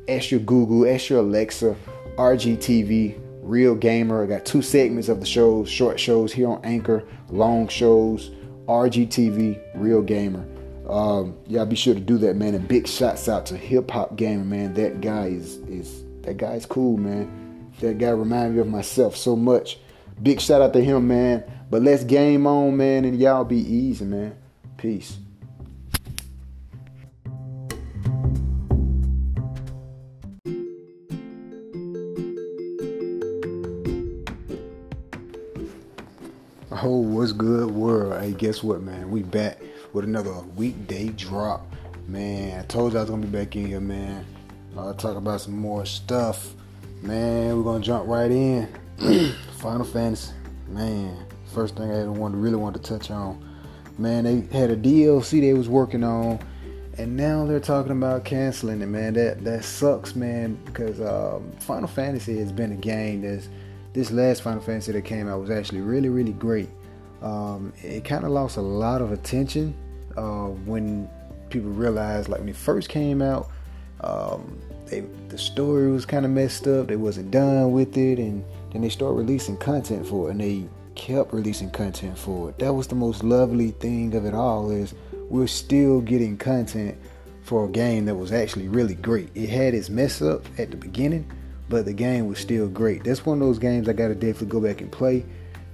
ask 0.07 0.31
your 0.31 0.39
Google, 0.39 0.87
ask 0.87 1.09
your 1.09 1.19
Alexa, 1.19 1.75
RGTV, 2.17 3.19
Real 3.41 3.75
Gamer. 3.75 4.23
I 4.23 4.27
got 4.27 4.45
two 4.45 4.61
segments 4.61 5.09
of 5.09 5.19
the 5.19 5.25
shows, 5.25 5.69
short 5.69 5.99
shows 5.99 6.33
here 6.33 6.49
on 6.49 6.61
Anchor, 6.63 7.03
long 7.29 7.67
shows, 7.67 8.31
RGTV, 8.67 9.59
Real 9.75 10.01
Gamer. 10.01 10.45
Um, 10.91 11.37
y'all 11.47 11.65
be 11.65 11.77
sure 11.77 11.93
to 11.93 12.01
do 12.01 12.17
that, 12.17 12.35
man. 12.35 12.53
And 12.53 12.67
big 12.67 12.85
shots 12.85 13.29
out 13.29 13.45
to 13.45 13.55
Hip 13.55 13.89
Hop 13.91 14.17
Gamer, 14.17 14.43
man. 14.43 14.73
That 14.73 14.99
guy 14.99 15.27
is 15.27 15.55
is 15.59 16.03
that 16.23 16.35
guy's 16.35 16.65
cool, 16.65 16.97
man. 16.97 17.71
That 17.79 17.97
guy 17.97 18.09
reminds 18.09 18.55
me 18.55 18.61
of 18.61 18.67
myself 18.67 19.15
so 19.15 19.37
much. 19.37 19.77
Big 20.21 20.41
shout 20.41 20.61
out 20.61 20.73
to 20.73 20.83
him, 20.83 21.07
man. 21.07 21.45
But 21.69 21.81
let's 21.81 22.03
game 22.03 22.45
on, 22.45 22.75
man, 22.75 23.05
and 23.05 23.17
y'all 23.17 23.45
be 23.45 23.57
easy, 23.57 24.03
man. 24.03 24.35
Peace. 24.75 25.17
Oh, 36.83 36.97
what's 36.97 37.31
good, 37.31 37.71
world? 37.71 38.21
Hey, 38.21 38.33
guess 38.33 38.61
what, 38.61 38.81
man? 38.81 39.09
We 39.09 39.23
back 39.23 39.59
with 39.93 40.05
another 40.05 40.33
weekday 40.55 41.09
drop. 41.09 41.65
Man, 42.07 42.59
I 42.59 42.63
told 42.63 42.93
you 42.93 42.99
I 42.99 43.01
was 43.01 43.09
gonna 43.09 43.25
be 43.25 43.31
back 43.31 43.55
in 43.55 43.67
here, 43.67 43.79
man. 43.79 44.25
I'll 44.77 44.93
talk 44.93 45.17
about 45.17 45.41
some 45.41 45.57
more 45.57 45.85
stuff. 45.85 46.53
Man, 47.01 47.57
we're 47.57 47.63
gonna 47.63 47.83
jump 47.83 48.07
right 48.07 48.31
in. 48.31 48.67
Final 49.57 49.85
Fantasy. 49.85 50.33
Man, 50.67 51.25
first 51.53 51.75
thing 51.75 51.91
I 51.91 52.03
want 52.05 52.35
really 52.35 52.55
wanted 52.55 52.83
to 52.83 52.89
touch 52.89 53.11
on. 53.11 53.47
Man, 53.97 54.23
they 54.23 54.57
had 54.57 54.69
a 54.69 54.77
DLC 54.77 55.41
they 55.41 55.53
was 55.53 55.67
working 55.67 56.03
on, 56.03 56.39
and 56.97 57.15
now 57.15 57.45
they're 57.45 57.59
talking 57.59 57.91
about 57.91 58.23
canceling 58.23 58.81
it. 58.81 58.87
Man, 58.87 59.13
that 59.13 59.43
that 59.43 59.63
sucks, 59.63 60.15
man. 60.15 60.57
Because 60.65 61.01
um, 61.01 61.51
Final 61.59 61.87
Fantasy 61.87 62.37
has 62.39 62.51
been 62.51 62.71
a 62.71 62.75
game 62.75 63.21
that's 63.21 63.49
this 63.93 64.11
last 64.11 64.41
Final 64.41 64.61
Fantasy 64.61 64.93
that 64.93 65.03
came 65.03 65.27
out 65.27 65.41
was 65.41 65.49
actually 65.49 65.81
really, 65.81 66.09
really 66.09 66.33
great. 66.33 66.69
Um, 67.21 67.73
it 67.81 68.03
kind 68.03 68.23
of 68.23 68.31
lost 68.31 68.57
a 68.57 68.61
lot 68.61 69.01
of 69.01 69.11
attention 69.11 69.75
uh, 70.17 70.47
when 70.47 71.09
people 71.49 71.69
realized, 71.69 72.29
like 72.29 72.39
when 72.39 72.49
it 72.49 72.55
first 72.55 72.89
came 72.89 73.21
out, 73.21 73.49
um, 74.01 74.59
they, 74.87 75.01
the 75.29 75.37
story 75.37 75.91
was 75.91 76.05
kind 76.05 76.25
of 76.25 76.31
messed 76.31 76.67
up. 76.67 76.87
They 76.87 76.95
wasn't 76.95 77.31
done 77.31 77.71
with 77.71 77.95
it, 77.97 78.19
and 78.19 78.43
then 78.71 78.81
they 78.81 78.89
started 78.89 79.15
releasing 79.15 79.57
content 79.57 80.07
for 80.07 80.27
it, 80.27 80.31
and 80.31 80.41
they 80.41 80.67
kept 80.95 81.33
releasing 81.33 81.69
content 81.69 82.17
for 82.17 82.49
it. 82.49 82.59
That 82.59 82.73
was 82.73 82.87
the 82.87 82.95
most 82.95 83.23
lovely 83.23 83.71
thing 83.71 84.13
of 84.15 84.25
it 84.25 84.33
all 84.33 84.71
is 84.71 84.93
we're 85.29 85.47
still 85.47 86.01
getting 86.01 86.37
content 86.37 86.97
for 87.43 87.65
a 87.65 87.67
game 87.69 88.05
that 88.05 88.15
was 88.15 88.31
actually 88.31 88.67
really 88.67 88.95
great. 88.95 89.29
It 89.33 89.49
had 89.49 89.73
its 89.73 89.89
mess 89.89 90.21
up 90.21 90.45
at 90.57 90.71
the 90.71 90.77
beginning, 90.77 91.31
but 91.69 91.85
the 91.85 91.93
game 91.93 92.27
was 92.27 92.39
still 92.39 92.67
great. 92.67 93.03
That's 93.03 93.25
one 93.25 93.41
of 93.41 93.47
those 93.47 93.59
games 93.59 93.87
I 93.87 93.93
gotta 93.93 94.15
definitely 94.15 94.47
go 94.47 94.59
back 94.61 94.81
and 94.81 94.91
play. 94.91 95.25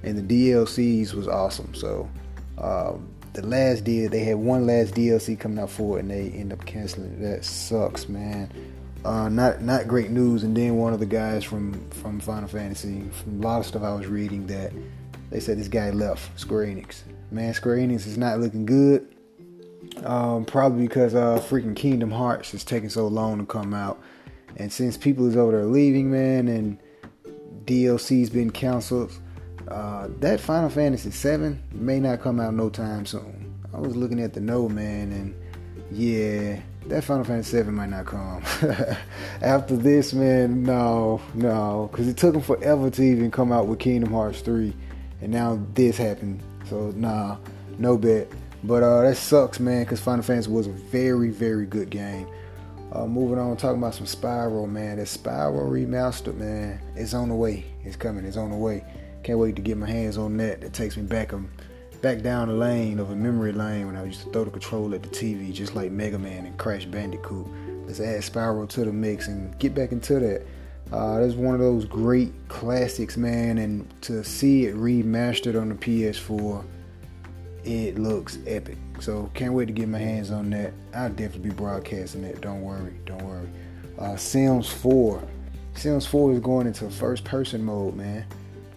And 0.03 0.17
the 0.17 0.51
DLCs 0.51 1.13
was 1.13 1.27
awesome. 1.27 1.73
So 1.73 2.09
um, 2.57 3.09
the 3.33 3.45
last 3.45 3.83
deal 3.83 4.09
they 4.09 4.23
had 4.23 4.37
one 4.37 4.65
last 4.65 4.95
DLC 4.95 5.39
coming 5.39 5.59
out 5.59 5.69
for 5.69 5.97
it, 5.97 6.01
and 6.01 6.11
they 6.11 6.29
end 6.31 6.53
up 6.53 6.65
canceling. 6.65 7.21
That 7.21 7.43
sucks, 7.45 8.09
man. 8.09 8.51
Uh, 9.05 9.29
not 9.29 9.61
not 9.61 9.87
great 9.87 10.09
news. 10.09 10.43
And 10.43 10.55
then 10.55 10.77
one 10.77 10.93
of 10.93 10.99
the 10.99 11.05
guys 11.05 11.43
from 11.43 11.89
from 11.91 12.19
Final 12.19 12.47
Fantasy, 12.47 13.03
from 13.23 13.41
a 13.41 13.45
lot 13.45 13.59
of 13.59 13.65
stuff 13.65 13.83
I 13.83 13.93
was 13.93 14.07
reading, 14.07 14.47
that 14.47 14.73
they 15.29 15.39
said 15.39 15.57
this 15.57 15.67
guy 15.67 15.91
left 15.91 16.39
Square 16.39 16.67
Enix. 16.67 17.01
Man, 17.31 17.53
Square 17.53 17.77
Enix 17.77 18.07
is 18.07 18.17
not 18.17 18.39
looking 18.39 18.65
good. 18.65 19.07
Um, 20.03 20.45
probably 20.45 20.87
because 20.87 21.15
uh, 21.15 21.39
freaking 21.49 21.75
Kingdom 21.75 22.11
Hearts 22.11 22.53
is 22.53 22.63
taking 22.63 22.89
so 22.89 23.07
long 23.07 23.39
to 23.39 23.45
come 23.45 23.73
out. 23.73 24.01
And 24.57 24.71
since 24.71 24.97
people 24.97 25.27
is 25.27 25.37
over 25.37 25.51
there 25.51 25.65
leaving, 25.65 26.11
man, 26.11 26.47
and 26.47 26.79
DLC's 27.65 28.29
been 28.29 28.49
canceled, 28.49 29.11
uh, 29.67 30.07
that 30.19 30.39
Final 30.39 30.69
Fantasy 30.69 31.09
VII 31.09 31.57
may 31.71 31.99
not 31.99 32.21
come 32.21 32.39
out 32.39 32.53
no 32.53 32.69
time 32.69 33.05
soon. 33.05 33.53
I 33.73 33.79
was 33.79 33.95
looking 33.95 34.21
at 34.21 34.33
the 34.33 34.39
no 34.39 34.69
man, 34.69 35.11
and 35.11 35.35
yeah, 35.91 36.59
that 36.87 37.03
Final 37.03 37.23
Fantasy 37.23 37.61
VII 37.61 37.71
might 37.71 37.89
not 37.89 38.05
come. 38.05 38.43
After 39.41 39.75
this, 39.75 40.13
man, 40.13 40.63
no, 40.63 41.21
no, 41.33 41.89
because 41.91 42.07
it 42.07 42.17
took 42.17 42.33
them 42.33 42.41
forever 42.41 42.89
to 42.89 43.01
even 43.01 43.29
come 43.29 43.51
out 43.51 43.67
with 43.67 43.79
Kingdom 43.79 44.13
Hearts 44.13 44.41
3, 44.41 44.73
and 45.21 45.31
now 45.31 45.59
this 45.73 45.97
happened. 45.97 46.41
So, 46.69 46.91
nah, 46.95 47.37
no 47.77 47.97
bet. 47.97 48.27
But 48.63 48.83
uh, 48.83 49.01
that 49.01 49.17
sucks, 49.17 49.59
man, 49.59 49.83
because 49.83 49.99
Final 49.99 50.23
Fantasy 50.23 50.49
was 50.49 50.67
a 50.67 50.71
very, 50.71 51.29
very 51.29 51.65
good 51.65 51.89
game. 51.89 52.27
Uh, 52.91 53.05
moving 53.05 53.37
on, 53.37 53.57
talking 53.57 53.77
about 53.77 53.93
some 53.93 54.05
Spyro, 54.05 54.67
man. 54.67 54.97
That 54.97 55.07
Spyro 55.07 55.69
remastered, 55.69 56.35
man, 56.37 56.81
it's 56.95 57.13
on 57.13 57.29
the 57.29 57.35
way. 57.35 57.65
It's 57.83 57.97
coming. 57.97 58.25
It's 58.25 58.37
on 58.37 58.49
the 58.49 58.57
way. 58.57 58.83
Can't 59.27 59.39
wait 59.39 59.57
to 59.57 59.61
get 59.61 59.75
my 59.75 59.89
hands 59.89 60.17
on 60.17 60.37
that. 60.37 60.63
It 60.63 60.71
takes 60.71 60.95
me 60.95 61.03
back 61.03 61.33
um, 61.33 61.49
back 62.01 62.21
down 62.21 62.47
the 62.47 62.53
lane 62.53 62.97
of 62.97 63.11
a 63.11 63.15
memory 63.17 63.51
lane 63.51 63.85
when 63.87 63.97
I 63.97 64.05
used 64.05 64.23
to 64.23 64.29
throw 64.31 64.45
the 64.45 64.51
control 64.51 64.95
at 64.95 65.03
the 65.03 65.09
TV, 65.09 65.51
just 65.51 65.75
like 65.75 65.91
Mega 65.91 66.17
Man 66.17 66.45
and 66.45 66.57
Crash 66.57 66.85
Bandicoot. 66.85 67.45
Let's 67.85 67.99
add 67.99 68.21
Spyro 68.21 68.69
to 68.69 68.85
the 68.85 68.93
mix 68.93 69.27
and 69.27 69.59
get 69.59 69.75
back 69.75 69.91
into 69.91 70.17
that. 70.21 70.47
Uh, 70.93 71.19
that's 71.19 71.33
one 71.33 71.53
of 71.53 71.59
those 71.59 71.83
great 71.83 72.31
classics, 72.47 73.17
man. 73.17 73.57
And 73.57 74.01
to 74.03 74.23
see 74.23 74.67
it 74.67 74.77
remastered 74.77 75.61
on 75.61 75.67
the 75.67 75.75
PS4, 75.75 76.63
it 77.65 77.99
looks 77.99 78.37
epic. 78.47 78.77
So 79.01 79.29
can't 79.33 79.51
wait 79.51 79.65
to 79.65 79.73
get 79.73 79.89
my 79.89 79.99
hands 79.99 80.31
on 80.31 80.49
that. 80.51 80.71
I'll 80.95 81.09
definitely 81.09 81.49
be 81.49 81.53
broadcasting 81.53 82.21
that. 82.21 82.39
Don't 82.39 82.61
worry, 82.61 82.93
don't 83.05 83.23
worry. 83.23 83.49
Uh, 83.99 84.15
Sims 84.15 84.69
4. 84.69 85.21
Sims 85.75 86.05
4 86.05 86.31
is 86.31 86.39
going 86.39 86.65
into 86.65 86.89
first 86.89 87.25
person 87.25 87.61
mode, 87.61 87.93
man. 87.93 88.25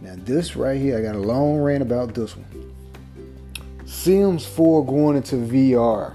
Now 0.00 0.14
this 0.18 0.56
right 0.56 0.80
here, 0.80 0.98
I 0.98 1.02
got 1.02 1.14
a 1.14 1.18
long 1.18 1.58
rant 1.58 1.82
about 1.82 2.14
this 2.14 2.36
one. 2.36 2.74
Sims 3.84 4.46
4 4.46 4.86
going 4.86 5.16
into 5.16 5.36
VR. 5.36 6.14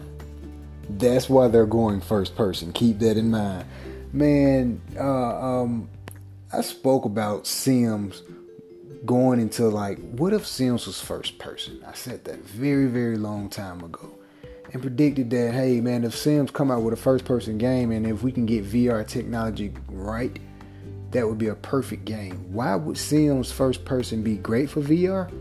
That's 0.89 1.29
why 1.29 1.47
they're 1.47 1.65
going 1.65 2.01
first 2.01 2.36
person. 2.36 2.71
Keep 2.73 2.99
that 2.99 3.17
in 3.17 3.31
mind. 3.31 3.65
Man, 4.13 4.81
uh, 4.97 5.61
um, 5.61 5.89
I 6.53 6.61
spoke 6.61 7.05
about 7.05 7.45
Sims 7.45 8.23
going 9.05 9.39
into 9.39 9.67
like, 9.67 9.99
what 10.11 10.33
if 10.33 10.47
Sims 10.47 10.88
was 10.88 10.99
first 10.99 11.38
person? 11.38 11.83
I 11.86 11.93
said 11.93 12.23
that 12.25 12.39
very, 12.39 12.88
very 12.88 13.17
long 13.17 13.49
time 13.49 13.83
ago. 13.83 14.11
And 14.73 14.81
predicted 14.81 15.29
that, 15.29 15.53
hey 15.53 15.79
man, 15.79 16.03
if 16.03 16.15
Sims 16.15 16.51
come 16.51 16.71
out 16.71 16.81
with 16.81 16.93
a 16.93 16.97
first 16.97 17.25
person 17.25 17.57
game 17.57 17.91
and 17.91 18.07
if 18.07 18.23
we 18.23 18.31
can 18.31 18.45
get 18.45 18.65
VR 18.65 19.07
technology 19.07 19.73
right, 19.89 20.38
that 21.12 21.28
would 21.28 21.38
be 21.38 21.47
a 21.47 21.56
perfect 21.56 22.06
game. 22.06 22.51
Why 22.51 22.76
would 22.76 22.97
Sims 22.97 23.51
first 23.51 23.86
person 23.86 24.24
be 24.24 24.36
great 24.36 24.70
for 24.70 24.82
VR? 24.82 25.32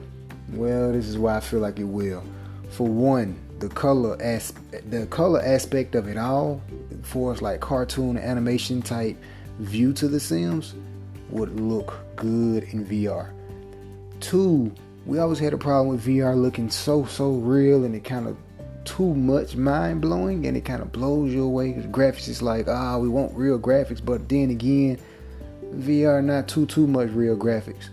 Well, 0.53 0.93
this 0.93 1.09
is 1.09 1.19
why 1.19 1.37
I 1.37 1.41
feel 1.41 1.61
like 1.61 1.79
it 1.79 1.85
will. 1.85 2.23
For 2.71 2.87
one, 2.87 3.39
the 3.59 3.69
color 3.69 4.21
as 4.21 4.53
the 4.91 5.07
color 5.07 5.41
aspect 5.43 5.95
of 5.95 6.09
it 6.09 6.17
all, 6.17 6.61
for 7.03 7.33
us 7.33 7.43
like 7.43 7.61
cartoon 7.61 8.19
animation 8.19 8.83
type 8.83 9.17
view 9.59 9.93
to 9.95 10.09
the 10.09 10.21
Sims, 10.21 10.75
would 11.31 11.59
look 11.59 11.99
good 12.17 12.65
in 12.65 12.85
VR. 12.85 13.31
Two, 14.21 14.73
we 15.07 15.19
always 15.19 15.39
had 15.39 15.53
a 15.53 15.59
problem 15.59 15.89
with 15.89 16.05
VR 16.05 16.41
looking 16.41 16.71
so 16.71 17.05
so 17.05 17.33
real 17.33 17.85
and 17.85 17.95
it 17.95 18.05
kind 18.05 18.27
of 18.27 18.37
too 18.85 19.15
much 19.15 19.57
mind 19.57 20.01
blowing 20.01 20.47
and 20.47 20.57
it 20.57 20.65
kind 20.65 20.83
of 20.83 20.93
blows 20.93 21.33
you 21.33 21.45
away. 21.45 21.73
Graphics 21.73 22.29
is 22.29 22.43
like, 22.43 22.69
ah, 22.69 22.99
we 22.99 23.09
want 23.09 23.35
real 23.35 23.59
graphics, 23.59 24.05
but 24.05 24.29
then 24.29 24.51
again, 24.51 24.99
VR 25.77 26.23
not 26.23 26.49
too 26.49 26.67
too 26.67 26.87
much 26.87 27.11
real 27.11 27.37
graphics. 27.37 27.89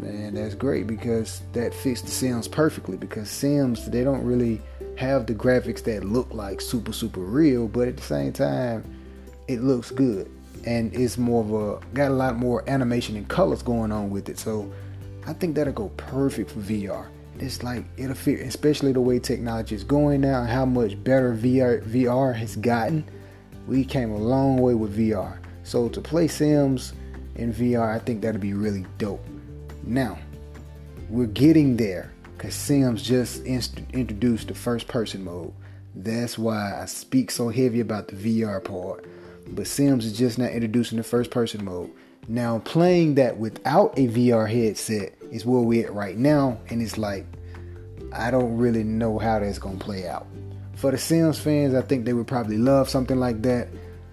Man, 0.00 0.34
that's 0.34 0.54
great 0.54 0.86
because 0.86 1.40
that 1.52 1.72
fits 1.72 2.02
the 2.02 2.10
Sims 2.10 2.48
perfectly. 2.48 2.96
Because 2.96 3.30
Sims 3.30 3.88
they 3.90 4.04
don't 4.04 4.24
really 4.24 4.60
have 4.96 5.26
the 5.26 5.34
graphics 5.34 5.82
that 5.84 6.04
look 6.04 6.32
like 6.32 6.60
super 6.60 6.92
super 6.92 7.20
real, 7.20 7.68
but 7.68 7.88
at 7.88 7.96
the 7.96 8.02
same 8.02 8.32
time, 8.32 8.84
it 9.48 9.60
looks 9.60 9.90
good 9.90 10.30
and 10.66 10.92
it's 10.94 11.16
more 11.16 11.42
of 11.42 11.52
a 11.52 11.86
got 11.94 12.10
a 12.10 12.14
lot 12.14 12.36
more 12.36 12.68
animation 12.68 13.16
and 13.16 13.28
colors 13.28 13.62
going 13.62 13.92
on 13.92 14.10
with 14.10 14.28
it. 14.28 14.38
So 14.38 14.70
I 15.26 15.32
think 15.32 15.54
that'll 15.54 15.72
go 15.72 15.88
perfect 15.96 16.50
for 16.50 16.60
VR. 16.60 17.06
It's 17.38 17.62
like 17.62 17.84
it'll 17.96 18.14
fit, 18.14 18.40
especially 18.40 18.92
the 18.92 19.00
way 19.00 19.18
technology 19.18 19.74
is 19.74 19.84
going 19.84 20.22
now 20.22 20.40
and 20.40 20.48
how 20.48 20.64
much 20.64 21.02
better 21.02 21.34
VR 21.34 21.82
VR 21.84 22.34
has 22.34 22.56
gotten. 22.56 23.04
We 23.66 23.84
came 23.84 24.10
a 24.10 24.18
long 24.18 24.58
way 24.58 24.74
with 24.74 24.96
VR. 24.96 25.38
So 25.62 25.88
to 25.88 26.00
play 26.00 26.28
Sims 26.28 26.92
in 27.36 27.52
VR, 27.52 27.94
I 27.94 27.98
think 27.98 28.22
that'd 28.22 28.40
be 28.40 28.54
really 28.54 28.84
dope. 28.98 29.24
Now, 29.84 30.18
we're 31.08 31.26
getting 31.26 31.76
there 31.76 32.12
because 32.36 32.54
Sims 32.54 33.02
just 33.02 33.44
inst- 33.44 33.80
introduced 33.92 34.48
the 34.48 34.54
first 34.54 34.88
person 34.88 35.24
mode. 35.24 35.52
That's 35.94 36.36
why 36.36 36.80
I 36.80 36.86
speak 36.86 37.30
so 37.30 37.48
heavy 37.48 37.80
about 37.80 38.08
the 38.08 38.16
VR 38.16 38.62
part. 38.62 39.06
But 39.48 39.66
Sims 39.66 40.04
is 40.04 40.18
just 40.18 40.38
not 40.38 40.50
introducing 40.50 40.98
the 40.98 41.04
first 41.04 41.30
person 41.30 41.64
mode. 41.64 41.90
Now, 42.28 42.58
playing 42.60 43.14
that 43.14 43.38
without 43.38 43.96
a 43.96 44.08
VR 44.08 44.50
headset 44.50 45.14
is 45.30 45.46
where 45.46 45.60
we're 45.60 45.86
at 45.86 45.94
right 45.94 46.16
now, 46.16 46.58
and 46.68 46.82
it's 46.82 46.98
like, 46.98 47.24
I 48.12 48.30
don't 48.30 48.56
really 48.56 48.82
know 48.82 49.18
how 49.18 49.38
that's 49.38 49.58
gonna 49.58 49.78
play 49.78 50.08
out. 50.08 50.26
For 50.74 50.90
the 50.90 50.98
Sims 50.98 51.38
fans, 51.38 51.74
I 51.74 51.82
think 51.82 52.04
they 52.04 52.12
would 52.12 52.26
probably 52.26 52.58
love 52.58 52.88
something 52.88 53.18
like 53.18 53.42
that, 53.42 53.68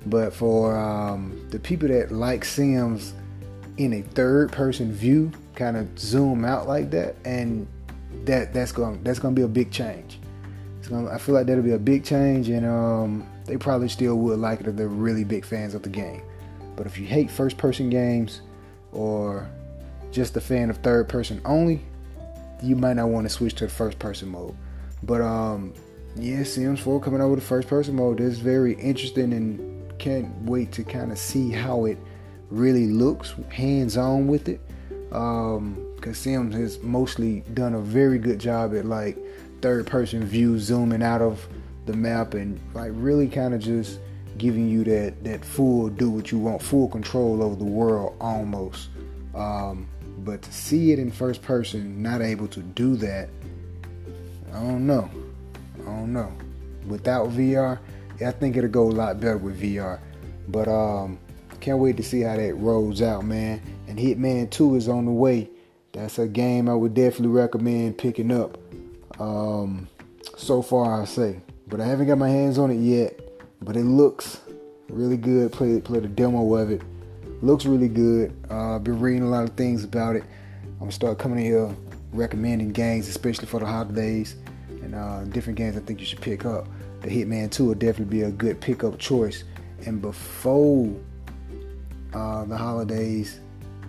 but 0.05 0.33
for 0.33 0.77
um, 0.77 1.47
the 1.49 1.59
people 1.59 1.87
that 1.87 2.11
like 2.11 2.43
Sims 2.45 3.13
in 3.77 3.93
a 3.93 4.01
third 4.01 4.51
person 4.51 4.91
view, 4.91 5.31
kind 5.55 5.77
of 5.77 5.97
zoom 5.97 6.45
out 6.45 6.67
like 6.67 6.91
that, 6.91 7.15
and 7.25 7.67
that 8.25 8.53
that's 8.53 8.71
going 8.71 9.03
that's 9.03 9.19
gonna 9.19 9.35
be 9.35 9.41
a 9.41 9.47
big 9.47 9.71
change. 9.71 10.19
Gonna, 10.89 11.09
I 11.09 11.17
feel 11.17 11.33
like 11.33 11.47
that'll 11.47 11.63
be 11.63 11.71
a 11.71 11.79
big 11.79 12.03
change, 12.03 12.49
and 12.49 12.65
um, 12.65 13.27
they 13.45 13.57
probably 13.57 13.87
still 13.87 14.15
would 14.15 14.39
like 14.39 14.59
it 14.59 14.67
if 14.67 14.75
they're 14.75 14.87
really 14.87 15.23
big 15.23 15.45
fans 15.45 15.75
of 15.75 15.83
the 15.83 15.89
game. 15.89 16.21
But 16.75 16.87
if 16.87 16.97
you 16.97 17.05
hate 17.05 17.31
first 17.31 17.57
person 17.57 17.89
games 17.89 18.41
or 18.91 19.49
just 20.11 20.35
a 20.35 20.41
fan 20.41 20.69
of 20.69 20.77
third 20.77 21.07
person 21.07 21.41
only, 21.45 21.81
you 22.61 22.75
might 22.75 22.93
not 22.93 23.09
want 23.09 23.25
to 23.25 23.29
switch 23.29 23.55
to 23.55 23.65
the 23.65 23.71
first 23.71 23.97
person 23.99 24.29
mode. 24.29 24.55
But 25.03 25.21
um, 25.21 25.73
yeah, 26.15 26.43
Sims 26.43 26.79
4 26.79 26.99
coming 27.01 27.21
out 27.21 27.29
with 27.29 27.39
the 27.39 27.45
first 27.45 27.67
person 27.67 27.95
mode 27.95 28.19
is 28.19 28.39
very 28.39 28.73
interesting 28.75 29.33
and 29.33 29.82
can't 29.99 30.29
wait 30.43 30.71
to 30.73 30.83
kind 30.83 31.11
of 31.11 31.17
see 31.17 31.51
how 31.51 31.85
it 31.85 31.97
really 32.49 32.87
looks 32.87 33.33
hands 33.49 33.97
on 33.97 34.27
with 34.27 34.47
it. 34.49 34.61
Um, 35.11 35.93
because 35.95 36.17
Sims 36.17 36.53
has 36.55 36.81
mostly 36.81 37.41
done 37.53 37.75
a 37.75 37.79
very 37.79 38.17
good 38.17 38.37
job 38.37 38.75
at 38.75 38.83
like 38.83 39.17
third 39.61 39.87
person 39.87 40.25
view, 40.25 40.59
zooming 40.59 41.01
out 41.01 41.21
of 41.21 41.47
the 41.85 41.93
map, 41.93 42.33
and 42.33 42.59
like 42.73 42.91
really 42.93 43.27
kind 43.29 43.53
of 43.53 43.61
just 43.61 43.99
giving 44.37 44.67
you 44.67 44.83
that 44.83 45.23
that 45.23 45.45
full 45.45 45.87
do 45.89 46.09
what 46.09 46.31
you 46.31 46.39
want, 46.39 46.61
full 46.61 46.89
control 46.89 47.41
over 47.41 47.55
the 47.55 47.63
world 47.63 48.17
almost. 48.19 48.89
Um, 49.33 49.87
but 50.19 50.41
to 50.41 50.51
see 50.51 50.91
it 50.91 50.99
in 50.99 51.09
first 51.09 51.41
person, 51.41 52.01
not 52.01 52.21
able 52.21 52.47
to 52.49 52.59
do 52.59 52.95
that, 52.97 53.29
I 54.51 54.59
don't 54.59 54.85
know. 54.85 55.09
I 55.81 55.85
don't 55.85 56.13
know. 56.13 56.31
Without 56.87 57.29
VR, 57.29 57.79
I 58.21 58.31
think 58.31 58.55
it'll 58.57 58.69
go 58.69 58.83
a 58.83 58.91
lot 58.91 59.19
better 59.19 59.37
with 59.37 59.61
VR. 59.61 59.99
But 60.47 60.67
um, 60.67 61.19
can't 61.63 61.79
wait 61.79 61.95
to 61.95 62.03
see 62.03 62.19
how 62.19 62.35
that 62.35 62.55
rolls 62.55 63.01
out, 63.01 63.23
man. 63.23 63.61
And 63.87 63.97
Hitman 63.97 64.51
2 64.51 64.75
is 64.75 64.89
on 64.89 65.05
the 65.05 65.11
way. 65.11 65.49
That's 65.93 66.19
a 66.19 66.27
game 66.27 66.67
I 66.67 66.73
would 66.73 66.93
definitely 66.93 67.29
recommend 67.29 67.97
picking 67.97 68.31
up. 68.31 68.57
Um, 69.17 69.87
so 70.35 70.61
far, 70.61 71.01
I 71.01 71.05
say, 71.05 71.39
but 71.67 71.79
I 71.79 71.85
haven't 71.85 72.07
got 72.07 72.17
my 72.17 72.27
hands 72.27 72.57
on 72.57 72.69
it 72.69 72.79
yet. 72.79 73.17
But 73.61 73.77
it 73.77 73.85
looks 73.85 74.41
really 74.89 75.15
good. 75.15 75.53
Play 75.53 75.79
play 75.79 76.01
the 76.01 76.09
demo 76.09 76.53
of 76.55 76.69
it. 76.69 76.81
Looks 77.41 77.65
really 77.65 77.87
good. 77.87 78.35
Uh, 78.49 78.79
been 78.79 78.99
reading 78.99 79.23
a 79.23 79.29
lot 79.29 79.45
of 79.45 79.51
things 79.51 79.85
about 79.85 80.17
it. 80.17 80.23
I'm 80.65 80.79
gonna 80.79 80.91
start 80.91 81.17
coming 81.17 81.45
here 81.45 81.73
recommending 82.11 82.73
games, 82.73 83.07
especially 83.07 83.45
for 83.45 83.61
the 83.61 83.65
holidays 83.65 84.35
and 84.81 84.95
uh, 84.95 85.23
different 85.25 85.57
games 85.57 85.77
I 85.77 85.79
think 85.79 86.01
you 86.01 86.05
should 86.05 86.19
pick 86.19 86.43
up. 86.43 86.67
The 87.03 87.09
Hitman 87.09 87.51
2 87.51 87.65
will 87.65 87.75
definitely 87.75 88.17
be 88.17 88.23
a 88.23 88.31
good 88.31 88.59
pickup 88.59 88.97
choice. 88.97 89.43
And 89.85 90.01
before 90.01 90.93
uh, 92.13 92.45
the 92.45 92.57
holidays, 92.57 93.39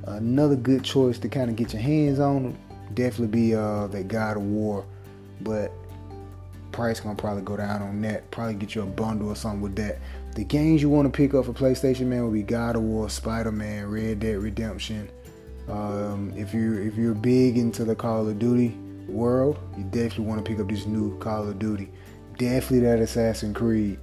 another 0.05 0.57
good 0.57 0.85
choice 0.85 1.19
to 1.21 1.29
kind 1.29 1.49
of 1.49 1.57
get 1.57 1.73
your 1.73 1.83
hands 1.83 2.21
on 2.21 2.57
definitely 2.95 3.27
be 3.29 3.55
uh, 3.55 3.87
that 3.89 4.09
God 4.09 4.37
of 4.37 4.43
War. 4.45 4.85
But 5.41 5.73
price 6.73 7.01
gonna 7.01 7.15
probably 7.15 7.43
go 7.43 7.57
down 7.57 7.83
on 7.83 8.01
that. 8.03 8.31
Probably 8.31 8.55
get 8.55 8.75
you 8.75 8.83
a 8.83 8.87
bundle 8.87 9.29
or 9.29 9.37
something 9.37 9.61
with 9.61 9.77
that. 9.77 9.99
The 10.35 10.45
games 10.45 10.83
you 10.83 10.89
want 10.89 11.13
to 11.13 11.17
pick 11.17 11.35
up 11.35 11.45
for 11.45 11.53
PlayStation, 11.53 12.07
man, 12.07 12.25
will 12.25 12.31
be 12.31 12.43
God 12.43 12.77
of 12.77 12.83
War, 12.83 13.09
Spider 13.09 13.53
Man, 13.53 13.89
Red 13.89 14.21
Dead 14.21 14.39
Redemption. 14.39 15.09
Um, 15.69 16.33
if 16.37 16.53
you 16.53 16.75
if 16.83 16.97
you're 16.97 17.15
big 17.15 17.57
into 17.57 17.85
the 17.85 17.95
Call 17.95 18.29
of 18.29 18.39
Duty 18.39 18.77
world, 19.09 19.59
you 19.77 19.85
definitely 19.85 20.25
want 20.25 20.45
to 20.45 20.51
pick 20.51 20.61
up 20.61 20.69
this 20.69 20.87
new 20.87 21.17
Call 21.19 21.49
of 21.49 21.59
Duty. 21.59 21.91
Definitely 22.39 22.81
that 22.81 22.99
Assassin 22.99 23.55
Creed. 23.55 23.99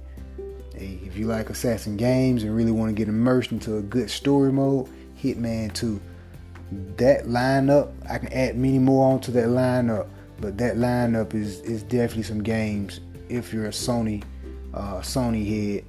Hey, 0.74 0.98
if 1.04 1.16
you 1.16 1.26
like 1.26 1.50
Assassin 1.50 1.96
games 1.96 2.42
and 2.42 2.54
really 2.56 2.72
want 2.72 2.88
to 2.88 2.94
get 2.94 3.08
immersed 3.08 3.52
into 3.52 3.76
a 3.76 3.82
good 3.82 4.10
story 4.10 4.52
mode, 4.52 4.88
Hitman 5.22 5.72
2. 5.74 6.00
That 6.96 7.24
lineup, 7.24 7.92
I 8.08 8.18
can 8.18 8.32
add 8.32 8.56
many 8.56 8.78
more 8.78 9.12
onto 9.12 9.30
that 9.32 9.48
lineup 9.48 10.08
but 10.42 10.58
that 10.58 10.76
lineup 10.76 11.34
is 11.34 11.60
is 11.60 11.82
definitely 11.84 12.24
some 12.24 12.42
games. 12.42 13.00
If 13.30 13.52
you're 13.54 13.66
a 13.66 13.70
Sony 13.70 14.22
uh, 14.74 14.96
Sony 14.96 15.46
head, 15.46 15.84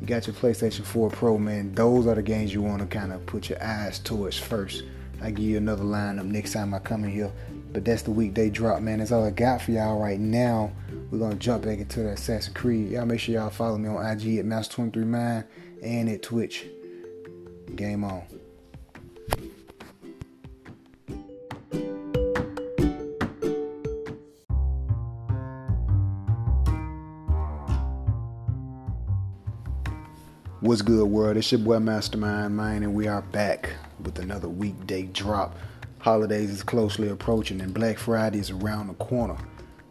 you 0.00 0.06
got 0.06 0.26
your 0.26 0.34
PlayStation 0.36 0.84
4 0.84 1.10
Pro, 1.10 1.36
man. 1.36 1.74
Those 1.74 2.06
are 2.06 2.14
the 2.14 2.22
games 2.22 2.54
you 2.54 2.62
want 2.62 2.80
to 2.80 2.86
kind 2.86 3.12
of 3.12 3.26
put 3.26 3.50
your 3.50 3.62
eyes 3.62 3.98
towards 3.98 4.38
first. 4.38 4.84
I 5.20 5.30
give 5.30 5.44
you 5.44 5.58
another 5.58 5.82
lineup 5.82 6.24
next 6.24 6.52
time 6.52 6.72
I 6.72 6.78
come 6.78 7.04
in 7.04 7.10
here. 7.10 7.32
But 7.72 7.84
that's 7.84 8.02
the 8.02 8.10
weekday 8.10 8.50
drop, 8.50 8.82
man. 8.82 8.98
That's 8.98 9.12
all 9.12 9.24
I 9.24 9.30
got 9.30 9.62
for 9.62 9.70
y'all 9.70 10.00
right 10.00 10.18
now. 10.18 10.72
We're 11.10 11.18
gonna 11.18 11.36
jump 11.36 11.64
back 11.64 11.78
into 11.78 12.02
the 12.02 12.10
Assassin's 12.10 12.54
Creed. 12.54 12.90
Y'all 12.90 13.06
make 13.06 13.20
sure 13.20 13.34
y'all 13.34 13.50
follow 13.50 13.78
me 13.78 13.88
on 13.88 14.04
IG 14.04 14.38
at 14.38 14.44
Master23Mind 14.44 15.44
and 15.82 16.08
at 16.08 16.22
Twitch. 16.22 16.66
Game 17.76 18.02
on. 18.02 18.22
What's 30.60 30.82
good, 30.82 31.06
world? 31.06 31.36
It's 31.36 31.50
your 31.50 31.60
boy 31.60 31.78
Mastermind 31.78 32.54
Mine, 32.54 32.82
and 32.82 32.94
we 32.94 33.08
are 33.08 33.22
back 33.22 33.70
with 34.02 34.18
another 34.18 34.48
weekday 34.48 35.04
drop. 35.04 35.56
Holidays 36.00 36.50
is 36.50 36.62
closely 36.62 37.08
approaching, 37.08 37.60
and 37.60 37.74
Black 37.74 37.98
Friday 37.98 38.38
is 38.38 38.50
around 38.50 38.88
the 38.88 38.94
corner. 38.94 39.36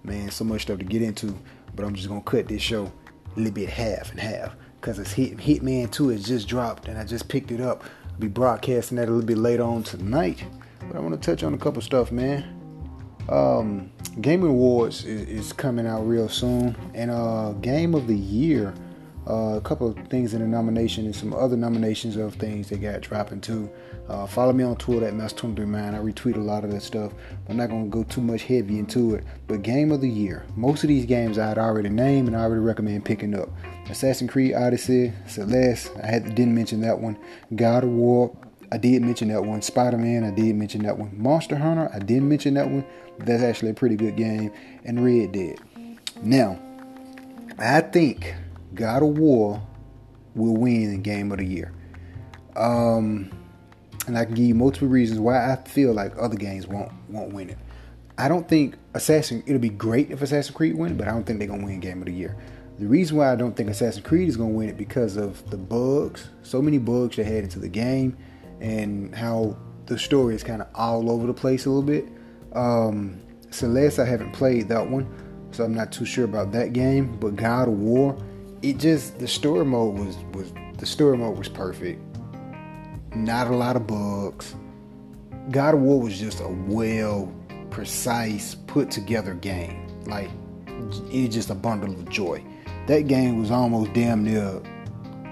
Man, 0.04 0.32
so 0.32 0.44
much 0.44 0.64
stuff 0.64 0.80
to 0.80 0.86
get 0.86 1.04
into, 1.04 1.38
but 1.76 1.86
I'm 1.86 1.94
just 1.94 2.08
gonna 2.08 2.22
cut 2.22 2.48
this 2.48 2.64
show 2.64 2.92
a 3.36 3.40
little 3.40 3.54
bit 3.54 3.70
half 3.70 4.10
and 4.10 4.20
half 4.20 4.56
because 4.82 4.98
it's 4.98 5.12
Hit 5.12 5.38
Hitman 5.38 5.92
2 5.92 6.10
has 6.10 6.26
just 6.26 6.48
dropped, 6.48 6.88
and 6.88 6.98
I 6.98 7.04
just 7.04 7.28
picked 7.28 7.52
it 7.52 7.62
up. 7.62 7.84
I'll 8.08 8.20
be 8.20 8.28
broadcasting 8.28 8.98
that 8.98 9.08
a 9.08 9.12
little 9.12 9.26
bit 9.26 9.38
later 9.38 9.64
on 9.64 9.84
tonight, 9.84 10.44
but 10.88 10.98
I 10.98 11.00
want 11.00 11.14
to 11.14 11.20
touch 11.20 11.44
on 11.44 11.54
a 11.54 11.58
couple 11.58 11.82
stuff, 11.82 12.12
man. 12.12 12.56
Um, 13.30 13.92
Game 14.22 14.44
Awards 14.44 15.06
is, 15.06 15.28
is 15.28 15.54
coming 15.54 15.86
out 15.86 16.02
real 16.08 16.28
soon, 16.28 16.76
and 16.96 17.12
uh, 17.12 17.52
Game 17.62 17.94
of 17.94 18.08
the 18.08 18.18
Year 18.18 18.74
uh, 19.30 19.58
a 19.58 19.62
couple 19.62 19.88
of 19.88 19.96
things 20.08 20.34
in 20.34 20.42
the 20.42 20.48
nomination 20.48 21.06
and 21.06 21.16
some 21.16 21.34
other 21.34 21.56
nominations 21.56 22.18
of 22.18 22.34
things 22.36 22.70
that 22.70 22.82
got 22.82 23.02
dropping 23.02 23.42
too. 23.42 23.70
Uh, 24.08 24.26
follow 24.26 24.52
me 24.52 24.64
on 24.64 24.76
Twitter 24.76 25.06
at 25.06 25.14
Mass23Man. 25.14 25.94
I 25.94 26.00
retweet 26.00 26.36
a 26.36 26.40
lot 26.40 26.64
of 26.64 26.72
that 26.72 26.82
stuff. 26.82 27.14
I'm 27.48 27.58
not 27.58 27.70
going 27.70 27.92
to 27.92 27.96
go 27.96 28.04
too 28.04 28.22
much 28.22 28.42
heavy 28.44 28.80
into 28.80 29.14
it. 29.14 29.24
But 29.48 29.62
game 29.62 29.92
of 29.92 30.02
the 30.02 30.10
year. 30.10 30.46
Most 30.56 30.84
of 30.84 30.88
these 30.88 31.06
games 31.06 31.38
I 31.38 31.48
had 31.48 31.60
already 31.60 31.90
named 31.90 32.28
and 32.28 32.36
I 32.36 32.42
already 32.42 32.62
recommend 32.62 33.06
picking 33.06 33.36
up. 33.36 33.50
Assassin's 33.88 34.32
Creed 34.32 34.56
Odyssey, 34.56 35.14
Celeste, 35.28 35.92
I 36.02 36.08
had 36.08 36.24
didn't 36.34 36.56
mention 36.56 36.82
that 36.82 37.00
one. 37.00 37.18
God 37.56 37.84
of 37.84 37.92
War, 37.92 38.36
I 38.72 38.78
did 38.78 39.04
mention 39.04 39.28
that 39.28 39.44
one. 39.44 39.62
Spider 39.62 39.98
Man, 39.98 40.24
I 40.24 40.32
did 40.32 40.56
mention 40.56 40.84
that 40.84 40.98
one. 40.98 41.12
Monster 41.16 41.56
Hunter, 41.56 41.92
I 41.94 42.00
didn't 42.00 42.30
mention 42.30 42.56
that 42.56 42.68
one. 42.68 42.86
That's 43.20 43.44
actually 43.44 43.72
a 43.72 43.76
pretty 43.76 43.96
good 43.96 44.16
game. 44.16 44.52
And 44.86 45.04
Red 45.04 45.34
Dead. 45.34 45.60
Now, 46.24 46.60
I 47.60 47.82
think 47.82 48.34
God 48.74 49.04
of 49.04 49.18
War 49.18 49.62
will 50.36 50.56
win 50.56 51.02
game 51.02 51.32
of 51.32 51.40
the 51.40 51.46
year. 51.46 51.74
Um, 52.56 53.32
and 54.08 54.18
I 54.18 54.26
can 54.26 54.34
give 54.34 54.46
you 54.46 54.56
multiple 54.56 54.88
reasons 54.88 55.20
why 55.20 55.52
I 55.52 55.56
feel 55.56 55.94
like 55.94 56.14
other 56.18 56.36
games 56.36 56.68
won't 56.68 56.92
won't 57.10 57.34
win 57.34 57.50
it. 57.50 57.58
I 58.18 58.28
don't 58.28 58.48
think 58.48 58.76
Assassin. 58.94 59.44
It'll 59.46 59.60
be 59.60 59.70
great 59.70 60.12
if 60.12 60.22
Assassin's 60.22 60.56
Creed 60.56 60.76
win, 60.76 60.98
but 60.98 61.08
I 61.08 61.12
don't 61.12 61.26
think 61.26 61.40
they're 61.40 61.48
gonna 61.48 61.64
win 61.64 61.80
Game 61.80 62.00
of 62.00 62.06
the 62.06 62.14
Year. 62.14 62.36
The 62.78 62.88
reason 62.88 63.18
why 63.18 63.32
I 63.32 63.36
don't 63.36 63.56
think 63.56 63.70
Assassin's 63.70 64.06
Creed 64.06 64.28
is 64.28 64.36
gonna 64.36 64.50
win 64.50 64.70
it 64.70 64.78
because 64.78 65.16
of 65.16 65.50
the 65.50 65.58
bugs. 65.58 66.30
So 66.44 66.62
many 66.62 66.78
bugs 66.78 67.16
they 67.16 67.24
had 67.24 67.44
into 67.44 67.60
the 67.60 67.70
game, 67.70 68.18
and 68.60 69.14
how 69.16 69.58
the 69.86 69.98
story 69.98 70.36
is 70.36 70.44
kind 70.44 70.62
of 70.62 70.68
all 70.76 71.10
over 71.10 71.28
the 71.28 71.34
place 71.34 71.66
a 71.66 71.70
little 71.70 71.84
bit. 71.84 72.08
Um, 72.54 73.22
Celeste, 73.52 74.00
I 74.00 74.06
haven't 74.06 74.34
played 74.34 74.68
that 74.70 74.90
one, 74.90 75.08
so 75.52 75.64
I'm 75.64 75.74
not 75.74 75.92
too 75.92 76.06
sure 76.06 76.26
about 76.26 76.52
that 76.54 76.74
game. 76.74 77.18
But 77.20 77.36
God 77.36 77.68
of 77.68 77.76
War, 77.76 78.18
it 78.62 78.78
just 78.78 79.20
the 79.20 79.28
story 79.28 79.66
mode 79.66 79.98
was 79.98 80.18
was 80.34 80.54
the 80.78 80.86
story 80.86 81.18
mode 81.18 81.38
was 81.38 81.50
perfect. 81.50 82.02
Not 83.16 83.48
a 83.48 83.56
lot 83.56 83.76
of 83.76 83.88
bugs. 83.88 84.56
God 85.52 85.74
of 85.74 85.82
War 85.82 86.00
was 86.00 86.20
just 86.20 86.42
a 86.42 86.48
well, 86.48 87.34
precise, 87.72 88.56
put 88.68 88.92
together 88.92 89.34
game. 89.34 89.88
Like 90.06 90.30
it's 91.12 91.34
just 91.34 91.50
a 91.50 91.56
bundle 91.56 91.92
of 91.92 92.10
joy. 92.10 92.44
That 92.88 93.08
game 93.08 93.40
was 93.40 93.52
almost 93.52 93.94
damn 93.94 94.24
near 94.24 94.62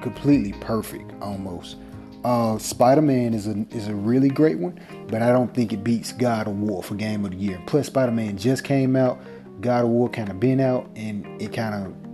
completely 0.02 0.54
perfect, 0.60 1.12
almost. 1.22 1.78
Uh, 2.24 2.58
Spider 2.58 3.02
Man 3.02 3.34
is 3.34 3.48
a 3.48 3.66
is 3.72 3.88
a 3.88 3.96
really 3.96 4.30
great 4.30 4.60
one, 4.60 4.80
but 5.08 5.22
I 5.22 5.32
don't 5.32 5.54
think 5.54 5.72
it 5.72 5.84
beats 5.84 6.12
God 6.12 6.48
of 6.48 6.58
War 6.60 6.84
for 6.84 6.96
Game 6.96 7.24
of 7.26 7.32
the 7.32 7.38
Year. 7.38 7.62
Plus, 7.68 7.88
Spider 7.88 8.12
Man 8.12 8.38
just 8.38 8.64
came 8.64 8.96
out. 8.96 9.20
God 9.62 9.86
of 9.86 9.90
War 9.90 10.10
kind 10.10 10.30
of 10.30 10.40
been 10.40 10.60
out, 10.60 10.90
and 10.96 11.26
it 11.42 11.54
kind 11.54 11.74
of 11.74 12.07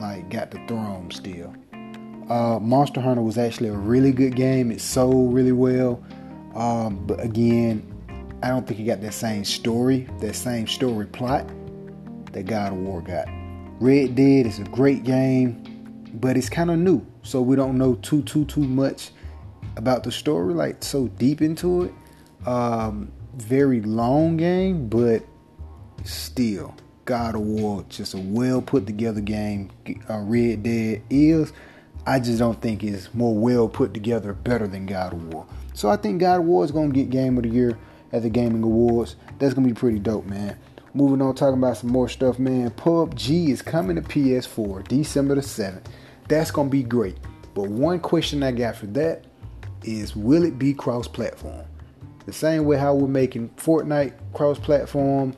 like 0.00 0.28
got 0.30 0.50
the 0.50 0.58
throne 0.66 1.10
still. 1.10 1.54
Uh, 2.28 2.58
Monster 2.60 3.00
Hunter 3.00 3.22
was 3.22 3.38
actually 3.38 3.70
a 3.70 3.76
really 3.76 4.12
good 4.12 4.36
game. 4.36 4.70
It 4.70 4.80
sold 4.80 5.32
really 5.32 5.52
well. 5.52 6.02
Um, 6.54 7.06
but 7.06 7.20
again, 7.20 7.82
I 8.42 8.48
don't 8.48 8.66
think 8.66 8.80
it 8.80 8.84
got 8.84 9.00
that 9.00 9.14
same 9.14 9.44
story, 9.44 10.08
that 10.20 10.34
same 10.34 10.66
story 10.66 11.06
plot 11.06 11.48
that 12.32 12.46
God 12.46 12.72
of 12.72 12.78
War 12.78 13.00
got. 13.00 13.26
Red 13.80 14.14
Dead 14.14 14.46
is 14.46 14.58
a 14.58 14.64
great 14.64 15.04
game, 15.04 15.62
but 16.14 16.36
it's 16.36 16.48
kind 16.48 16.70
of 16.70 16.78
new, 16.78 17.04
so 17.22 17.40
we 17.40 17.56
don't 17.56 17.78
know 17.78 17.94
too 17.96 18.22
too 18.22 18.44
too 18.44 18.62
much 18.62 19.10
about 19.76 20.02
the 20.02 20.10
story, 20.10 20.52
like 20.54 20.82
so 20.82 21.08
deep 21.08 21.42
into 21.42 21.84
it. 21.84 21.94
Um, 22.46 23.12
very 23.36 23.80
long 23.82 24.36
game, 24.36 24.88
but 24.88 25.22
still, 26.04 26.74
God 27.08 27.36
of 27.36 27.40
War, 27.40 27.86
just 27.88 28.12
a 28.12 28.18
well 28.18 28.60
put 28.60 28.84
together 28.84 29.22
game. 29.22 29.70
Uh, 30.10 30.18
Red 30.18 30.62
Dead 30.62 31.00
is. 31.08 31.54
I 32.06 32.20
just 32.20 32.38
don't 32.38 32.60
think 32.60 32.84
it's 32.84 33.14
more 33.14 33.34
well 33.34 33.66
put 33.66 33.94
together, 33.94 34.34
better 34.34 34.66
than 34.66 34.84
God 34.84 35.14
of 35.14 35.32
War. 35.32 35.46
So 35.72 35.88
I 35.88 35.96
think 35.96 36.20
God 36.20 36.40
of 36.40 36.44
War 36.44 36.66
is 36.66 36.70
gonna 36.70 36.92
get 36.92 37.08
Game 37.08 37.38
of 37.38 37.44
the 37.44 37.48
Year 37.48 37.78
at 38.12 38.24
the 38.24 38.28
Gaming 38.28 38.62
Awards. 38.62 39.16
That's 39.38 39.54
gonna 39.54 39.66
be 39.66 39.72
pretty 39.72 39.98
dope, 39.98 40.26
man. 40.26 40.58
Moving 40.92 41.22
on, 41.22 41.34
talking 41.34 41.56
about 41.56 41.78
some 41.78 41.88
more 41.88 42.10
stuff, 42.10 42.38
man. 42.38 42.72
PUBG 42.72 43.48
is 43.48 43.62
coming 43.62 43.96
to 43.96 44.02
PS4 44.02 44.86
December 44.86 45.34
the 45.34 45.40
7th. 45.40 45.86
That's 46.28 46.50
gonna 46.50 46.68
be 46.68 46.82
great. 46.82 47.16
But 47.54 47.70
one 47.70 48.00
question 48.00 48.42
I 48.42 48.52
got 48.52 48.76
for 48.76 48.86
that 48.88 49.24
is 49.82 50.14
will 50.14 50.44
it 50.44 50.58
be 50.58 50.74
cross-platform? 50.74 51.64
The 52.26 52.34
same 52.34 52.66
way 52.66 52.76
how 52.76 52.94
we're 52.94 53.08
making 53.08 53.48
Fortnite 53.56 54.12
cross-platform 54.34 55.34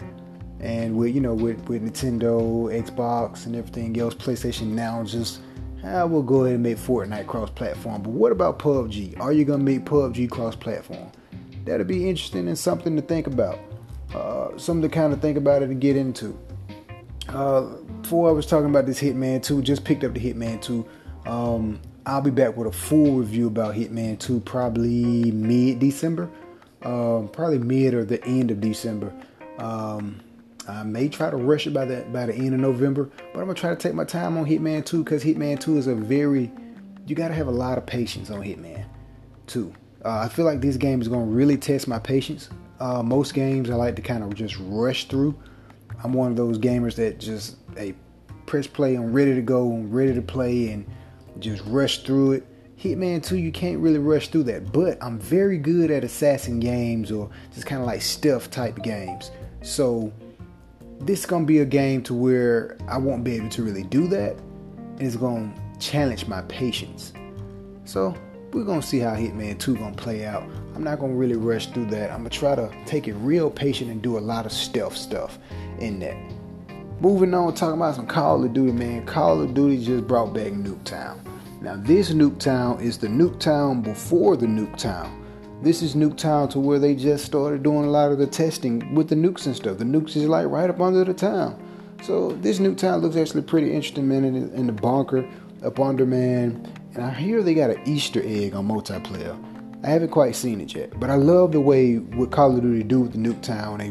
and 0.61 0.97
with 0.97 1.15
you 1.15 1.21
know 1.21 1.35
with, 1.35 1.69
with 1.69 1.83
Nintendo, 1.83 2.31
Xbox 2.85 3.47
and 3.47 3.57
everything 3.57 3.99
else, 3.99 4.15
PlayStation 4.15 4.69
now 4.69 5.03
just 5.05 5.41
I 5.83 6.05
will 6.05 6.23
go 6.23 6.45
ahead 6.45 6.55
and 6.55 6.63
make 6.63 6.77
Fortnite 6.77 7.27
cross-platform. 7.27 8.03
But 8.03 8.11
what 8.11 8.33
about 8.33 8.59
PUBG? 8.59 9.19
Are 9.19 9.33
you 9.33 9.45
gonna 9.45 9.63
make 9.63 9.85
PUBG 9.85 10.31
cross-platform? 10.31 11.11
That'll 11.65 11.87
be 11.87 12.09
interesting 12.09 12.49
and 12.49 12.59
something 12.59 12.97
to 12.97 13.03
think 13.03 13.27
about. 13.27 13.59
Uh, 14.15 14.57
something 14.59 14.89
to 14.91 14.95
kind 14.95 15.13
of 15.13 15.21
think 15.21 15.39
about 15.39 15.63
it 15.63 15.71
and 15.71 15.81
get 15.81 15.97
into. 15.97 16.39
Uh, 17.29 17.63
before 18.03 18.29
I 18.29 18.33
was 18.33 18.45
talking 18.45 18.69
about 18.69 18.87
this 18.87 19.01
Hitman 19.01 19.43
2, 19.43 19.63
just 19.63 19.85
picked 19.85 20.05
up 20.05 20.15
the 20.15 20.21
Hitman 20.21 20.61
2. 20.61 20.87
Um, 21.27 21.81
I'll 22.07 22.21
be 22.21 22.31
back 22.31 22.57
with 22.57 22.67
a 22.67 22.73
full 22.73 23.19
review 23.19 23.47
about 23.47 23.75
Hitman 23.75 24.19
2 24.19 24.41
probably 24.41 25.31
mid 25.31 25.79
December. 25.79 26.29
Um, 26.83 27.29
probably 27.29 27.59
mid 27.59 27.95
or 27.95 28.05
the 28.05 28.23
end 28.25 28.51
of 28.51 28.61
December. 28.61 29.13
Um, 29.59 30.21
I 30.69 30.83
may 30.83 31.09
try 31.09 31.31
to 31.31 31.37
rush 31.37 31.67
it 31.67 31.75
by 31.75 31.85
the 31.85 32.05
by 32.13 32.27
the 32.27 32.35
end 32.35 32.55
of 32.55 32.61
November, 32.61 33.11
but 33.33 33.41
I'm 33.41 33.47
gonna 33.47 33.55
try 33.55 33.71
to 33.71 33.77
take 33.77 33.95
my 33.95 34.05
time 34.05 34.37
on 34.37 34.45
Hitman 34.45 34.85
2 34.85 35.05
because 35.05 35.25
Hitman 35.25 35.59
2 35.59 35.79
is 35.79 35.87
a 35.87 35.95
very 35.95 36.53
you 37.07 37.17
gotta 37.17 37.35
have 37.35 37.49
a 37.49 37.53
lot 37.53 37.79
of 37.79 37.87
patience 37.87 38.31
on 38.31 38.41
Hitman 38.41 38.85
2. 39.47 39.73
Uh, 40.05 40.19
I 40.21 40.29
feel 40.29 40.45
like 40.45 40.61
this 40.61 40.77
game 40.77 41.01
is 41.01 41.09
gonna 41.09 41.25
really 41.25 41.57
test 41.57 41.89
my 41.89 41.99
patience. 41.99 42.51
Uh, 42.79 43.03
most 43.03 43.35
games 43.35 43.69
I 43.69 43.75
like 43.75 43.97
to 43.97 44.03
kind 44.03 44.23
of 44.23 44.35
just 44.35 44.57
rush 44.61 45.07
through. 45.07 45.39
I'm 46.03 46.13
one 46.13 46.31
of 46.31 46.37
those 46.37 46.59
gamers 46.59 46.95
that 46.97 47.19
just 47.19 47.57
a 47.77 47.95
press 48.47 48.67
play, 48.67 48.95
I'm 48.95 49.13
ready 49.13 49.35
to 49.35 49.43
go, 49.43 49.73
I'm 49.73 49.91
ready 49.91 50.15
to 50.15 50.23
play, 50.23 50.71
and 50.71 50.87
just 51.39 51.63
rush 51.67 52.03
through 52.03 52.33
it. 52.33 52.47
Hitman 52.79 53.23
2, 53.23 53.37
you 53.37 53.53
can't 53.53 53.79
really 53.79 53.99
rush 53.99 54.29
through 54.29 54.45
that, 54.45 54.73
but 54.73 54.97
I'm 55.03 55.19
very 55.19 55.59
good 55.59 55.91
at 55.91 56.03
assassin 56.03 56.61
games 56.61 57.13
or 57.13 57.29
just 57.53 57.67
kind 57.67 57.83
of 57.83 57.87
like 57.87 58.01
stealth 58.01 58.51
type 58.51 58.83
games. 58.83 59.31
So 59.63 60.13
this 61.01 61.21
is 61.21 61.27
gonna 61.27 61.47
be 61.47 61.59
a 61.59 61.65
game 61.65 62.03
to 62.03 62.15
where 62.15 62.77
I 62.87 62.99
won't 62.99 63.25
be 63.25 63.35
able 63.37 63.49
to 63.51 63.63
really 63.63 63.85
do 63.85 64.07
that, 64.09 64.37
and 64.77 65.03
it's 65.03 65.17
gonna 65.17 65.53
challenge 65.79 66.27
my 66.29 66.43
patience. 66.43 67.13
So 67.85 68.15
we're 68.53 68.65
gonna 68.65 68.83
see 68.83 68.99
how 68.99 69.15
Hitman 69.15 69.59
2 69.59 69.77
gonna 69.77 69.97
play 69.97 70.27
out. 70.27 70.45
I'm 70.75 70.85
not 70.85 70.99
gonna 70.99 71.15
really 71.15 71.37
rush 71.37 71.69
through 71.69 71.87
that. 71.87 72.11
I'm 72.11 72.19
gonna 72.19 72.31
try 72.31 72.55
to 72.55 72.71
take 72.85 73.09
it 73.09 73.15
real 73.15 73.51
patient 73.51 73.91
and 73.91 74.03
do 74.03 74.19
a 74.19 74.21
lot 74.21 74.45
of 74.45 74.53
stealth 74.53 74.97
stuff 74.97 75.39
in 75.79 75.99
that. 76.01 76.17
Moving 77.01 77.33
on, 77.33 77.55
talking 77.55 77.77
about 77.77 77.97
some 77.97 78.07
Call 78.07 78.45
of 78.45 78.53
Duty, 78.53 78.73
man. 78.73 79.07
Call 79.07 79.41
of 79.41 79.55
Duty 79.55 79.83
just 79.83 80.07
brought 80.07 80.35
back 80.35 80.53
Nuketown. 80.53 81.17
Now 81.63 81.77
this 81.77 82.11
Nuketown 82.11 82.83
is 82.83 82.99
the 82.99 83.07
Nuketown 83.07 83.83
before 83.83 84.37
the 84.37 84.47
Nuketown. 84.47 85.11
This 85.63 85.83
is 85.83 85.95
Nuketown 85.95 86.49
to 86.51 86.59
where 86.59 86.79
they 86.79 86.95
just 86.95 87.25
started 87.25 87.63
doing 87.63 87.85
a 87.85 87.91
lot 87.91 88.13
of 88.13 88.19
the 88.19 88.27
testing 88.27 88.95
with 88.95 89.09
the 89.09 89.15
nukes 89.15 89.45
and 89.45 89.55
stuff. 89.55 89.77
The 89.77 89.85
nukes 89.85 90.17
is 90.17 90.27
like 90.27 90.47
right 90.47 90.71
up 90.71 90.81
under 90.81 91.05
the 91.05 91.13
town. 91.13 91.63
So 92.03 92.33
this 92.33 92.59
Nuketown 92.59 93.03
looks 93.03 93.17
actually 93.17 93.43
pretty 93.43 93.73
interesting, 93.73 94.09
man. 94.09 94.25
In, 94.25 94.51
in 94.55 94.67
the 94.67 94.73
bunker 94.73 95.29
up 95.63 95.79
under, 95.79 96.07
man. 96.07 96.67
And 96.95 97.05
I 97.05 97.11
hear 97.11 97.43
they 97.43 97.55
got 97.55 97.71
an 97.71 97.83
Easter 97.87 98.23
egg 98.25 98.55
on 98.55 98.67
multiplayer. 98.69 99.39
I 99.85 99.89
haven't 99.89 100.11
quite 100.11 100.35
seen 100.35 100.61
it 100.61 100.75
yet, 100.75 100.99
but 100.99 101.11
I 101.11 101.17
love 101.17 101.53
the 101.53 101.61
way 101.61 101.97
what 101.97 102.31
Call 102.31 102.55
of 102.55 102.63
Duty 102.63 102.83
do 102.83 103.01
with 103.01 103.13
the 103.13 103.19
Nuketown. 103.19 103.79
They 103.79 103.91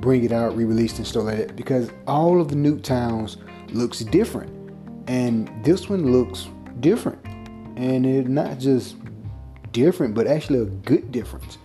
bring 0.00 0.24
it 0.24 0.32
out, 0.32 0.56
re-released 0.56 0.98
and 0.98 1.06
stuff 1.06 1.24
like 1.24 1.36
that 1.36 1.56
because 1.56 1.90
all 2.06 2.40
of 2.40 2.48
the 2.48 2.56
Nuketowns 2.56 3.36
looks 3.74 4.00
different, 4.00 4.50
and 5.06 5.50
this 5.64 5.88
one 5.88 6.10
looks 6.10 6.48
different, 6.80 7.24
and 7.76 8.06
it's 8.06 8.28
not 8.28 8.58
just 8.58 8.96
different, 9.72 10.14
but 10.14 10.26
actually 10.26 10.60
a 10.60 10.64
good 10.64 11.12
difference. 11.12 11.58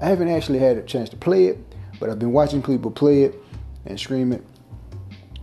I 0.00 0.06
haven't 0.06 0.28
actually 0.28 0.58
had 0.58 0.76
a 0.76 0.82
chance 0.82 1.08
to 1.10 1.16
play 1.16 1.46
it, 1.46 1.58
but 2.00 2.10
I've 2.10 2.18
been 2.18 2.32
watching 2.32 2.62
people 2.62 2.90
play 2.90 3.22
it 3.22 3.34
and 3.86 3.98
stream 3.98 4.32
it. 4.32 4.44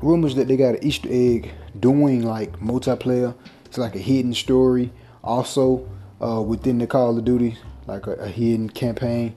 Rumors 0.01 0.36
that 0.36 0.47
they 0.47 0.57
got 0.57 0.76
an 0.76 0.84
Easter 0.84 1.09
egg 1.11 1.51
doing 1.80 2.24
like 2.24 2.59
multiplayer. 2.59 3.36
It's 3.65 3.78
like 3.78 3.95
a 3.95 3.99
hidden 3.99 4.34
story. 4.34 4.91
Also, 5.24 5.88
uh, 6.22 6.41
within 6.41 6.78
the 6.78 6.88
Call 6.88 7.17
of 7.17 7.26
Duty, 7.26 7.57
like 7.88 8.07
a, 8.07 8.13
a, 8.13 8.28
hidden 8.28 8.70
campaign 8.70 9.36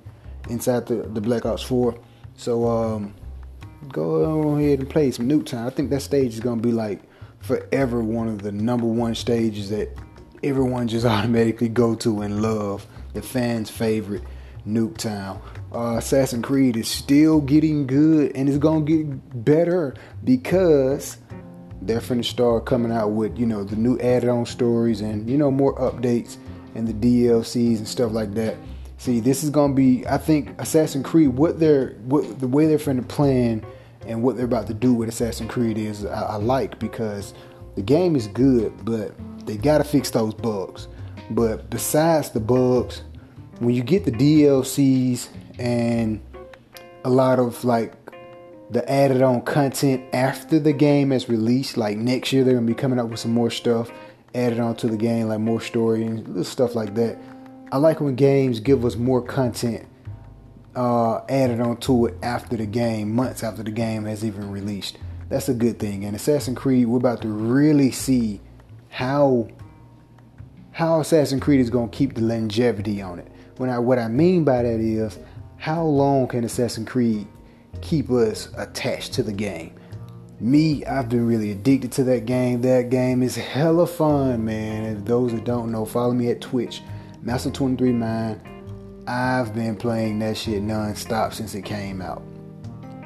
inside 0.49 0.87
the, 0.87 0.97
the 0.97 1.21
Black 1.21 1.45
Ops 1.45 1.63
4. 1.63 1.97
So 2.37 2.69
um, 2.69 3.15
go 3.89 4.57
ahead 4.57 4.81
and 4.81 4.89
play 4.89 5.11
some 5.11 5.29
Nuketown. 5.29 5.67
I 5.67 5.71
think 5.71 5.91
that 5.91 6.01
stage 6.01 6.35
is 6.35 6.41
gonna 6.41 6.61
be 6.61 6.73
like 6.73 7.01
forever 7.41 8.01
one 8.03 8.29
of 8.29 8.43
the 8.43 8.53
number 8.53 8.87
one 8.87 9.15
stages 9.15 9.71
that 9.71 9.97
everyone 10.43 10.89
just 10.89 11.07
automatically 11.17 11.69
go 11.69 11.95
to 11.97 12.23
and 12.23 12.43
love. 12.43 12.87
The 13.15 13.23
fans' 13.23 13.71
favorite, 13.71 14.23
Nuketown. 14.67 15.41
Uh, 15.75 15.97
Assassin's 15.99 16.45
Creed 16.45 16.77
is 16.77 16.89
still 16.89 17.41
getting 17.41 17.87
good 17.87 18.33
and 18.35 18.49
it's 18.49 18.59
gonna 18.59 18.85
get 18.85 19.45
better 19.45 19.95
because 20.25 21.19
they're 21.81 22.01
finna 22.01 22.25
start 22.25 22.65
coming 22.67 22.93
out 22.93 23.09
with 23.09 23.37
you 23.39 23.47
know 23.47 23.65
the 23.65 23.77
new 23.77 23.99
added-on 23.99 24.47
stories 24.47 25.01
and 25.01 25.29
you 25.29 25.37
know 25.37 25.51
more 25.51 25.75
updates 25.77 26.37
and 26.75 26.87
the 26.87 26.93
DLCs 26.93 27.79
and 27.79 27.89
stuff 27.89 28.13
like 28.13 28.35
that. 28.35 28.57
See, 28.99 29.19
this 29.21 29.43
is 29.43 29.51
gonna 29.51 29.75
be 29.75 30.07
I 30.07 30.19
think 30.19 30.61
Assassin's 30.61 31.05
Creed 31.05 31.31
what 31.31 31.59
they're 31.59 31.95
what 32.05 32.39
the 32.39 32.49
way 32.49 32.67
they're 32.67 32.79
finna 32.79 33.07
plan 33.07 33.65
and 34.07 34.23
what 34.23 34.37
they're 34.37 34.45
about 34.45 34.67
to 34.69 34.75
do 34.75 34.93
with 34.93 35.09
Assassin's 35.09 35.51
Creed 35.51 35.79
is 35.79 36.05
I, 36.05 36.23
I 36.23 36.37
like 36.37 36.79
because 36.79 37.35
the 37.75 37.83
game 37.83 38.17
is 38.17 38.27
good, 38.29 38.73
but 38.85 39.15
they 39.47 39.57
gotta 39.57 39.85
fix 39.85 40.11
those 40.11 40.35
bugs. 40.35 40.89
But 41.31 41.71
besides 41.71 42.31
the 42.31 42.41
bugs, 42.41 43.03
when 43.59 43.75
you 43.75 43.83
get 43.83 44.05
the 44.05 44.13
DLCs 44.13 45.29
and 45.59 46.21
a 47.05 47.11
lot 47.11 47.39
of 47.39 47.65
like 47.65 47.95
the 48.71 48.89
added 48.91 49.23
on 49.23 49.43
content 49.43 50.03
after 50.13 50.59
the 50.59 50.73
game 50.73 51.13
is 51.13 51.29
released, 51.29 51.77
like 51.77 51.97
next 51.97 52.33
year 52.33 52.45
they're 52.45 52.55
gonna 52.55 52.67
be 52.67 52.75
coming 52.75 52.99
up 52.99 53.09
with 53.09 53.21
some 53.21 53.33
more 53.33 53.51
stuff 53.51 53.91
added 54.35 54.61
on 54.61 54.75
to 54.77 54.89
the 54.89 54.97
game, 54.97 55.29
like 55.29 55.41
more 55.41 55.61
story 55.61 56.05
and 56.05 56.27
little 56.29 56.45
stuff 56.45 56.75
like 56.75 56.95
that. 56.95 57.19
I 57.71 57.77
like 57.79 58.01
when 58.01 58.15
games 58.15 58.61
give 58.61 58.85
us 58.85 58.97
more 58.97 59.23
content 59.23 59.87
uh, 60.75 61.21
added 61.29 61.61
onto 61.61 62.07
it 62.07 62.15
after 62.23 62.57
the 62.57 62.67
game, 62.67 63.15
months 63.15 63.43
after 63.43 63.63
the 63.63 63.71
game 63.71 64.05
has 64.05 64.25
even 64.25 64.51
released. 64.51 64.99
That's 65.29 65.49
a 65.49 65.55
good 65.55 65.79
thing. 65.79 66.05
And 66.05 66.17
Assassin's 66.17 66.59
Creed, 66.59 66.87
we're 66.87 66.99
about 66.99 67.23
to 67.23 67.29
really 67.29 67.91
see 67.91 68.41
how 68.93 69.49
how 70.71 71.01
Assassin's 71.01 71.43
Creed 71.43 71.61
is 71.61 71.71
going 71.71 71.89
to 71.89 71.97
keep 71.97 72.15
the 72.15 72.21
longevity 72.21 73.01
on 73.01 73.19
it. 73.19 73.33
When 73.57 73.71
I 73.71 73.79
what 73.79 73.99
I 73.99 74.09
mean 74.09 74.45
by 74.45 74.63
that 74.63 74.81
is 74.81 75.19
how 75.57 75.83
long 75.83 76.29
can 76.29 76.45
Assassin's 76.45 76.89
Creed 76.89 77.27
keep 77.81 78.11
us 78.11 78.51
attached 78.59 79.15
to 79.15 79.23
the 79.23 79.33
game? 79.33 79.75
Me, 80.41 80.85
I've 80.85 81.09
been 81.09 81.27
really 81.27 81.53
addicted 81.53 81.91
to 81.93 82.05
that 82.05 82.27
game. 82.27 82.61
That 82.61 82.91
game 82.91 83.23
is 83.23 83.35
hella 83.35 83.87
fun, 83.87 84.45
man. 84.45 84.85
And 84.85 85.07
those 85.07 85.33
that 85.33 85.45
don't 85.45 85.73
know, 85.73 85.87
follow 85.87 86.13
me 86.13 86.31
at 86.31 86.43
Twitch, 86.43 86.83
Master23Mind. 87.25 88.41
I've 89.07 89.55
been 89.55 89.75
playing 89.75 90.19
that 90.19 90.37
shit 90.37 90.63
non-stop 90.63 91.33
since 91.33 91.55
it 91.55 91.63
came 91.63 92.03
out. 92.03 92.23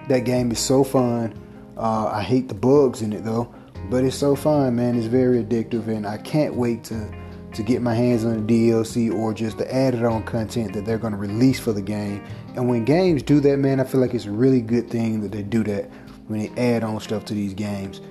That 0.08 0.20
game 0.20 0.50
is 0.50 0.58
so 0.58 0.82
fun. 0.82 1.32
Uh, 1.76 2.06
I 2.06 2.22
hate 2.22 2.48
the 2.48 2.54
bugs 2.54 3.02
in 3.02 3.12
it 3.12 3.22
though, 3.24 3.54
but 3.90 4.04
it's 4.04 4.16
so 4.16 4.34
fun, 4.34 4.76
man. 4.76 4.96
It's 4.96 5.06
very 5.06 5.42
addictive, 5.42 5.88
and 5.88 6.06
I 6.06 6.18
can't 6.18 6.54
wait 6.54 6.84
to 6.84 7.10
to 7.56 7.62
get 7.62 7.80
my 7.80 7.94
hands 7.94 8.24
on 8.24 8.46
the 8.46 8.70
DLC 8.70 9.12
or 9.12 9.32
just 9.32 9.56
the 9.56 9.74
added 9.74 10.04
on 10.04 10.22
content 10.24 10.74
that 10.74 10.84
they're 10.84 10.98
going 10.98 11.14
to 11.14 11.18
release 11.18 11.58
for 11.58 11.72
the 11.72 11.80
game. 11.80 12.22
And 12.54 12.68
when 12.68 12.84
games 12.84 13.22
do 13.22 13.40
that, 13.40 13.58
man, 13.58 13.80
I 13.80 13.84
feel 13.84 14.00
like 14.00 14.12
it's 14.12 14.26
a 14.26 14.30
really 14.30 14.60
good 14.60 14.90
thing 14.90 15.22
that 15.22 15.32
they 15.32 15.42
do 15.42 15.64
that 15.64 15.90
when 16.26 16.40
they 16.40 16.48
add 16.60 16.84
on 16.84 17.00
stuff 17.00 17.24
to 17.26 17.34
these 17.34 17.54
games. 17.54 18.02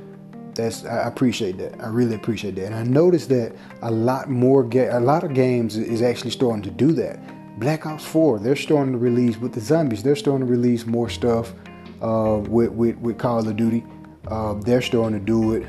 That's 0.55 0.85
I 0.85 1.07
appreciate 1.07 1.57
that. 1.57 1.79
I 1.79 1.87
really 1.87 2.15
appreciate 2.15 2.55
that. 2.55 2.65
And 2.65 2.75
I 2.75 2.83
noticed 2.83 3.29
that 3.29 3.55
a 3.81 3.91
lot 3.91 4.29
more 4.29 4.63
ga- 4.63 4.97
a 4.97 4.99
lot 4.99 5.23
of 5.23 5.33
games 5.33 5.77
is 5.77 6.01
actually 6.01 6.31
starting 6.31 6.63
to 6.63 6.71
do 6.71 6.91
that. 6.93 7.19
Black 7.59 7.85
Ops 7.85 8.05
4, 8.05 8.39
they're 8.39 8.55
starting 8.55 8.93
to 8.93 8.97
release 8.97 9.37
with 9.37 9.53
the 9.53 9.61
zombies. 9.61 10.01
They're 10.01 10.15
starting 10.15 10.47
to 10.47 10.51
release 10.51 10.85
more 10.85 11.09
stuff 11.09 11.53
uh, 12.01 12.41
with, 12.47 12.71
with 12.71 12.97
with 12.97 13.17
Call 13.17 13.47
of 13.47 13.55
Duty. 13.55 13.83
Uh, 14.27 14.53
they're 14.53 14.81
starting 14.81 15.19
to 15.19 15.25
do 15.25 15.53
it. 15.53 15.67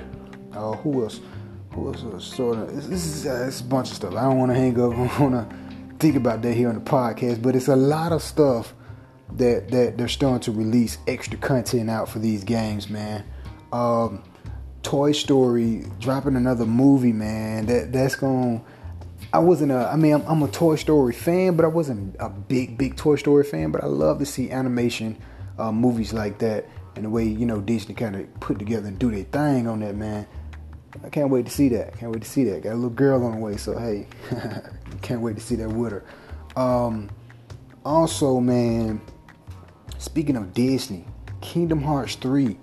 Uh, 0.52 0.72
who 0.76 1.02
else? 1.02 1.20
Who 1.72 1.88
else 1.88 2.02
is 2.02 2.40
of? 2.40 2.74
This 2.88 3.04
is 3.04 3.26
uh, 3.26 3.44
it's 3.46 3.60
a 3.60 3.64
bunch 3.64 3.90
of 3.90 3.96
stuff. 3.96 4.14
I 4.14 4.22
don't 4.22 4.38
want 4.38 4.50
to 4.50 4.58
hang 4.58 4.80
up. 4.80 4.92
I 4.94 4.96
don't 4.96 5.32
want 5.32 5.50
to 5.50 5.56
think 5.98 6.16
about 6.16 6.42
that 6.42 6.54
here 6.54 6.68
on 6.68 6.74
the 6.76 6.80
podcast. 6.80 7.42
But 7.42 7.54
it's 7.54 7.68
a 7.68 7.76
lot 7.76 8.12
of 8.12 8.22
stuff 8.22 8.74
that 9.34 9.70
that 9.70 9.98
they're 9.98 10.08
starting 10.08 10.40
to 10.40 10.52
release 10.52 10.98
extra 11.06 11.38
content 11.38 11.90
out 11.90 12.08
for 12.08 12.18
these 12.18 12.44
games, 12.44 12.88
man. 12.88 13.24
Um, 13.72 14.22
Toy 14.82 15.12
Story 15.12 15.84
dropping 15.98 16.36
another 16.36 16.64
movie, 16.64 17.12
man. 17.12 17.66
That 17.66 17.92
that's 17.92 18.14
going. 18.14 18.64
I 19.32 19.40
wasn't 19.40 19.72
a. 19.72 19.90
I 19.90 19.96
mean, 19.96 20.14
I'm, 20.14 20.22
I'm, 20.26 20.42
a 20.42 20.48
Toy 20.48 20.76
Story 20.76 21.12
fan, 21.12 21.56
but 21.56 21.64
I 21.64 21.68
wasn't 21.68 22.16
a 22.20 22.30
big, 22.30 22.78
big 22.78 22.96
Toy 22.96 23.16
Story 23.16 23.44
fan. 23.44 23.72
But 23.72 23.82
I 23.82 23.86
love 23.86 24.18
to 24.20 24.26
see 24.26 24.50
animation 24.50 25.18
uh, 25.58 25.72
movies 25.72 26.12
like 26.12 26.38
that, 26.38 26.66
and 26.96 27.04
the 27.04 27.10
way 27.10 27.24
you 27.24 27.46
know 27.46 27.60
Disney 27.60 27.94
kind 27.94 28.16
of 28.16 28.40
put 28.40 28.58
together 28.58 28.88
and 28.88 28.98
do 28.98 29.10
their 29.10 29.24
thing 29.24 29.68
on 29.68 29.80
that, 29.80 29.94
man. 29.94 30.26
I 31.04 31.10
can't 31.10 31.30
wait 31.30 31.46
to 31.46 31.52
see 31.52 31.68
that. 31.70 31.98
Can't 31.98 32.10
wait 32.10 32.22
to 32.22 32.28
see 32.28 32.44
that. 32.44 32.62
Got 32.62 32.72
a 32.72 32.74
little 32.74 32.90
girl 32.90 33.24
on 33.24 33.32
the 33.32 33.38
way, 33.38 33.56
so 33.56 33.78
hey, 33.78 34.06
can't 35.02 35.20
wait 35.20 35.36
to 35.36 35.42
see 35.42 35.56
that 35.56 35.68
with 35.68 35.92
her. 35.92 36.04
Um, 36.60 37.10
also, 37.84 38.40
man, 38.40 39.00
speaking 39.98 40.36
of 40.36 40.54
Disney, 40.54 41.04
Kingdom 41.42 41.82
Hearts 41.82 42.14
3, 42.16 42.58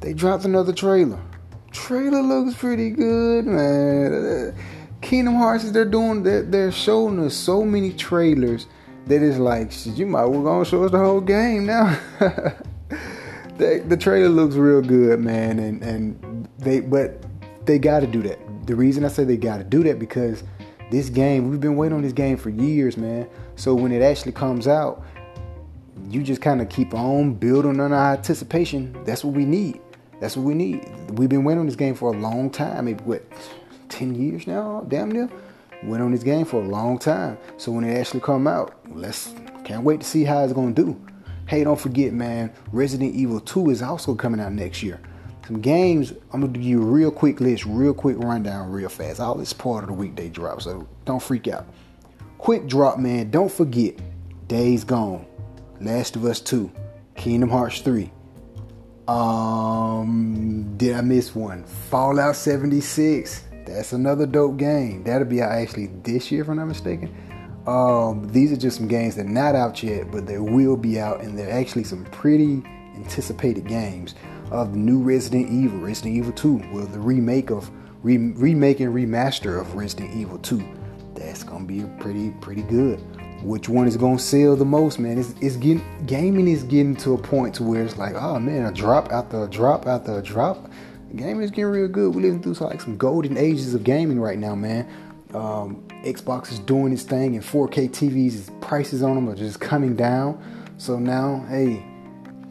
they 0.00 0.14
dropped 0.14 0.44
another 0.46 0.72
trailer 0.72 1.20
trailer 1.74 2.22
looks 2.22 2.56
pretty 2.56 2.90
good, 2.90 3.44
man. 3.46 4.54
Kingdom 5.02 5.34
Hearts, 5.34 5.70
they're 5.70 5.84
doing, 5.84 6.22
they're, 6.22 6.42
they're 6.42 6.72
showing 6.72 7.18
us 7.18 7.34
so 7.34 7.62
many 7.62 7.92
trailers 7.92 8.66
that 9.06 9.20
is 9.20 9.38
like, 9.38 9.70
you 9.84 10.06
might 10.06 10.24
well 10.24 10.42
gonna 10.42 10.64
show 10.64 10.84
us 10.84 10.92
the 10.92 10.98
whole 10.98 11.20
game 11.20 11.66
now. 11.66 11.98
the, 13.56 13.96
trailer 13.96 14.28
looks 14.28 14.56
real 14.56 14.82
good, 14.82 15.20
man, 15.20 15.58
and 15.58 15.82
and 15.82 16.48
they, 16.58 16.80
but 16.80 17.24
they 17.66 17.78
got 17.78 18.00
to 18.00 18.06
do 18.06 18.22
that. 18.22 18.38
The 18.66 18.74
reason 18.74 19.04
I 19.04 19.08
say 19.08 19.24
they 19.24 19.36
got 19.36 19.58
to 19.58 19.64
do 19.64 19.82
that 19.84 19.98
because 19.98 20.42
this 20.90 21.08
game, 21.08 21.50
we've 21.50 21.60
been 21.60 21.76
waiting 21.76 21.96
on 21.96 22.02
this 22.02 22.12
game 22.12 22.36
for 22.36 22.50
years, 22.50 22.96
man. 22.96 23.28
So 23.56 23.74
when 23.74 23.92
it 23.92 24.02
actually 24.02 24.32
comes 24.32 24.66
out, 24.66 25.04
you 26.08 26.22
just 26.22 26.40
kind 26.40 26.60
of 26.60 26.68
keep 26.68 26.94
on 26.94 27.34
building 27.34 27.80
on 27.80 27.92
our 27.92 28.12
anticipation. 28.14 28.96
That's 29.04 29.24
what 29.24 29.34
we 29.34 29.44
need. 29.44 29.80
That's 30.20 30.36
what 30.36 30.44
we 30.44 30.54
need. 30.54 30.88
We've 31.10 31.28
been 31.28 31.44
waiting 31.44 31.60
on 31.60 31.66
this 31.66 31.76
game 31.76 31.94
for 31.94 32.12
a 32.12 32.16
long 32.16 32.50
time. 32.50 32.86
Maybe 32.86 33.02
what, 33.04 33.24
ten 33.88 34.14
years 34.14 34.46
now? 34.46 34.84
Damn 34.88 35.10
near. 35.10 35.30
Went 35.82 36.02
on 36.02 36.12
this 36.12 36.22
game 36.22 36.46
for 36.46 36.62
a 36.62 36.66
long 36.66 36.98
time. 36.98 37.36
So 37.56 37.70
when 37.72 37.84
it 37.84 37.98
actually 37.98 38.20
come 38.20 38.46
out, 38.46 38.74
let's 38.94 39.34
can't 39.64 39.82
wait 39.82 40.00
to 40.00 40.06
see 40.06 40.24
how 40.24 40.42
it's 40.44 40.52
gonna 40.52 40.72
do. 40.72 40.98
Hey, 41.46 41.64
don't 41.64 41.78
forget, 41.78 42.12
man. 42.12 42.52
Resident 42.72 43.14
Evil 43.14 43.40
2 43.40 43.70
is 43.70 43.82
also 43.82 44.14
coming 44.14 44.40
out 44.40 44.52
next 44.52 44.82
year. 44.82 45.00
Some 45.46 45.60
games. 45.60 46.12
I'm 46.32 46.40
gonna 46.40 46.52
give 46.52 46.62
you 46.62 46.82
a 46.82 46.86
real 46.86 47.10
quick 47.10 47.40
list, 47.40 47.66
real 47.66 47.92
quick 47.92 48.16
rundown, 48.18 48.70
real 48.70 48.88
fast. 48.88 49.20
All 49.20 49.34
this 49.34 49.52
part 49.52 49.84
of 49.84 49.88
the 49.88 49.94
weekday 49.94 50.30
drop, 50.30 50.62
so 50.62 50.88
don't 51.04 51.22
freak 51.22 51.48
out. 51.48 51.66
Quick 52.38 52.66
drop, 52.66 52.98
man. 52.98 53.30
Don't 53.30 53.52
forget. 53.52 53.94
Days 54.48 54.84
Gone, 54.84 55.24
Last 55.80 56.16
of 56.16 56.24
Us 56.24 56.40
2, 56.40 56.70
Kingdom 57.14 57.48
Hearts 57.48 57.80
3, 57.80 58.10
um, 59.08 60.74
did 60.76 60.94
I 60.94 61.00
miss 61.02 61.34
one? 61.34 61.64
Fallout 61.64 62.36
76. 62.36 63.44
That's 63.66 63.92
another 63.92 64.26
dope 64.26 64.56
game. 64.56 65.02
That'll 65.04 65.26
be 65.26 65.42
out 65.42 65.52
actually 65.52 65.86
this 66.02 66.30
year, 66.30 66.42
if 66.42 66.48
I'm 66.48 66.56
not 66.56 66.66
mistaken. 66.66 67.14
Um, 67.66 68.28
these 68.28 68.52
are 68.52 68.56
just 68.56 68.76
some 68.76 68.88
games 68.88 69.16
that 69.16 69.26
are 69.26 69.28
not 69.28 69.54
out 69.54 69.82
yet, 69.82 70.10
but 70.10 70.26
they 70.26 70.38
will 70.38 70.76
be 70.76 71.00
out, 71.00 71.22
and 71.22 71.38
they're 71.38 71.50
actually 71.50 71.84
some 71.84 72.04
pretty 72.06 72.62
anticipated 72.96 73.66
games 73.66 74.14
of 74.50 74.72
the 74.72 74.78
new 74.78 75.00
Resident 75.00 75.50
Evil, 75.50 75.78
Resident 75.78 76.14
Evil 76.14 76.32
2, 76.32 76.62
well, 76.72 76.86
the 76.86 76.98
remake 76.98 77.50
of 77.50 77.70
re- 78.02 78.18
remake 78.18 78.80
and 78.80 78.94
remaster 78.94 79.60
of 79.60 79.74
Resident 79.74 80.14
Evil 80.14 80.38
2. 80.38 80.62
That's 81.14 81.42
gonna 81.42 81.64
be 81.64 81.84
pretty 81.98 82.30
pretty 82.40 82.62
good 82.62 83.00
which 83.44 83.68
one 83.68 83.86
is 83.86 83.96
gonna 83.96 84.18
sell 84.18 84.56
the 84.56 84.64
most, 84.64 84.98
man. 84.98 85.18
It's, 85.18 85.34
it's 85.40 85.56
getting 85.56 85.84
gaming 86.06 86.48
is 86.48 86.64
getting 86.64 86.96
to 86.96 87.12
a 87.14 87.18
point 87.18 87.54
to 87.56 87.62
where 87.62 87.84
it's 87.84 87.98
like, 87.98 88.14
oh 88.14 88.40
man, 88.40 88.66
a 88.66 88.72
drop 88.72 89.12
after 89.12 89.44
a 89.44 89.48
drop 89.48 89.86
after 89.86 90.18
a 90.18 90.22
drop. 90.22 90.70
Gaming 91.14 91.42
is 91.42 91.50
getting 91.50 91.66
real 91.66 91.86
good. 91.86 92.14
We're 92.14 92.22
living 92.22 92.42
through 92.42 92.54
like 92.66 92.80
some 92.80 92.96
golden 92.96 93.36
ages 93.36 93.74
of 93.74 93.84
gaming 93.84 94.18
right 94.18 94.38
now, 94.38 94.54
man. 94.54 94.88
Um, 95.32 95.86
Xbox 96.04 96.52
is 96.52 96.58
doing 96.60 96.92
its 96.92 97.02
thing, 97.02 97.34
and 97.34 97.44
4K 97.44 97.90
TVs 97.90 98.60
prices 98.60 99.02
on 99.02 99.14
them 99.14 99.28
are 99.28 99.34
just 99.34 99.60
coming 99.60 99.96
down. 99.96 100.42
So 100.78 100.98
now, 100.98 101.44
hey, 101.48 101.84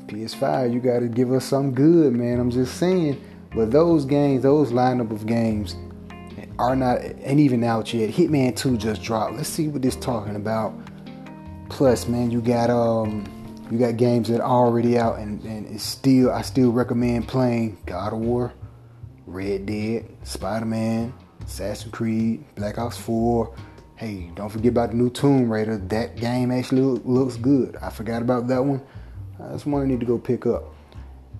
PS5, 0.07 0.73
you 0.73 0.79
got 0.79 0.99
to 0.99 1.07
give 1.07 1.31
us 1.31 1.45
some 1.45 1.73
good, 1.73 2.13
man. 2.13 2.39
I'm 2.39 2.51
just 2.51 2.77
saying. 2.77 3.21
But 3.55 3.71
those 3.71 4.05
games, 4.05 4.43
those 4.43 4.71
lineup 4.71 5.11
of 5.11 5.25
games, 5.25 5.75
are 6.59 6.75
not 6.75 7.01
ain't 7.01 7.39
even 7.39 7.63
out 7.63 7.93
yet. 7.93 8.09
Hitman 8.09 8.55
2 8.55 8.77
just 8.77 9.01
dropped. 9.01 9.35
Let's 9.35 9.49
see 9.49 9.67
what 9.67 9.81
this 9.81 9.95
talking 9.95 10.35
about. 10.35 10.73
Plus, 11.69 12.07
man, 12.07 12.31
you 12.31 12.41
got 12.41 12.69
um 12.69 13.25
you 13.71 13.77
got 13.79 13.97
games 13.97 14.27
that 14.29 14.41
are 14.41 14.65
already 14.65 14.97
out 14.97 15.19
and, 15.19 15.43
and 15.43 15.67
it's 15.67 15.83
still 15.83 16.31
I 16.31 16.41
still 16.41 16.71
recommend 16.71 17.27
playing 17.27 17.77
God 17.85 18.13
of 18.13 18.19
War, 18.19 18.53
Red 19.25 19.65
Dead, 19.65 20.05
Spider-Man, 20.23 21.13
Assassin's 21.45 21.93
Creed, 21.93 22.43
Black 22.55 22.77
Ops 22.77 22.97
4. 22.97 23.53
Hey, 23.95 24.31
don't 24.35 24.49
forget 24.49 24.71
about 24.71 24.91
the 24.91 24.97
new 24.97 25.09
Tomb 25.09 25.51
Raider. 25.51 25.77
That 25.77 26.17
game 26.17 26.51
actually 26.51 26.81
looks 26.81 27.37
good. 27.37 27.77
I 27.81 27.89
forgot 27.89 28.21
about 28.21 28.47
that 28.47 28.63
one. 28.63 28.81
Uh, 29.39 29.49
that's 29.49 29.65
one 29.65 29.81
I 29.81 29.85
need 29.85 29.99
to 29.99 30.05
go 30.05 30.17
pick 30.17 30.45
up 30.45 30.73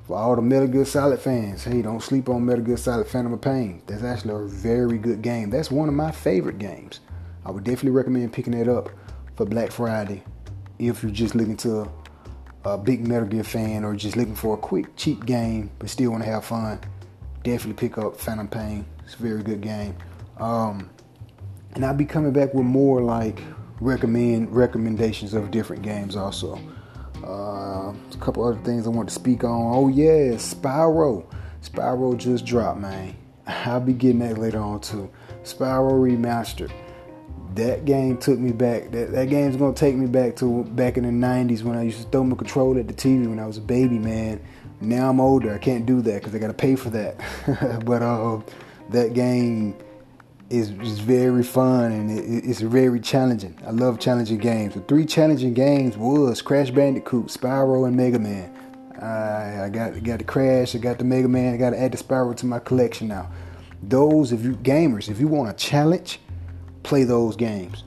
for 0.05 0.17
all 0.17 0.35
the 0.35 0.41
Metal 0.41 0.67
Gear 0.67 0.85
Solid 0.85 1.19
fans, 1.19 1.63
hey, 1.63 1.81
don't 1.81 2.01
sleep 2.01 2.27
on 2.27 2.45
Metal 2.45 2.63
Gear 2.63 2.77
Solid 2.77 3.07
Phantom 3.07 3.33
of 3.33 3.41
Pain. 3.41 3.81
That's 3.87 4.03
actually 4.03 4.33
a 4.33 4.47
very 4.47 4.97
good 4.97 5.21
game. 5.21 5.49
That's 5.49 5.71
one 5.71 5.87
of 5.87 5.95
my 5.95 6.11
favorite 6.11 6.59
games. 6.59 6.99
I 7.45 7.51
would 7.51 7.63
definitely 7.63 7.91
recommend 7.91 8.33
picking 8.33 8.53
it 8.53 8.67
up 8.67 8.89
for 9.35 9.45
Black 9.45 9.71
Friday 9.71 10.23
if 10.79 11.03
you're 11.03 11.11
just 11.11 11.35
looking 11.35 11.57
to 11.57 11.89
a 12.65 12.77
big 12.77 13.07
Metal 13.07 13.27
Gear 13.27 13.43
fan 13.43 13.83
or 13.83 13.95
just 13.95 14.17
looking 14.17 14.35
for 14.35 14.55
a 14.55 14.57
quick, 14.57 14.95
cheap 14.95 15.25
game 15.25 15.71
but 15.79 15.89
still 15.89 16.11
want 16.11 16.23
to 16.23 16.29
have 16.29 16.45
fun. 16.45 16.79
Definitely 17.43 17.87
pick 17.87 17.97
up 17.97 18.17
Phantom 18.17 18.47
Pain. 18.47 18.85
It's 19.14 19.20
a 19.20 19.24
very 19.24 19.43
good 19.43 19.61
game. 19.61 19.95
Um, 20.38 20.89
and 21.74 21.86
I'll 21.86 21.93
be 21.93 22.03
coming 22.03 22.34
back 22.34 22.51
with 22.55 22.66
more 22.66 22.99
like 22.99 23.43
recommend 23.80 24.55
recommendations 24.55 25.36
of 25.36 25.51
different 25.51 25.84
games 25.84 26.16
also. 26.16 26.59
Uh, 27.24 27.93
a 27.93 28.18
couple 28.20 28.43
other 28.43 28.59
things 28.61 28.88
I 28.88 28.89
want 28.89 29.07
to 29.09 29.14
speak 29.14 29.43
on. 29.43 29.76
Oh 29.76 29.88
yeah, 29.88 30.34
Spyro. 30.34 31.32
Spyro 31.61 32.18
just 32.18 32.43
dropped, 32.43 32.80
man. 32.80 33.16
I'll 33.47 33.80
be 33.80 33.93
getting 33.93 34.18
that 34.20 34.39
later 34.39 34.59
on 34.59 34.82
too. 34.82 35.11
Spyro 35.43 35.91
Remastered. 35.91 36.72
That 37.53 37.86
game 37.86 38.18
took 38.18 38.39
me 38.39 38.51
back. 38.51 38.89
That 38.89 39.11
that 39.11 39.30
game's 39.30 39.57
gonna 39.57 39.76
take 39.76 39.93
me 39.93 40.07
back 40.07 40.38
to 40.38 40.64
back 40.64 40.97
in 40.97 41.03
the 41.03 41.28
'90s 41.28 41.61
when 41.61 41.78
I 41.78 41.84
used 41.84 42.01
to 42.01 42.09
throw 42.09 42.24
my 42.24 42.36
controller 42.36 42.80
at 42.80 42.88
the 42.88 42.95
TV 42.95 43.30
when 43.30 43.38
I 43.38 43.45
was 43.45 43.57
a 43.57 43.61
baby, 43.61 43.99
man. 43.99 44.41
Now 44.82 45.11
I'm 45.11 45.22
older. 45.22 45.53
I 45.53 45.59
can't 45.59 45.86
do 45.86 46.01
that 46.01 46.16
because 46.16 46.34
I 46.34 46.39
gotta 46.39 46.55
pay 46.55 46.76
for 46.76 46.89
that. 46.89 47.20
but 47.86 48.01
uh, 48.01 48.41
that 48.93 49.13
game 49.13 49.75
is, 50.49 50.69
is 50.69 50.99
very 50.99 51.43
fun 51.43 51.91
and 51.91 52.11
it, 52.11 52.45
it's 52.47 52.61
very 52.61 52.99
challenging. 52.99 53.59
I 53.65 53.71
love 53.71 53.99
challenging 53.99 54.37
games. 54.37 54.75
The 54.75 54.81
three 54.81 55.05
challenging 55.05 55.53
games 55.53 55.97
was 55.97 56.41
Crash 56.41 56.69
Bandicoot, 56.71 57.27
Spyro, 57.27 57.87
and 57.87 57.97
Mega 57.97 58.19
Man. 58.19 58.51
I, 59.01 59.65
I 59.65 59.69
got 59.69 60.01
got 60.03 60.19
the 60.19 60.25
Crash, 60.25 60.75
I 60.75 60.77
got 60.77 60.97
the 60.99 61.03
Mega 61.03 61.27
Man, 61.27 61.53
I 61.53 61.57
got 61.57 61.71
to 61.71 61.81
add 61.81 61.91
the 61.91 61.97
Spyro 61.97 62.35
to 62.37 62.45
my 62.45 62.59
collection 62.59 63.07
now. 63.07 63.29
Those, 63.81 64.31
if 64.31 64.43
you 64.43 64.55
gamers, 64.55 65.09
if 65.09 65.19
you 65.19 65.27
want 65.27 65.49
a 65.49 65.53
challenge, 65.53 66.19
play 66.83 67.03
those 67.03 67.35
games. 67.35 67.83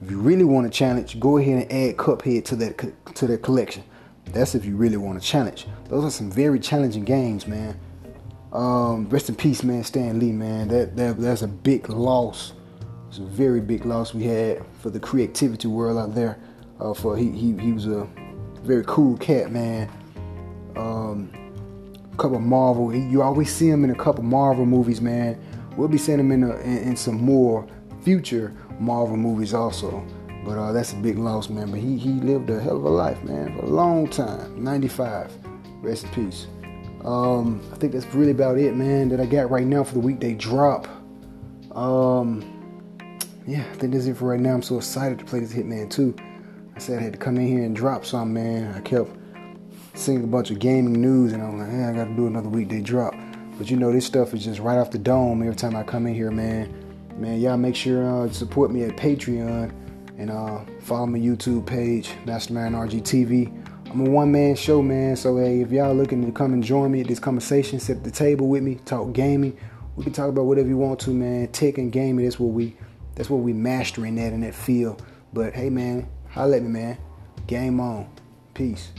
If 0.00 0.10
you 0.10 0.18
really 0.20 0.44
want 0.44 0.66
a 0.66 0.70
challenge, 0.70 1.18
go 1.18 1.38
ahead 1.38 1.62
and 1.62 1.72
add 1.72 1.96
Cuphead 1.96 2.44
to 2.46 2.56
that 2.56 3.14
to 3.16 3.26
that 3.26 3.42
collection. 3.42 3.84
That's 4.26 4.54
if 4.54 4.64
you 4.64 4.76
really 4.76 4.96
want 4.96 5.18
a 5.18 5.20
challenge. 5.20 5.66
Those 5.88 6.04
are 6.04 6.10
some 6.10 6.30
very 6.30 6.58
challenging 6.60 7.04
games, 7.04 7.46
man. 7.46 7.78
Um, 8.54 9.08
rest 9.08 9.28
in 9.28 9.34
peace, 9.34 9.64
man, 9.64 9.82
Stan 9.82 10.20
Lee, 10.20 10.30
man. 10.30 10.68
That, 10.68 10.96
that 10.96 11.18
that's 11.18 11.42
a 11.42 11.48
big 11.48 11.88
loss. 11.88 12.52
It's 13.08 13.18
a 13.18 13.22
very 13.22 13.60
big 13.60 13.84
loss 13.84 14.14
we 14.14 14.24
had 14.24 14.64
for 14.80 14.90
the 14.90 15.00
creativity 15.00 15.66
world 15.66 15.98
out 15.98 16.14
there. 16.14 16.38
Uh, 16.78 16.94
for 16.94 17.16
he, 17.16 17.30
he 17.30 17.56
he 17.58 17.72
was 17.72 17.86
a 17.86 18.08
very 18.62 18.84
cool 18.86 19.16
cat, 19.18 19.50
man. 19.50 19.90
Um, 20.76 21.32
a 22.12 22.16
couple 22.16 22.38
Marvel. 22.38 22.94
You 22.94 23.22
always 23.22 23.52
see 23.52 23.68
him 23.68 23.82
in 23.82 23.90
a 23.90 23.94
couple 23.94 24.22
Marvel 24.22 24.66
movies, 24.66 25.00
man. 25.00 25.40
We'll 25.76 25.88
be 25.88 25.98
seeing 25.98 26.20
him 26.20 26.30
in, 26.30 26.44
a, 26.44 26.56
in, 26.58 26.78
in 26.78 26.96
some 26.96 27.20
more 27.20 27.66
future 28.02 28.54
Marvel 28.78 29.16
movies 29.16 29.52
also. 29.52 30.06
But 30.44 30.58
uh, 30.58 30.72
that's 30.72 30.92
a 30.92 30.96
big 30.96 31.18
loss, 31.18 31.48
man. 31.48 31.72
But 31.72 31.80
he 31.80 31.98
he 31.98 32.10
lived 32.12 32.50
a 32.50 32.60
hell 32.60 32.76
of 32.76 32.84
a 32.84 32.88
life, 32.88 33.20
man, 33.24 33.58
for 33.58 33.64
a 33.64 33.68
long 33.68 34.08
time. 34.08 34.62
95. 34.62 35.32
Rest 35.82 36.04
in 36.04 36.10
peace. 36.10 36.46
Um, 37.04 37.60
I 37.72 37.76
think 37.76 37.92
that's 37.92 38.06
really 38.14 38.30
about 38.30 38.58
it, 38.58 38.74
man, 38.74 39.08
that 39.10 39.20
I 39.20 39.26
got 39.26 39.50
right 39.50 39.66
now 39.66 39.84
for 39.84 39.94
the 39.94 40.00
weekday 40.00 40.34
drop. 40.34 40.88
Um, 41.72 42.50
yeah, 43.46 43.60
I 43.60 43.74
think 43.74 43.92
that's 43.92 44.06
it 44.06 44.16
for 44.16 44.26
right 44.30 44.40
now. 44.40 44.54
I'm 44.54 44.62
so 44.62 44.78
excited 44.78 45.18
to 45.18 45.24
play 45.24 45.40
this 45.40 45.52
Hitman 45.52 45.90
2. 45.90 46.16
I 46.74 46.78
said 46.78 46.98
I 46.98 47.02
had 47.02 47.12
to 47.12 47.18
come 47.18 47.36
in 47.36 47.46
here 47.46 47.62
and 47.62 47.76
drop 47.76 48.06
some, 48.06 48.32
man. 48.32 48.74
I 48.74 48.80
kept 48.80 49.10
seeing 49.94 50.24
a 50.24 50.26
bunch 50.26 50.50
of 50.50 50.58
gaming 50.58 51.00
news, 51.00 51.32
and 51.32 51.42
I'm 51.42 51.58
like, 51.58 51.70
hey, 51.70 51.84
I 51.84 51.92
got 51.92 52.04
to 52.06 52.16
do 52.16 52.26
another 52.26 52.48
weekday 52.48 52.80
drop. 52.80 53.14
But 53.58 53.70
you 53.70 53.76
know, 53.76 53.92
this 53.92 54.06
stuff 54.06 54.34
is 54.34 54.44
just 54.44 54.60
right 54.60 54.78
off 54.78 54.90
the 54.90 54.98
dome 54.98 55.42
every 55.42 55.54
time 55.54 55.76
I 55.76 55.82
come 55.82 56.06
in 56.06 56.14
here, 56.14 56.30
man. 56.30 56.74
Man, 57.16 57.40
y'all 57.40 57.56
make 57.56 57.76
sure 57.76 58.24
uh, 58.24 58.28
support 58.30 58.72
me 58.72 58.82
at 58.82 58.96
Patreon 58.96 59.72
and 60.18 60.30
uh, 60.30 60.60
follow 60.80 61.06
my 61.06 61.18
YouTube 61.18 61.64
page, 61.64 62.10
Mastermind 62.24 62.74
RG 62.74 63.02
TV. 63.02 63.63
I'm 63.94 64.08
a 64.08 64.10
one 64.10 64.32
man 64.32 64.56
show, 64.56 64.82
man. 64.82 65.14
So 65.14 65.36
hey, 65.36 65.60
if 65.60 65.70
y'all 65.70 65.94
looking 65.94 66.26
to 66.26 66.32
come 66.32 66.52
and 66.52 66.64
join 66.64 66.90
me 66.90 67.02
at 67.02 67.06
this 67.06 67.20
conversation, 67.20 67.78
sit 67.78 67.98
at 67.98 68.02
the 68.02 68.10
table 68.10 68.48
with 68.48 68.60
me, 68.60 68.74
talk 68.84 69.12
gaming. 69.12 69.56
We 69.94 70.02
can 70.02 70.12
talk 70.12 70.28
about 70.28 70.46
whatever 70.46 70.66
you 70.66 70.76
want 70.76 70.98
to, 71.02 71.10
man. 71.10 71.46
Tech 71.52 71.78
and 71.78 71.92
gaming, 71.92 72.24
that's 72.24 72.40
what 72.40 72.48
we 72.48 72.76
that's 73.14 73.30
what 73.30 73.36
we 73.36 73.52
mastering 73.52 74.16
that 74.16 74.32
in 74.32 74.40
that 74.40 74.56
field. 74.56 75.00
But 75.32 75.54
hey 75.54 75.70
man, 75.70 76.08
holla 76.28 76.56
at 76.56 76.64
me, 76.64 76.70
man. 76.70 76.98
Game 77.46 77.78
on. 77.78 78.10
Peace. 78.52 78.90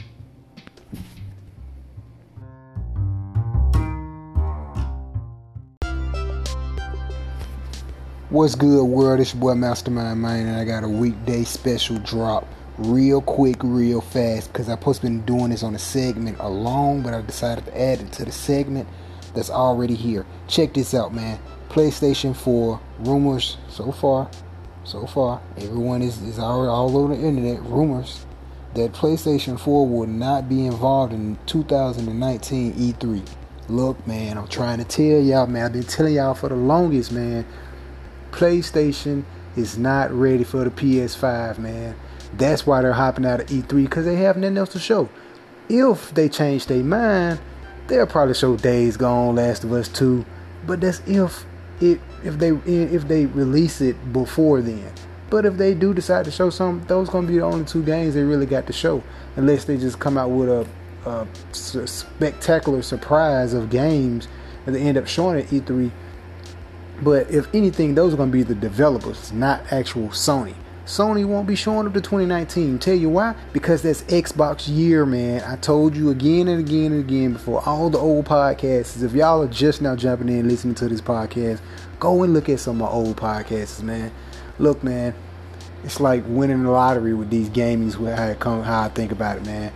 What's 8.30 8.54
good, 8.54 8.82
world? 8.82 9.20
It's 9.20 9.34
your 9.34 9.42
boy 9.42 9.54
Mastermind 9.56 10.22
Man, 10.22 10.46
and 10.46 10.56
I 10.56 10.64
got 10.64 10.84
a 10.84 10.88
weekday 10.88 11.44
special 11.44 11.98
drop 11.98 12.48
real 12.78 13.20
quick, 13.20 13.56
real 13.62 14.00
fast, 14.00 14.52
because 14.52 14.68
I've 14.68 14.78
supposed 14.78 15.00
to 15.00 15.06
been 15.06 15.22
doing 15.22 15.50
this 15.50 15.62
on 15.62 15.74
a 15.74 15.78
segment 15.78 16.38
alone, 16.40 17.02
but 17.02 17.14
I 17.14 17.22
decided 17.22 17.66
to 17.66 17.80
add 17.80 18.00
it 18.00 18.12
to 18.12 18.24
the 18.24 18.32
segment 18.32 18.88
that's 19.34 19.50
already 19.50 19.94
here. 19.94 20.26
Check 20.48 20.74
this 20.74 20.94
out, 20.94 21.14
man. 21.14 21.38
PlayStation 21.68 22.34
4 22.34 22.80
rumors 23.00 23.56
so 23.68 23.92
far, 23.92 24.30
so 24.84 25.06
far, 25.06 25.40
everyone 25.56 26.02
is, 26.02 26.20
is 26.22 26.38
all, 26.38 26.68
all 26.68 26.96
over 26.96 27.14
the 27.14 27.22
internet. 27.22 27.62
Rumors 27.62 28.24
that 28.74 28.92
PlayStation 28.92 29.58
4 29.58 29.88
will 29.88 30.06
not 30.06 30.48
be 30.48 30.66
involved 30.66 31.12
in 31.12 31.38
2019 31.46 32.74
E3. 32.74 33.28
Look, 33.68 34.06
man, 34.06 34.38
I'm 34.38 34.46
trying 34.46 34.78
to 34.78 34.84
tell 34.84 35.20
y'all, 35.20 35.46
man. 35.46 35.66
I've 35.66 35.72
been 35.72 35.82
telling 35.82 36.14
y'all 36.14 36.34
for 36.34 36.48
the 36.48 36.56
longest, 36.56 37.10
man. 37.10 37.44
PlayStation 38.30 39.24
is 39.56 39.76
not 39.76 40.12
ready 40.12 40.44
for 40.44 40.62
the 40.62 40.70
PS5, 40.70 41.58
man. 41.58 41.96
That's 42.34 42.66
why 42.66 42.82
they're 42.82 42.92
hopping 42.92 43.26
out 43.26 43.40
of 43.40 43.46
E3 43.46 43.84
because 43.84 44.04
they 44.04 44.16
have 44.16 44.36
nothing 44.36 44.58
else 44.58 44.72
to 44.72 44.78
show. 44.78 45.08
If 45.68 46.14
they 46.14 46.28
change 46.28 46.66
their 46.66 46.82
mind, 46.82 47.40
they'll 47.86 48.06
probably 48.06 48.34
show 48.34 48.56
Days 48.56 48.96
Gone, 48.96 49.36
Last 49.36 49.64
of 49.64 49.72
Us 49.72 49.88
2. 49.88 50.24
But 50.66 50.80
that's 50.80 51.00
if 51.06 51.44
it 51.80 52.00
if 52.24 52.38
they 52.38 52.50
if 52.50 53.06
they 53.08 53.26
release 53.26 53.80
it 53.80 54.12
before 54.12 54.60
then. 54.60 54.92
But 55.28 55.44
if 55.44 55.56
they 55.56 55.74
do 55.74 55.92
decide 55.92 56.24
to 56.26 56.30
show 56.30 56.50
something, 56.50 56.86
those 56.86 57.08
gonna 57.08 57.26
be 57.26 57.34
the 57.34 57.44
only 57.44 57.64
two 57.64 57.82
games 57.82 58.14
they 58.14 58.22
really 58.22 58.46
got 58.46 58.66
to 58.68 58.72
show, 58.72 59.02
unless 59.34 59.64
they 59.64 59.76
just 59.76 59.98
come 59.98 60.16
out 60.16 60.30
with 60.30 60.48
a, 60.48 60.66
a 61.04 61.26
spectacular 61.86 62.82
surprise 62.82 63.52
of 63.52 63.70
games 63.70 64.28
and 64.66 64.74
they 64.74 64.82
end 64.82 64.96
up 64.96 65.06
showing 65.06 65.38
at 65.38 65.46
E3. 65.46 65.90
But 67.02 67.30
if 67.30 67.52
anything, 67.54 67.94
those 67.94 68.14
are 68.14 68.16
gonna 68.16 68.30
be 68.30 68.42
the 68.42 68.54
developers, 68.54 69.32
not 69.32 69.72
actual 69.72 70.08
Sony. 70.08 70.54
Sony 70.86 71.24
won't 71.24 71.48
be 71.48 71.56
showing 71.56 71.84
up 71.84 71.94
to 71.94 72.00
2019. 72.00 72.78
Tell 72.78 72.94
you 72.94 73.08
why? 73.08 73.34
Because 73.52 73.82
that's 73.82 74.02
Xbox 74.04 74.68
year, 74.68 75.04
man. 75.04 75.42
I 75.42 75.56
told 75.56 75.96
you 75.96 76.10
again 76.10 76.46
and 76.46 76.60
again 76.60 76.92
and 76.92 77.00
again 77.00 77.32
before 77.32 77.60
all 77.66 77.90
the 77.90 77.98
old 77.98 78.26
podcasts. 78.26 79.02
If 79.02 79.12
y'all 79.12 79.42
are 79.42 79.48
just 79.48 79.82
now 79.82 79.96
jumping 79.96 80.28
in 80.28 80.46
listening 80.48 80.76
to 80.76 80.88
this 80.88 81.00
podcast, 81.00 81.60
go 81.98 82.22
and 82.22 82.32
look 82.32 82.48
at 82.48 82.60
some 82.60 82.80
of 82.80 82.88
my 82.88 82.94
old 82.94 83.16
podcasts, 83.16 83.82
man. 83.82 84.12
Look, 84.60 84.84
man, 84.84 85.12
it's 85.82 85.98
like 85.98 86.22
winning 86.28 86.62
the 86.62 86.70
lottery 86.70 87.14
with 87.14 87.30
these 87.30 87.48
gamings. 87.48 87.96
With 87.96 88.16
how, 88.16 88.32
come, 88.34 88.62
how 88.62 88.82
I 88.82 88.88
think 88.88 89.10
about 89.10 89.38
it, 89.38 89.44
man. 89.44 89.72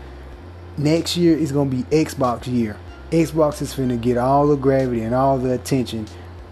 Next 0.78 1.16
year 1.16 1.36
is 1.36 1.50
gonna 1.50 1.70
be 1.70 1.82
Xbox 1.84 2.46
year. 2.46 2.76
Xbox 3.10 3.60
is 3.60 3.74
finna 3.74 4.00
get 4.00 4.16
all 4.16 4.46
the 4.46 4.54
gravity 4.54 5.02
and 5.02 5.12
all 5.12 5.38
the 5.38 5.52
attention 5.54 6.06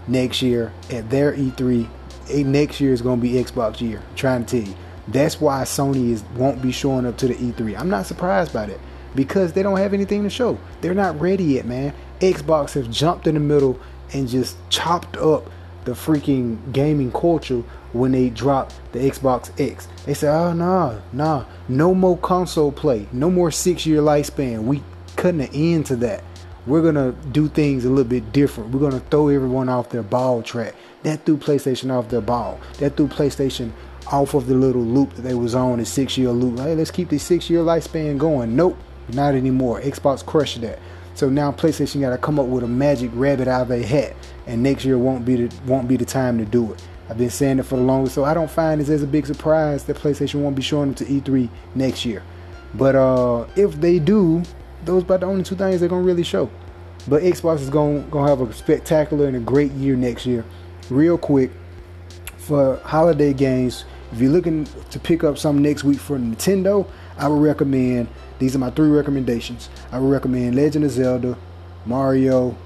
next 0.08 0.42
year 0.42 0.72
at 0.90 1.10
their 1.10 1.32
E3 1.32 1.88
next 2.30 2.80
year 2.80 2.92
is 2.92 3.02
going 3.02 3.20
to 3.20 3.22
be 3.22 3.32
Xbox 3.32 3.80
year. 3.80 4.02
I'm 4.08 4.16
trying 4.16 4.44
to 4.44 4.60
tell 4.60 4.68
you. 4.68 4.76
That's 5.08 5.40
why 5.40 5.62
Sony 5.62 6.10
is 6.10 6.22
won't 6.36 6.60
be 6.60 6.70
showing 6.70 7.06
up 7.06 7.16
to 7.18 7.28
the 7.28 7.34
E3. 7.34 7.78
I'm 7.78 7.88
not 7.88 8.04
surprised 8.04 8.52
by 8.52 8.66
that 8.66 8.78
because 9.14 9.54
they 9.54 9.62
don't 9.62 9.78
have 9.78 9.94
anything 9.94 10.22
to 10.24 10.30
show. 10.30 10.58
They're 10.80 10.94
not 10.94 11.18
ready 11.18 11.44
yet, 11.44 11.64
man. 11.64 11.94
Xbox 12.20 12.74
have 12.74 12.90
jumped 12.90 13.26
in 13.26 13.34
the 13.34 13.40
middle 13.40 13.80
and 14.12 14.28
just 14.28 14.56
chopped 14.68 15.16
up 15.16 15.50
the 15.84 15.92
freaking 15.92 16.58
gaming 16.72 17.10
culture 17.10 17.62
when 17.92 18.12
they 18.12 18.28
dropped 18.28 18.74
the 18.92 18.98
Xbox 18.98 19.50
X. 19.58 19.88
They 20.04 20.12
said, 20.12 20.34
"Oh 20.34 20.52
no, 20.52 21.00
no, 21.12 21.46
no 21.68 21.94
more 21.94 22.18
console 22.18 22.70
play, 22.70 23.06
no 23.10 23.30
more 23.30 23.50
six-year 23.50 24.02
lifespan. 24.02 24.64
We 24.64 24.82
cutting 25.16 25.40
an 25.40 25.48
end 25.54 25.86
to 25.86 25.96
that. 25.96 26.22
We're 26.66 26.82
gonna 26.82 27.12
do 27.32 27.48
things 27.48 27.86
a 27.86 27.88
little 27.88 28.04
bit 28.04 28.30
different. 28.32 28.74
We're 28.74 28.90
gonna 28.90 29.02
throw 29.10 29.28
everyone 29.28 29.70
off 29.70 29.88
their 29.88 30.02
ball 30.02 30.42
track. 30.42 30.74
That 31.02 31.24
threw 31.24 31.36
PlayStation 31.36 31.92
off 31.92 32.08
their 32.08 32.20
ball. 32.20 32.58
That 32.78 32.96
threw 32.96 33.08
PlayStation 33.08 33.72
off 34.10 34.34
of 34.34 34.46
the 34.46 34.54
little 34.54 34.82
loop 34.82 35.14
that 35.14 35.22
they 35.22 35.34
was 35.34 35.54
on, 35.54 35.78
the 35.78 35.84
six 35.84 36.18
year 36.18 36.30
loop. 36.30 36.58
Hey, 36.58 36.74
let's 36.74 36.90
keep 36.90 37.08
the 37.08 37.18
six 37.18 37.48
year 37.48 37.60
lifespan 37.60 38.18
going. 38.18 38.56
Nope, 38.56 38.76
not 39.12 39.34
anymore. 39.34 39.80
Xbox 39.80 40.24
crushed 40.24 40.60
that. 40.62 40.78
So 41.14 41.28
now 41.28 41.52
PlayStation 41.52 42.00
got 42.00 42.10
to 42.10 42.18
come 42.18 42.38
up 42.38 42.46
with 42.46 42.62
a 42.62 42.68
magic 42.68 43.10
rabbit 43.14 43.48
out 43.48 43.62
of 43.62 43.70
a 43.70 43.82
hat, 43.82 44.14
and 44.46 44.62
next 44.62 44.84
year 44.84 44.98
won't 44.98 45.24
be 45.24 45.46
the 45.46 45.54
won't 45.66 45.88
be 45.88 45.96
the 45.96 46.04
time 46.04 46.38
to 46.38 46.44
do 46.44 46.72
it. 46.72 46.82
I've 47.08 47.18
been 47.18 47.30
saying 47.30 47.58
it 47.58 47.64
for 47.64 47.76
the 47.76 47.82
longest, 47.82 48.14
so 48.14 48.24
I 48.24 48.34
don't 48.34 48.50
find 48.50 48.80
this 48.80 48.88
as 48.88 49.02
a 49.02 49.06
big 49.06 49.26
surprise 49.26 49.84
that 49.84 49.96
PlayStation 49.96 50.42
won't 50.42 50.56
be 50.56 50.62
showing 50.62 50.92
them 50.92 50.94
to 50.96 51.04
E3 51.06 51.48
next 51.74 52.04
year. 52.04 52.22
But 52.74 52.94
uh, 52.96 53.46
if 53.56 53.80
they 53.80 53.98
do, 53.98 54.42
those 54.84 55.02
are 55.02 55.06
about 55.06 55.20
the 55.20 55.26
only 55.26 55.42
two 55.42 55.56
things 55.56 55.80
they're 55.80 55.88
gonna 55.88 56.02
really 56.02 56.22
show. 56.22 56.50
But 57.06 57.22
Xbox 57.22 57.60
is 57.60 57.70
gonna 57.70 58.00
gonna 58.10 58.28
have 58.28 58.40
a 58.40 58.52
spectacular 58.52 59.26
and 59.26 59.36
a 59.36 59.40
great 59.40 59.72
year 59.72 59.96
next 59.96 60.26
year 60.26 60.44
real 60.90 61.18
quick 61.18 61.50
for 62.36 62.76
holiday 62.84 63.32
games. 63.32 63.84
If 64.12 64.20
you're 64.20 64.30
looking 64.30 64.66
to 64.90 64.98
pick 64.98 65.22
up 65.22 65.36
some 65.36 65.60
next 65.60 65.84
week 65.84 65.98
for 65.98 66.18
Nintendo, 66.18 66.88
I 67.18 67.28
would 67.28 67.42
recommend 67.42 68.08
these 68.38 68.54
are 68.54 68.58
my 68.58 68.70
three 68.70 68.88
recommendations. 68.88 69.68
I 69.92 69.98
would 69.98 70.10
recommend 70.10 70.54
Legend 70.54 70.84
of 70.84 70.90
Zelda, 70.90 71.36
Mario. 71.84 72.56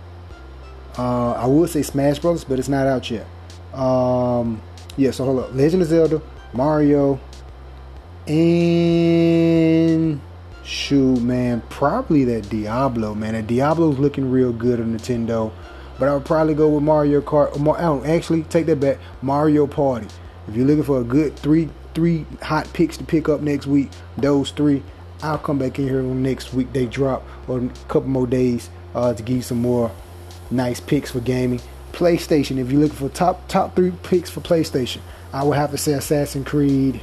Uh, 0.98 1.32
I 1.32 1.46
would 1.46 1.70
say 1.70 1.82
Smash 1.82 2.18
Brothers, 2.18 2.44
but 2.44 2.58
it's 2.58 2.68
not 2.68 2.86
out 2.86 3.10
yet. 3.10 3.26
Um, 3.72 4.62
yeah, 4.96 5.10
so 5.10 5.24
hold 5.24 5.40
up. 5.40 5.54
Legend 5.54 5.82
of 5.82 5.88
Zelda, 5.88 6.22
Mario, 6.52 7.18
and 8.26 10.20
shoot, 10.62 11.20
man, 11.22 11.62
probably 11.70 12.24
that 12.24 12.48
Diablo, 12.50 13.14
man. 13.14 13.32
That 13.32 13.46
Diablo's 13.46 13.98
looking 13.98 14.30
real 14.30 14.52
good 14.52 14.78
on 14.80 14.96
Nintendo. 14.96 15.50
But 15.98 16.08
I 16.08 16.14
would 16.14 16.24
probably 16.24 16.54
go 16.54 16.68
with 16.68 16.82
Mario 16.82 17.20
Kart. 17.20 17.54
Or, 17.64 17.80
oh, 17.80 18.04
actually, 18.04 18.42
take 18.44 18.66
that 18.66 18.80
back. 18.80 18.98
Mario 19.20 19.66
Party. 19.66 20.08
If 20.48 20.56
you're 20.56 20.66
looking 20.66 20.84
for 20.84 21.00
a 21.00 21.04
good 21.04 21.36
three 21.36 21.68
three 21.94 22.24
hot 22.40 22.72
picks 22.72 22.96
to 22.96 23.04
pick 23.04 23.28
up 23.28 23.40
next 23.42 23.66
week, 23.66 23.90
those 24.16 24.50
three, 24.50 24.82
I'll 25.22 25.38
come 25.38 25.58
back 25.58 25.78
in 25.78 25.86
here 25.86 26.02
next 26.02 26.54
week 26.54 26.72
they 26.72 26.86
drop 26.86 27.22
or 27.46 27.58
a 27.58 27.68
couple 27.88 28.08
more 28.08 28.26
days 28.26 28.70
uh, 28.94 29.14
to 29.14 29.22
give 29.22 29.36
you 29.36 29.42
some 29.42 29.60
more 29.60 29.92
nice 30.50 30.80
picks 30.80 31.10
for 31.10 31.20
gaming. 31.20 31.60
PlayStation. 31.92 32.58
If 32.58 32.72
you're 32.72 32.80
looking 32.80 32.96
for 32.96 33.08
top 33.10 33.46
top 33.48 33.76
three 33.76 33.92
picks 34.02 34.30
for 34.30 34.40
PlayStation, 34.40 35.00
I 35.32 35.44
would 35.44 35.56
have 35.56 35.70
to 35.70 35.78
say 35.78 35.92
Assassin's 35.92 36.46
Creed, 36.46 37.00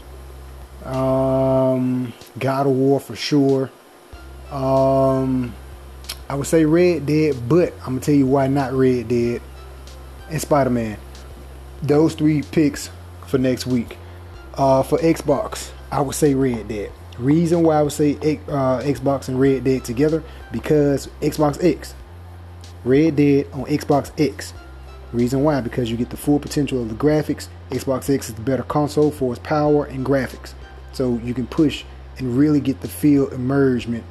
um, 0.84 2.12
God 2.38 2.66
of 2.68 2.74
War 2.74 3.00
for 3.00 3.16
sure. 3.16 3.72
Um, 4.52 5.54
I 6.30 6.36
would 6.36 6.46
say 6.46 6.64
Red 6.64 7.08
Dead, 7.08 7.36
but 7.50 7.74
I'm 7.80 7.94
gonna 7.94 8.02
tell 8.02 8.14
you 8.14 8.28
why 8.28 8.46
not 8.46 8.72
Red 8.72 9.08
Dead 9.08 9.42
and 10.30 10.40
Spider 10.40 10.70
Man. 10.70 11.00
Those 11.82 12.14
three 12.14 12.44
picks 12.44 12.92
for 13.26 13.40
next 13.40 13.66
week. 13.66 13.98
Uh, 14.54 14.84
for 14.84 15.00
Xbox, 15.00 15.72
I 15.92 16.02
would 16.02 16.14
say 16.14 16.36
Red 16.36 16.68
Dead. 16.68 16.92
Reason 17.18 17.64
why 17.64 17.80
I 17.80 17.82
would 17.82 17.94
say 17.94 18.14
uh, 18.48 18.82
Xbox 18.82 19.28
and 19.28 19.40
Red 19.40 19.64
Dead 19.64 19.84
together 19.84 20.24
because 20.52 21.08
Xbox 21.20 21.64
X, 21.64 21.96
Red 22.84 23.16
Dead 23.16 23.48
on 23.52 23.66
Xbox 23.66 24.12
X. 24.20 24.54
Reason 25.12 25.42
why 25.42 25.62
because 25.62 25.90
you 25.90 25.98
get 25.98 26.12
the 26.12 26.18
full 26.18 26.40
potential 26.40 26.80
of 26.80 26.90
the 26.90 26.96
graphics. 26.96 27.48
Xbox 27.72 28.14
X 28.14 28.30
is 28.30 28.36
the 28.36 28.42
better 28.42 28.64
console 28.64 29.10
for 29.10 29.34
its 29.34 29.42
power 29.42 29.86
and 29.86 30.06
graphics, 30.06 30.54
so 30.94 31.20
you 31.24 31.34
can 31.34 31.48
push 31.48 31.86
and 32.20 32.38
really 32.38 32.60
get 32.60 32.82
the 32.82 32.88
feel 32.88 33.30
immersion 33.30 34.04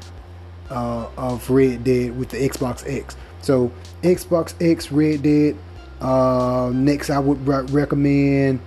uh, 0.71 1.09
of 1.17 1.49
Red 1.51 1.85
Dead 1.85 2.17
with 2.17 2.31
the 2.31 2.37
Xbox 2.37 2.85
X. 2.87 3.17
So 3.41 3.73
Xbox 4.03 4.55
X, 4.61 4.93
Red 4.93 5.23
Dead. 5.23 5.57
Uh, 6.01 6.71
next, 6.73 7.11
I 7.11 7.19
would 7.19 7.45
re- 7.47 7.65
recommend 7.73 8.61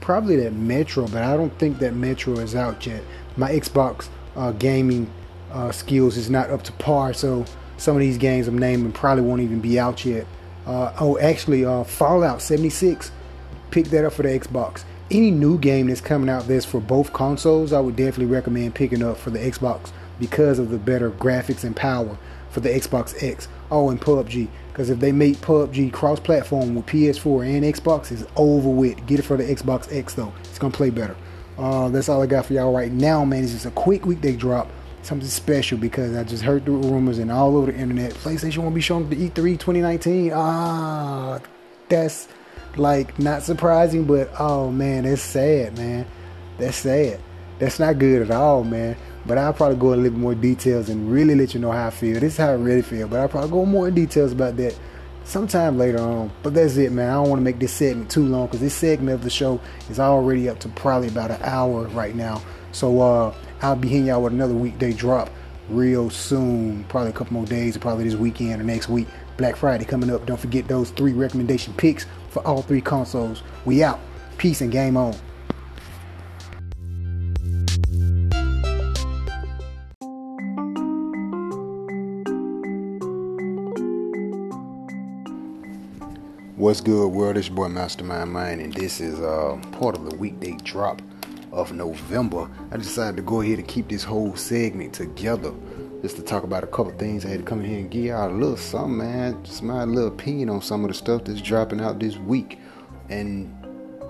probably 0.00 0.36
that 0.36 0.52
Metro, 0.52 1.06
but 1.06 1.22
I 1.22 1.36
don't 1.36 1.56
think 1.58 1.78
that 1.78 1.94
Metro 1.94 2.34
is 2.34 2.54
out 2.54 2.84
yet. 2.86 3.02
My 3.36 3.50
Xbox 3.50 4.08
uh, 4.36 4.52
gaming 4.52 5.10
uh, 5.52 5.70
skills 5.70 6.16
is 6.16 6.28
not 6.28 6.50
up 6.50 6.62
to 6.64 6.72
par, 6.72 7.12
so 7.14 7.44
some 7.76 7.96
of 7.96 8.00
these 8.00 8.18
games 8.18 8.48
I'm 8.48 8.58
naming 8.58 8.92
probably 8.92 9.22
won't 9.24 9.42
even 9.42 9.60
be 9.60 9.78
out 9.78 10.04
yet. 10.04 10.26
Uh, 10.66 10.92
oh, 11.00 11.18
actually, 11.18 11.64
uh, 11.64 11.84
Fallout 11.84 12.40
76, 12.40 13.10
pick 13.70 13.86
that 13.86 14.04
up 14.04 14.12
for 14.12 14.22
the 14.22 14.28
Xbox. 14.28 14.84
Any 15.10 15.30
new 15.30 15.58
game 15.58 15.88
that's 15.88 16.00
coming 16.00 16.28
out 16.28 16.46
that's 16.46 16.64
for 16.64 16.80
both 16.80 17.12
consoles, 17.12 17.72
I 17.72 17.80
would 17.80 17.96
definitely 17.96 18.26
recommend 18.26 18.74
picking 18.74 19.02
up 19.02 19.16
for 19.16 19.30
the 19.30 19.38
Xbox 19.38 19.92
because 20.22 20.60
of 20.60 20.70
the 20.70 20.78
better 20.78 21.10
graphics 21.10 21.64
and 21.64 21.74
power 21.74 22.16
for 22.50 22.60
the 22.60 22.68
Xbox 22.68 23.20
X. 23.20 23.48
Oh, 23.72 23.90
and 23.90 24.00
PUBG, 24.00 24.46
because 24.68 24.88
if 24.88 25.00
they 25.00 25.10
make 25.10 25.38
PUBG 25.38 25.92
cross-platform 25.92 26.76
with 26.76 26.86
PS4 26.86 27.44
and 27.44 27.64
Xbox, 27.64 28.12
it's 28.12 28.24
over 28.36 28.68
with. 28.68 29.04
Get 29.06 29.18
it 29.18 29.24
for 29.24 29.36
the 29.36 29.42
Xbox 29.42 29.92
X 29.92 30.14
though; 30.14 30.32
it's 30.44 30.60
gonna 30.60 30.72
play 30.72 30.90
better. 30.90 31.16
Uh, 31.58 31.88
that's 31.88 32.08
all 32.08 32.22
I 32.22 32.26
got 32.26 32.46
for 32.46 32.52
y'all 32.52 32.72
right 32.72 32.92
now, 32.92 33.24
man. 33.24 33.42
It's 33.42 33.52
just 33.52 33.66
a 33.66 33.72
quick 33.72 34.06
weekday 34.06 34.36
drop 34.36 34.70
something 35.02 35.28
special 35.28 35.76
because 35.76 36.14
I 36.14 36.22
just 36.22 36.44
heard 36.44 36.64
the 36.64 36.70
rumors 36.70 37.18
and 37.18 37.32
all 37.32 37.56
over 37.56 37.72
the 37.72 37.76
internet. 37.76 38.12
PlayStation 38.14 38.58
won't 38.58 38.76
be 38.76 38.80
showing 38.80 39.10
the 39.10 39.16
E3 39.16 39.58
2019. 39.58 40.30
Ah, 40.32 41.40
that's 41.88 42.28
like 42.76 43.18
not 43.18 43.42
surprising, 43.42 44.04
but 44.04 44.30
oh 44.38 44.70
man, 44.70 45.02
that's 45.02 45.20
sad, 45.20 45.76
man. 45.76 46.06
That's 46.58 46.76
sad. 46.76 47.18
That's 47.58 47.80
not 47.80 47.98
good 47.98 48.22
at 48.22 48.30
all, 48.30 48.62
man. 48.62 48.96
But 49.26 49.38
I'll 49.38 49.52
probably 49.52 49.76
go 49.76 49.92
in 49.92 50.00
a 50.00 50.02
little 50.02 50.18
bit 50.18 50.20
more 50.20 50.34
details 50.34 50.88
and 50.88 51.10
really 51.10 51.34
let 51.34 51.54
you 51.54 51.60
know 51.60 51.70
how 51.70 51.86
I 51.86 51.90
feel. 51.90 52.14
This 52.14 52.34
is 52.34 52.36
how 52.38 52.48
I 52.48 52.54
really 52.54 52.82
feel. 52.82 53.06
But 53.06 53.20
I'll 53.20 53.28
probably 53.28 53.50
go 53.50 53.64
more 53.64 53.88
in 53.88 53.94
details 53.94 54.32
about 54.32 54.56
that 54.56 54.76
sometime 55.24 55.78
later 55.78 56.00
on. 56.00 56.32
But 56.42 56.54
that's 56.54 56.76
it, 56.76 56.92
man. 56.92 57.08
I 57.08 57.14
don't 57.14 57.28
want 57.28 57.40
to 57.40 57.44
make 57.44 57.58
this 57.58 57.72
segment 57.72 58.10
too 58.10 58.24
long 58.24 58.46
because 58.46 58.60
this 58.60 58.74
segment 58.74 59.14
of 59.14 59.22
the 59.22 59.30
show 59.30 59.60
is 59.88 60.00
already 60.00 60.48
up 60.48 60.58
to 60.60 60.68
probably 60.70 61.08
about 61.08 61.30
an 61.30 61.40
hour 61.42 61.84
right 61.88 62.14
now. 62.14 62.42
So 62.72 63.00
uh, 63.00 63.34
I'll 63.60 63.76
be 63.76 63.88
hitting 63.88 64.06
y'all 64.06 64.22
with 64.22 64.32
another 64.32 64.54
weekday 64.54 64.92
drop 64.92 65.30
real 65.68 66.10
soon. 66.10 66.84
Probably 66.84 67.10
a 67.10 67.12
couple 67.12 67.34
more 67.34 67.46
days, 67.46 67.76
probably 67.76 68.04
this 68.04 68.14
weekend 68.14 68.60
or 68.60 68.64
next 68.64 68.88
week. 68.88 69.06
Black 69.36 69.56
Friday 69.56 69.84
coming 69.84 70.10
up. 70.10 70.26
Don't 70.26 70.40
forget 70.40 70.68
those 70.68 70.90
three 70.90 71.12
recommendation 71.12 71.74
picks 71.74 72.06
for 72.30 72.46
all 72.46 72.62
three 72.62 72.80
consoles. 72.80 73.42
We 73.64 73.82
out. 73.82 74.00
Peace 74.38 74.60
and 74.60 74.72
game 74.72 74.96
on. 74.96 75.14
What's 86.62 86.80
good, 86.80 87.08
world? 87.08 87.36
It's 87.36 87.48
your 87.48 87.56
boy 87.56 87.66
Mastermind 87.70 88.32
Mind, 88.32 88.60
and 88.60 88.72
this 88.72 89.00
is 89.00 89.18
uh, 89.18 89.60
part 89.72 89.96
of 89.96 90.08
the 90.08 90.14
weekday 90.14 90.56
drop 90.62 91.02
of 91.50 91.72
November, 91.72 92.48
I 92.70 92.76
decided 92.76 93.16
to 93.16 93.22
go 93.22 93.40
ahead 93.40 93.58
and 93.58 93.66
keep 93.66 93.88
this 93.88 94.04
whole 94.04 94.36
segment 94.36 94.94
together 94.94 95.52
just 96.02 96.14
to 96.18 96.22
talk 96.22 96.44
about 96.44 96.62
a 96.62 96.68
couple 96.68 96.92
things. 96.92 97.24
I 97.24 97.30
had 97.30 97.40
to 97.40 97.44
come 97.44 97.62
in 97.62 97.66
here 97.68 97.78
and 97.80 97.90
give 97.90 98.04
y'all 98.04 98.30
a 98.30 98.32
little 98.32 98.56
something, 98.56 98.96
man. 98.96 99.42
Just 99.42 99.64
my 99.64 99.82
little 99.82 100.06
opinion 100.06 100.50
on 100.50 100.62
some 100.62 100.84
of 100.84 100.88
the 100.88 100.94
stuff 100.94 101.24
that's 101.24 101.42
dropping 101.42 101.80
out 101.80 101.98
this 101.98 102.16
week 102.16 102.60
and 103.08 103.52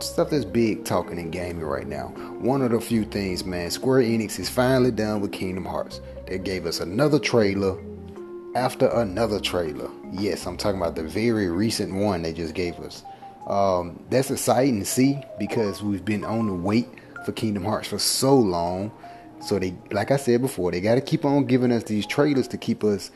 stuff 0.00 0.28
that's 0.28 0.44
big 0.44 0.84
talking 0.84 1.18
in 1.18 1.30
gaming 1.30 1.64
right 1.64 1.86
now. 1.86 2.08
One 2.38 2.60
of 2.60 2.72
the 2.72 2.82
few 2.82 3.06
things, 3.06 3.46
man, 3.46 3.70
Square 3.70 4.02
Enix 4.02 4.38
is 4.38 4.50
finally 4.50 4.90
done 4.90 5.22
with 5.22 5.32
Kingdom 5.32 5.64
Hearts. 5.64 6.02
They 6.26 6.36
gave 6.36 6.66
us 6.66 6.80
another 6.80 7.18
trailer 7.18 7.78
after 8.54 8.88
another 8.88 9.40
trailer. 9.40 9.90
Yes, 10.12 10.46
I'm 10.46 10.56
talking 10.56 10.80
about 10.80 10.94
the 10.94 11.02
very 11.02 11.48
recent 11.48 11.94
one 11.94 12.22
they 12.22 12.32
just 12.32 12.54
gave 12.54 12.78
us. 12.80 13.02
Um, 13.46 14.04
that's 14.10 14.30
exciting 14.30 14.78
to 14.80 14.84
see 14.84 15.20
because 15.38 15.82
we've 15.82 16.04
been 16.04 16.24
on 16.24 16.46
the 16.46 16.54
wait 16.54 16.88
for 17.24 17.32
Kingdom 17.32 17.64
Hearts 17.64 17.88
for 17.88 17.98
so 17.98 18.36
long. 18.36 18.92
So 19.40 19.58
they, 19.58 19.74
like 19.90 20.10
I 20.10 20.16
said 20.16 20.40
before, 20.40 20.70
they 20.70 20.80
got 20.80 20.94
to 20.94 21.00
keep 21.00 21.24
on 21.24 21.46
giving 21.46 21.72
us 21.72 21.84
these 21.84 22.06
trailers 22.06 22.46
to 22.48 22.58
keep 22.58 22.84
us 22.84 23.10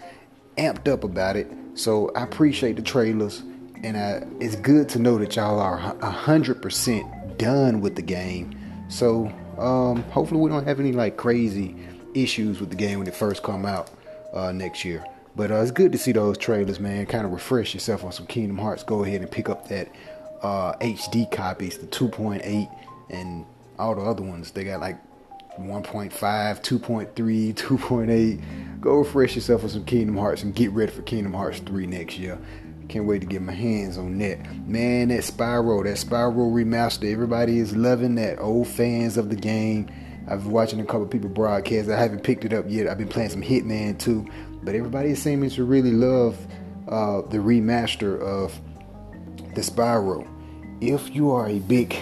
amped 0.56 0.88
up 0.88 1.04
about 1.04 1.36
it. 1.36 1.50
So 1.74 2.10
I 2.16 2.22
appreciate 2.24 2.76
the 2.76 2.82
trailers, 2.82 3.42
and 3.84 3.96
I, 3.96 4.26
it's 4.40 4.56
good 4.56 4.88
to 4.90 4.98
know 4.98 5.18
that 5.18 5.36
y'all 5.36 5.60
are 5.60 5.76
hundred 5.76 6.62
percent 6.62 7.38
done 7.38 7.80
with 7.80 7.94
the 7.94 8.02
game. 8.02 8.58
So 8.88 9.32
um, 9.58 10.02
hopefully 10.04 10.40
we 10.40 10.50
don't 10.50 10.64
have 10.64 10.80
any 10.80 10.92
like 10.92 11.16
crazy 11.16 11.76
issues 12.14 12.58
with 12.58 12.70
the 12.70 12.76
game 12.76 12.98
when 12.98 13.06
it 13.06 13.14
first 13.14 13.42
come 13.42 13.66
out 13.66 13.90
uh, 14.32 14.50
next 14.50 14.84
year. 14.84 15.04
But 15.36 15.52
uh, 15.52 15.56
it's 15.56 15.70
good 15.70 15.92
to 15.92 15.98
see 15.98 16.12
those 16.12 16.38
trailers, 16.38 16.80
man. 16.80 17.04
Kind 17.06 17.26
of 17.26 17.32
refresh 17.32 17.74
yourself 17.74 18.04
on 18.04 18.12
some 18.12 18.26
Kingdom 18.26 18.56
Hearts. 18.58 18.82
Go 18.82 19.04
ahead 19.04 19.20
and 19.20 19.30
pick 19.30 19.50
up 19.50 19.68
that 19.68 19.88
uh, 20.42 20.72
HD 20.78 21.30
copies, 21.30 21.76
the 21.76 21.86
2.8 21.86 22.68
and 23.10 23.44
all 23.78 23.94
the 23.94 24.00
other 24.00 24.22
ones. 24.22 24.50
They 24.50 24.64
got 24.64 24.80
like 24.80 24.98
1.5 25.58 26.12
2.3 26.12 27.54
2.8 27.54 28.80
go 28.80 28.96
refresh 28.96 29.34
yourself 29.34 29.62
with 29.62 29.72
some 29.72 29.84
kingdom 29.84 30.16
hearts 30.16 30.42
and 30.42 30.54
get 30.54 30.70
ready 30.72 30.92
for 30.92 31.02
kingdom 31.02 31.32
hearts 31.32 31.60
3 31.60 31.86
next 31.86 32.18
year. 32.18 32.38
Can't 32.88 33.06
wait 33.06 33.20
to 33.22 33.26
get 33.26 33.42
my 33.42 33.52
hands 33.52 33.98
on 33.98 34.18
that. 34.18 34.38
Man 34.66 35.08
that 35.08 35.20
Spyro 35.20 35.82
that 35.84 35.96
Spyro 35.96 36.52
remaster 36.52 37.10
everybody 37.10 37.58
is 37.58 37.74
loving 37.74 38.14
that. 38.16 38.38
Old 38.38 38.68
fans 38.68 39.16
of 39.16 39.30
the 39.30 39.36
game. 39.36 39.88
I've 40.28 40.42
been 40.42 40.52
watching 40.52 40.80
a 40.80 40.84
couple 40.84 41.06
people 41.06 41.30
broadcast. 41.30 41.88
I 41.88 41.98
haven't 41.98 42.22
picked 42.22 42.44
it 42.44 42.52
up 42.52 42.66
yet. 42.68 42.88
I've 42.88 42.98
been 42.98 43.08
playing 43.08 43.30
some 43.30 43.42
Hitman 43.42 43.98
2 43.98 44.26
but 44.66 44.74
everybody 44.74 45.10
is 45.10 45.22
seeming 45.22 45.48
to 45.48 45.64
really 45.64 45.92
love 45.92 46.36
uh, 46.88 47.22
the 47.22 47.38
remaster 47.38 48.20
of 48.20 48.60
the 49.54 49.62
Spyro 49.62 50.28
if 50.80 51.14
you 51.14 51.30
are 51.30 51.48
a 51.48 51.58
big 51.60 51.96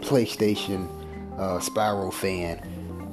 playstation 0.00 0.88
uh, 1.38 1.58
Spyro 1.58 2.12
fan, 2.12 2.60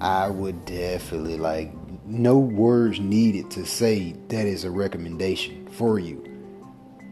I 0.01 0.29
would 0.29 0.65
definitely 0.65 1.37
like 1.37 1.71
no 2.05 2.37
words 2.37 2.99
needed 2.99 3.51
to 3.51 3.65
say 3.65 4.13
that 4.29 4.45
is 4.45 4.63
a 4.63 4.71
recommendation 4.71 5.67
for 5.67 5.99
you. 5.99 6.23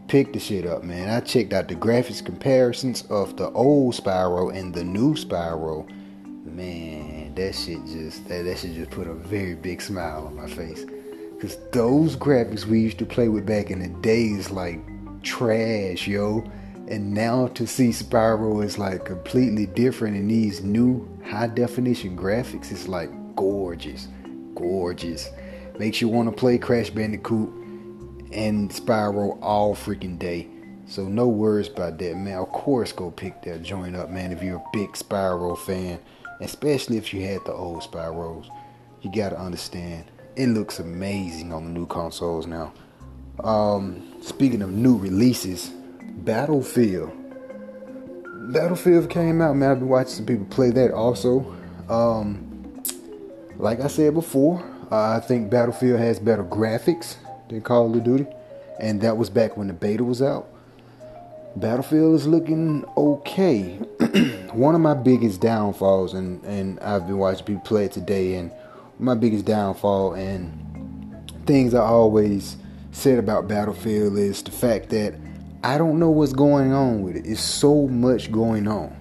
Pick 0.07 0.33
the 0.33 0.39
shit 0.39 0.65
up, 0.65 0.83
man. 0.83 1.09
I 1.09 1.21
checked 1.21 1.53
out 1.53 1.67
the 1.67 1.75
graphics 1.75 2.25
comparisons 2.25 3.03
of 3.03 3.37
the 3.37 3.49
old 3.51 3.95
Spyro 3.95 4.53
and 4.53 4.73
the 4.73 4.83
new 4.83 5.13
Spyro. 5.13 5.87
Man, 6.43 7.33
that 7.35 7.55
shit 7.55 7.85
just 7.85 8.27
that, 8.27 8.43
that 8.43 8.57
shit 8.57 8.73
just 8.73 8.91
put 8.91 9.07
a 9.07 9.13
very 9.13 9.55
big 9.55 9.81
smile 9.81 10.25
on 10.27 10.35
my 10.35 10.47
face. 10.47 10.85
Cause 11.41 11.57
those 11.71 12.15
graphics 12.15 12.65
we 12.65 12.81
used 12.81 12.99
to 12.99 13.05
play 13.05 13.27
with 13.27 13.47
back 13.47 13.71
in 13.71 13.79
the 13.79 13.87
days 14.01 14.51
like 14.51 14.79
trash, 15.23 16.07
yo. 16.07 16.43
And 16.87 17.15
now 17.15 17.47
to 17.47 17.65
see 17.65 17.89
Spyro 17.89 18.63
is 18.63 18.77
like 18.77 19.05
completely 19.05 19.65
different 19.65 20.15
in 20.17 20.27
these 20.27 20.61
new 20.61 21.09
high 21.25 21.47
definition 21.47 22.15
graphics, 22.15 22.71
it's 22.71 22.87
like 22.87 23.09
gorgeous. 23.35 24.07
Gorgeous. 24.53 25.31
Makes 25.79 25.99
you 25.99 26.09
want 26.09 26.29
to 26.29 26.35
play 26.35 26.59
Crash 26.59 26.91
Bandicoot 26.91 27.49
and 28.31 28.69
Spyro 28.69 29.39
all 29.41 29.73
freaking 29.73 30.19
day. 30.19 30.47
So 30.85 31.07
no 31.07 31.27
worries 31.27 31.69
about 31.69 31.97
that, 31.97 32.17
man. 32.17 32.37
Of 32.37 32.49
course, 32.49 32.91
go 32.91 33.09
pick 33.09 33.41
that 33.43 33.63
joint 33.63 33.95
up, 33.95 34.11
man. 34.11 34.31
If 34.31 34.43
you're 34.43 34.57
a 34.57 34.69
big 34.73 34.91
Spyro 34.91 35.57
fan, 35.57 35.99
especially 36.39 36.97
if 36.97 37.15
you 37.15 37.25
had 37.25 37.43
the 37.45 37.53
old 37.53 37.81
Spyros, 37.81 38.47
you 39.01 39.11
gotta 39.11 39.39
understand 39.39 40.05
it 40.35 40.47
looks 40.47 40.79
amazing 40.79 41.53
on 41.53 41.65
the 41.65 41.69
new 41.71 41.85
consoles 41.85 42.47
now. 42.47 42.73
Um, 43.43 44.15
speaking 44.21 44.61
of 44.61 44.71
new 44.71 44.97
releases, 44.97 45.71
Battlefield. 46.01 47.11
Battlefield 48.53 49.09
came 49.09 49.41
out, 49.41 49.55
man. 49.55 49.71
I've 49.71 49.79
been 49.79 49.89
watching 49.89 50.13
some 50.13 50.25
people 50.25 50.45
play 50.45 50.71
that 50.71 50.91
also. 50.91 51.55
Um, 51.89 52.81
like 53.57 53.79
I 53.79 53.87
said 53.87 54.13
before, 54.13 54.63
I 54.91 55.19
think 55.19 55.49
Battlefield 55.49 55.99
has 55.99 56.19
better 56.19 56.43
graphics 56.43 57.15
than 57.49 57.61
Call 57.61 57.95
of 57.95 58.03
Duty, 58.03 58.27
and 58.79 59.01
that 59.01 59.17
was 59.17 59.29
back 59.29 59.57
when 59.57 59.67
the 59.67 59.73
beta 59.73 60.03
was 60.03 60.21
out. 60.21 60.47
Battlefield 61.55 62.15
is 62.15 62.27
looking 62.27 62.85
okay. 62.95 63.77
One 64.53 64.75
of 64.75 64.81
my 64.81 64.93
biggest 64.93 65.41
downfalls, 65.41 66.13
and, 66.13 66.43
and 66.43 66.79
I've 66.79 67.07
been 67.07 67.17
watching 67.17 67.45
people 67.45 67.61
play 67.63 67.85
it 67.85 67.91
today, 67.91 68.35
and 68.35 68.51
my 69.01 69.15
biggest 69.15 69.45
downfall 69.45 70.13
and 70.13 71.31
things 71.47 71.73
I 71.73 71.81
always 71.81 72.55
said 72.91 73.17
about 73.17 73.47
Battlefield 73.47 74.17
is 74.17 74.43
the 74.43 74.51
fact 74.51 74.89
that 74.89 75.15
I 75.63 75.77
don't 75.77 75.99
know 75.99 76.09
what's 76.09 76.33
going 76.33 76.71
on 76.71 77.01
with 77.01 77.15
it. 77.15 77.25
It's 77.25 77.41
so 77.41 77.87
much 77.87 78.31
going 78.31 78.67
on. 78.67 78.95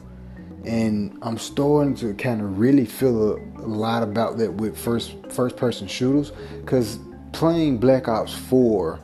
And 0.64 1.18
I'm 1.22 1.38
starting 1.38 1.94
to 1.96 2.14
kind 2.14 2.40
of 2.40 2.58
really 2.58 2.84
feel 2.86 3.32
a, 3.32 3.36
a 3.62 3.68
lot 3.68 4.02
about 4.02 4.38
that 4.38 4.54
with 4.54 4.76
first 4.76 5.14
first 5.30 5.56
person 5.56 5.86
shooters 5.86 6.32
cuz 6.66 6.98
playing 7.32 7.78
Black 7.78 8.08
Ops 8.08 8.34
4 8.34 9.00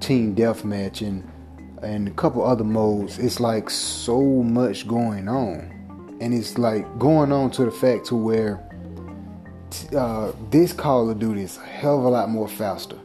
team 0.00 0.34
deathmatch 0.34 1.06
and 1.06 1.28
and 1.82 2.08
a 2.08 2.12
couple 2.12 2.44
other 2.44 2.64
modes, 2.64 3.18
it's 3.18 3.40
like 3.40 3.70
so 3.70 4.20
much 4.20 4.88
going 4.88 5.28
on. 5.28 5.70
And 6.20 6.32
it's 6.32 6.58
like 6.58 6.98
going 6.98 7.32
on 7.32 7.50
to 7.52 7.64
the 7.64 7.70
fact 7.70 8.06
to 8.06 8.16
where 8.16 8.73
uh, 9.92 10.32
this 10.50 10.72
Call 10.72 11.10
of 11.10 11.18
Duty 11.18 11.42
is 11.42 11.56
a 11.56 11.60
hell 11.60 11.98
of 11.98 12.04
a 12.04 12.08
lot 12.08 12.28
more 12.28 12.48
faster. 12.48 12.98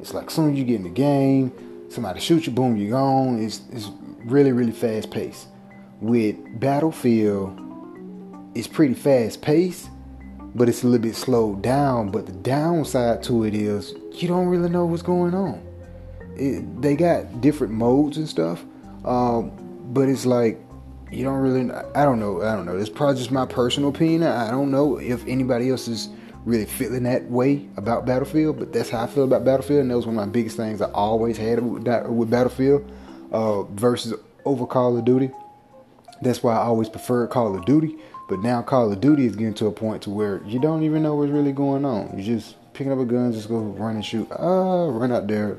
It's 0.00 0.12
like 0.14 0.30
soon 0.30 0.52
as 0.52 0.58
you 0.58 0.64
get 0.64 0.76
in 0.76 0.84
the 0.84 0.90
game, 0.90 1.52
somebody 1.88 2.20
shoots 2.20 2.46
you, 2.46 2.52
boom, 2.52 2.76
you're 2.76 2.90
gone. 2.90 3.42
It's, 3.42 3.62
it's 3.72 3.90
really, 4.24 4.52
really 4.52 4.72
fast 4.72 5.10
paced. 5.10 5.48
With 6.00 6.36
Battlefield, 6.60 7.58
it's 8.54 8.68
pretty 8.68 8.94
fast 8.94 9.42
paced, 9.42 9.88
but 10.54 10.68
it's 10.68 10.82
a 10.82 10.86
little 10.86 11.02
bit 11.02 11.16
slowed 11.16 11.62
down. 11.62 12.10
But 12.10 12.26
the 12.26 12.32
downside 12.32 13.22
to 13.24 13.44
it 13.44 13.54
is 13.54 13.94
you 14.12 14.28
don't 14.28 14.46
really 14.46 14.68
know 14.68 14.86
what's 14.86 15.02
going 15.02 15.34
on. 15.34 15.62
It, 16.36 16.82
they 16.82 16.96
got 16.96 17.40
different 17.40 17.72
modes 17.72 18.16
and 18.16 18.28
stuff, 18.28 18.64
um, 19.04 19.52
but 19.92 20.08
it's 20.08 20.26
like 20.26 20.60
you 21.10 21.24
don't 21.24 21.38
really. 21.38 21.70
I 21.94 22.04
don't 22.04 22.18
know. 22.18 22.42
I 22.42 22.54
don't 22.54 22.66
know. 22.66 22.76
It's 22.76 22.88
probably 22.88 23.16
just 23.16 23.30
my 23.30 23.46
personal 23.46 23.90
opinion. 23.90 24.24
I 24.24 24.50
don't 24.50 24.70
know 24.70 24.98
if 24.98 25.26
anybody 25.26 25.70
else 25.70 25.88
is 25.88 26.08
really 26.44 26.66
feeling 26.66 27.04
that 27.04 27.24
way 27.30 27.66
about 27.76 28.04
Battlefield, 28.04 28.58
but 28.58 28.72
that's 28.72 28.90
how 28.90 29.04
I 29.04 29.06
feel 29.06 29.24
about 29.24 29.44
Battlefield, 29.44 29.80
and 29.80 29.90
that 29.90 29.96
was 29.96 30.06
one 30.06 30.18
of 30.18 30.26
my 30.26 30.30
biggest 30.30 30.56
things 30.56 30.82
I 30.82 30.90
always 30.90 31.38
had 31.38 31.60
with, 31.60 32.30
Battlefield 32.30 32.90
uh, 33.32 33.62
versus 33.62 34.14
over 34.44 34.66
Call 34.66 34.96
of 34.96 35.04
Duty. 35.04 35.30
That's 36.20 36.42
why 36.42 36.54
I 36.54 36.64
always 36.64 36.88
preferred 36.88 37.30
Call 37.30 37.56
of 37.56 37.64
Duty. 37.64 37.96
But 38.28 38.40
now 38.40 38.62
Call 38.62 38.90
of 38.90 39.00
Duty 39.00 39.26
is 39.26 39.36
getting 39.36 39.54
to 39.54 39.66
a 39.66 39.72
point 39.72 40.02
to 40.02 40.10
where 40.10 40.42
you 40.44 40.58
don't 40.58 40.82
even 40.82 41.02
know 41.02 41.14
what's 41.14 41.30
really 41.30 41.52
going 41.52 41.84
on. 41.84 42.16
You 42.16 42.24
just 42.24 42.56
picking 42.72 42.92
up 42.92 42.98
a 42.98 43.04
gun, 43.04 43.32
just 43.32 43.48
go 43.48 43.58
run 43.58 43.96
and 43.96 44.04
shoot. 44.04 44.28
Ah, 44.32 44.86
run 44.86 45.12
out 45.12 45.26
there 45.26 45.58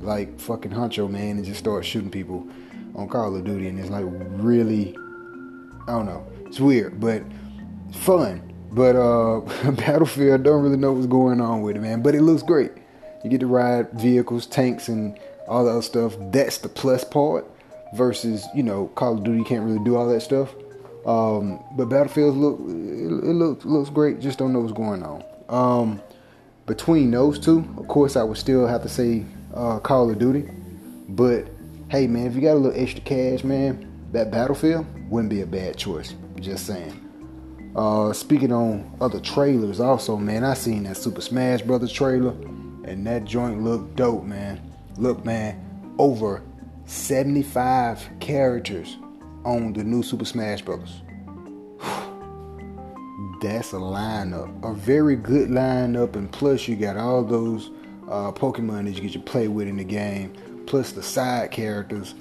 like 0.00 0.38
fucking 0.40 0.72
Huncho 0.72 1.08
man 1.08 1.36
and 1.36 1.44
just 1.44 1.58
start 1.60 1.84
shooting 1.84 2.10
people 2.10 2.46
on 2.94 3.08
Call 3.08 3.34
of 3.34 3.44
Duty, 3.44 3.68
and 3.68 3.78
it's 3.78 3.90
like 3.90 4.04
really, 4.06 4.96
I 5.88 5.92
don't 5.92 6.06
know, 6.06 6.26
it's 6.46 6.60
weird, 6.60 7.00
but 7.00 7.22
fun. 7.92 8.52
But 8.72 8.96
uh, 8.96 9.40
Battlefield, 9.72 10.40
I 10.40 10.42
don't 10.42 10.62
really 10.62 10.76
know 10.76 10.92
what's 10.92 11.06
going 11.06 11.40
on 11.40 11.62
with 11.62 11.76
it, 11.76 11.80
man. 11.80 12.02
But 12.02 12.14
it 12.14 12.22
looks 12.22 12.42
great. 12.42 12.72
You 13.22 13.30
get 13.30 13.40
to 13.40 13.46
ride 13.46 13.90
vehicles, 13.92 14.46
tanks, 14.46 14.88
and 14.88 15.18
all 15.46 15.64
the 15.64 15.70
other 15.70 15.82
stuff. 15.82 16.14
That's 16.30 16.58
the 16.58 16.68
plus 16.68 17.04
part. 17.04 17.46
Versus, 17.94 18.46
you 18.54 18.62
know, 18.62 18.86
Call 18.94 19.18
of 19.18 19.24
Duty 19.24 19.44
can't 19.44 19.66
really 19.66 19.84
do 19.84 19.96
all 19.96 20.08
that 20.08 20.22
stuff. 20.22 20.54
Um, 21.04 21.62
but 21.76 21.86
Battlefield 21.90 22.36
look 22.36 22.58
it, 22.60 23.28
it 23.28 23.34
looks 23.34 23.66
looks 23.66 23.90
great. 23.90 24.18
Just 24.18 24.38
don't 24.38 24.54
know 24.54 24.60
what's 24.60 24.72
going 24.72 25.02
on. 25.02 25.22
Um, 25.50 26.00
between 26.64 27.10
those 27.10 27.38
two, 27.38 27.58
of 27.76 27.88
course, 27.88 28.16
I 28.16 28.22
would 28.22 28.38
still 28.38 28.66
have 28.66 28.82
to 28.82 28.88
say 28.88 29.26
uh, 29.52 29.78
Call 29.80 30.10
of 30.10 30.18
Duty. 30.18 30.48
But 31.10 31.48
hey, 31.92 32.06
man, 32.06 32.26
if 32.26 32.34
you 32.34 32.40
got 32.40 32.52
a 32.52 32.54
little 32.54 32.80
extra 32.80 33.02
cash, 33.02 33.44
man, 33.44 33.86
that 34.12 34.30
Battlefield 34.30 34.86
wouldn't 35.10 35.28
be 35.28 35.42
a 35.42 35.46
bad 35.46 35.76
choice. 35.76 36.14
Just 36.40 36.66
saying. 36.66 36.98
Uh, 37.76 38.14
speaking 38.14 38.50
on 38.50 38.96
other 39.02 39.20
trailers, 39.20 39.78
also, 39.78 40.16
man, 40.16 40.42
I 40.42 40.54
seen 40.54 40.84
that 40.84 40.96
Super 40.96 41.20
Smash 41.20 41.60
Brothers 41.60 41.92
trailer, 41.92 42.30
and 42.30 43.06
that 43.06 43.26
joint 43.26 43.62
looked 43.62 43.94
dope, 43.96 44.24
man. 44.24 44.72
Look, 44.96 45.22
man, 45.26 45.94
over 45.98 46.42
75 46.86 48.08
characters 48.20 48.96
on 49.44 49.74
the 49.74 49.84
new 49.84 50.02
Super 50.02 50.24
Smash 50.24 50.62
Brothers. 50.62 51.02
That's 53.42 53.74
a 53.74 53.76
lineup, 53.76 54.64
a 54.64 54.72
very 54.72 55.16
good 55.16 55.50
lineup, 55.50 56.16
and 56.16 56.32
plus 56.32 56.66
you 56.66 56.74
got 56.76 56.96
all 56.96 57.22
those 57.22 57.70
uh, 58.08 58.32
Pokemon 58.32 58.86
that 58.86 58.92
you 58.92 59.02
get 59.02 59.12
to 59.12 59.18
play 59.18 59.46
with 59.46 59.68
in 59.68 59.76
the 59.76 59.84
game, 59.84 60.32
plus 60.66 60.92
the 60.92 61.02
side 61.02 61.50
characters, 61.50 62.14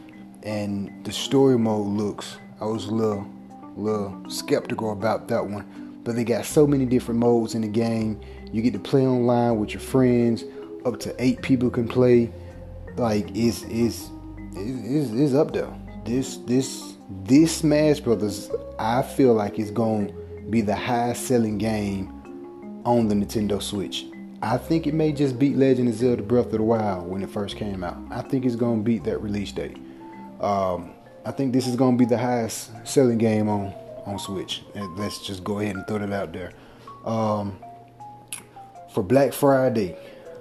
and 0.43 1.03
the 1.05 1.11
story 1.11 1.57
mode 1.57 1.87
looks. 1.87 2.37
I 2.59 2.65
was 2.65 2.85
a 2.85 2.91
little 2.91 3.27
little 3.75 4.29
skeptical 4.29 4.91
about 4.91 5.27
that 5.29 5.45
one. 5.45 5.99
But 6.03 6.15
they 6.15 6.23
got 6.23 6.45
so 6.45 6.65
many 6.65 6.85
different 6.85 7.19
modes 7.19 7.53
in 7.53 7.61
the 7.61 7.67
game. 7.67 8.19
You 8.51 8.61
get 8.61 8.73
to 8.73 8.79
play 8.79 9.05
online 9.05 9.59
with 9.59 9.73
your 9.73 9.81
friends. 9.81 10.43
Up 10.83 10.99
to 11.01 11.15
eight 11.23 11.41
people 11.41 11.69
can 11.69 11.87
play. 11.87 12.31
Like 12.97 13.29
it's 13.35 13.63
it's 13.63 14.09
it's, 14.53 15.11
it's 15.11 15.33
up 15.33 15.53
there. 15.53 15.69
This 16.05 16.37
this 16.37 16.93
this 17.23 17.57
Smash 17.57 17.99
Brothers, 17.99 18.49
I 18.79 19.01
feel 19.03 19.33
like 19.33 19.59
it's 19.59 19.71
to 19.71 20.13
be 20.49 20.61
the 20.61 20.75
highest 20.75 21.27
selling 21.27 21.57
game 21.57 22.81
on 22.83 23.07
the 23.07 23.15
Nintendo 23.15 23.61
Switch. 23.61 24.05
I 24.43 24.57
think 24.57 24.87
it 24.87 24.93
may 24.95 25.11
just 25.11 25.37
beat 25.37 25.55
Legend 25.55 25.89
of 25.89 25.95
Zelda 25.95 26.23
Breath 26.23 26.47
of 26.47 26.53
the 26.53 26.63
Wild 26.63 27.07
when 27.07 27.21
it 27.21 27.29
first 27.29 27.57
came 27.57 27.83
out. 27.83 27.97
I 28.09 28.21
think 28.21 28.43
it's 28.43 28.55
going 28.55 28.79
to 28.79 28.83
beat 28.83 29.03
that 29.03 29.19
release 29.19 29.51
date. 29.51 29.77
Um, 30.39 30.93
I 31.23 31.31
think 31.31 31.53
this 31.53 31.67
is 31.67 31.75
going 31.75 31.95
to 31.95 31.99
be 31.99 32.05
the 32.09 32.17
highest 32.17 32.71
selling 32.87 33.19
game 33.19 33.47
on 33.47 33.73
on 34.05 34.17
Switch. 34.17 34.63
And 34.73 34.97
let's 34.97 35.25
just 35.25 35.43
go 35.43 35.59
ahead 35.59 35.75
and 35.75 35.85
throw 35.87 35.99
that 35.99 36.11
out 36.11 36.33
there. 36.33 36.53
Um, 37.05 37.55
for 38.93 39.03
Black 39.03 39.31
Friday, 39.31 39.95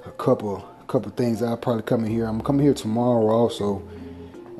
a 0.06 0.10
couple 0.12 0.66
couple 0.86 1.10
things 1.12 1.42
I'll 1.42 1.56
probably 1.56 1.82
come 1.82 2.04
in 2.04 2.10
here. 2.10 2.24
I'm 2.24 2.40
coming 2.40 2.64
here 2.64 2.74
tomorrow 2.74 3.28
also, 3.28 3.82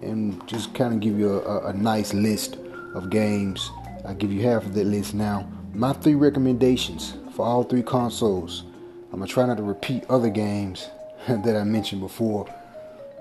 and 0.03 0.47
just 0.47 0.75
kind 0.75 0.95
of 0.95 1.01
give 1.01 1.19
you 1.19 1.41
a, 1.41 1.69
a 1.69 1.73
nice 1.73 2.13
list 2.13 2.57
of 2.95 3.11
games. 3.11 3.71
I'll 4.05 4.15
give 4.15 4.33
you 4.33 4.43
half 4.43 4.65
of 4.65 4.75
that 4.75 4.85
list 4.85 5.15
now. 5.15 5.51
My 5.73 5.93
three 5.95 6.15
recommendations 6.15 7.15
for 7.35 7.47
all 7.47 7.65
three 7.65 7.83
consoles. 7.83 8.65
I'm 9.13 9.19
gonna 9.19 9.27
try 9.27 9.47
not 9.47 9.57
to 9.57 9.63
repeat 9.63 10.05
other 10.09 10.31
games 10.31 10.89
that 11.29 11.57
I 11.57 11.65
mentioned 11.65 12.01
before, 12.01 12.47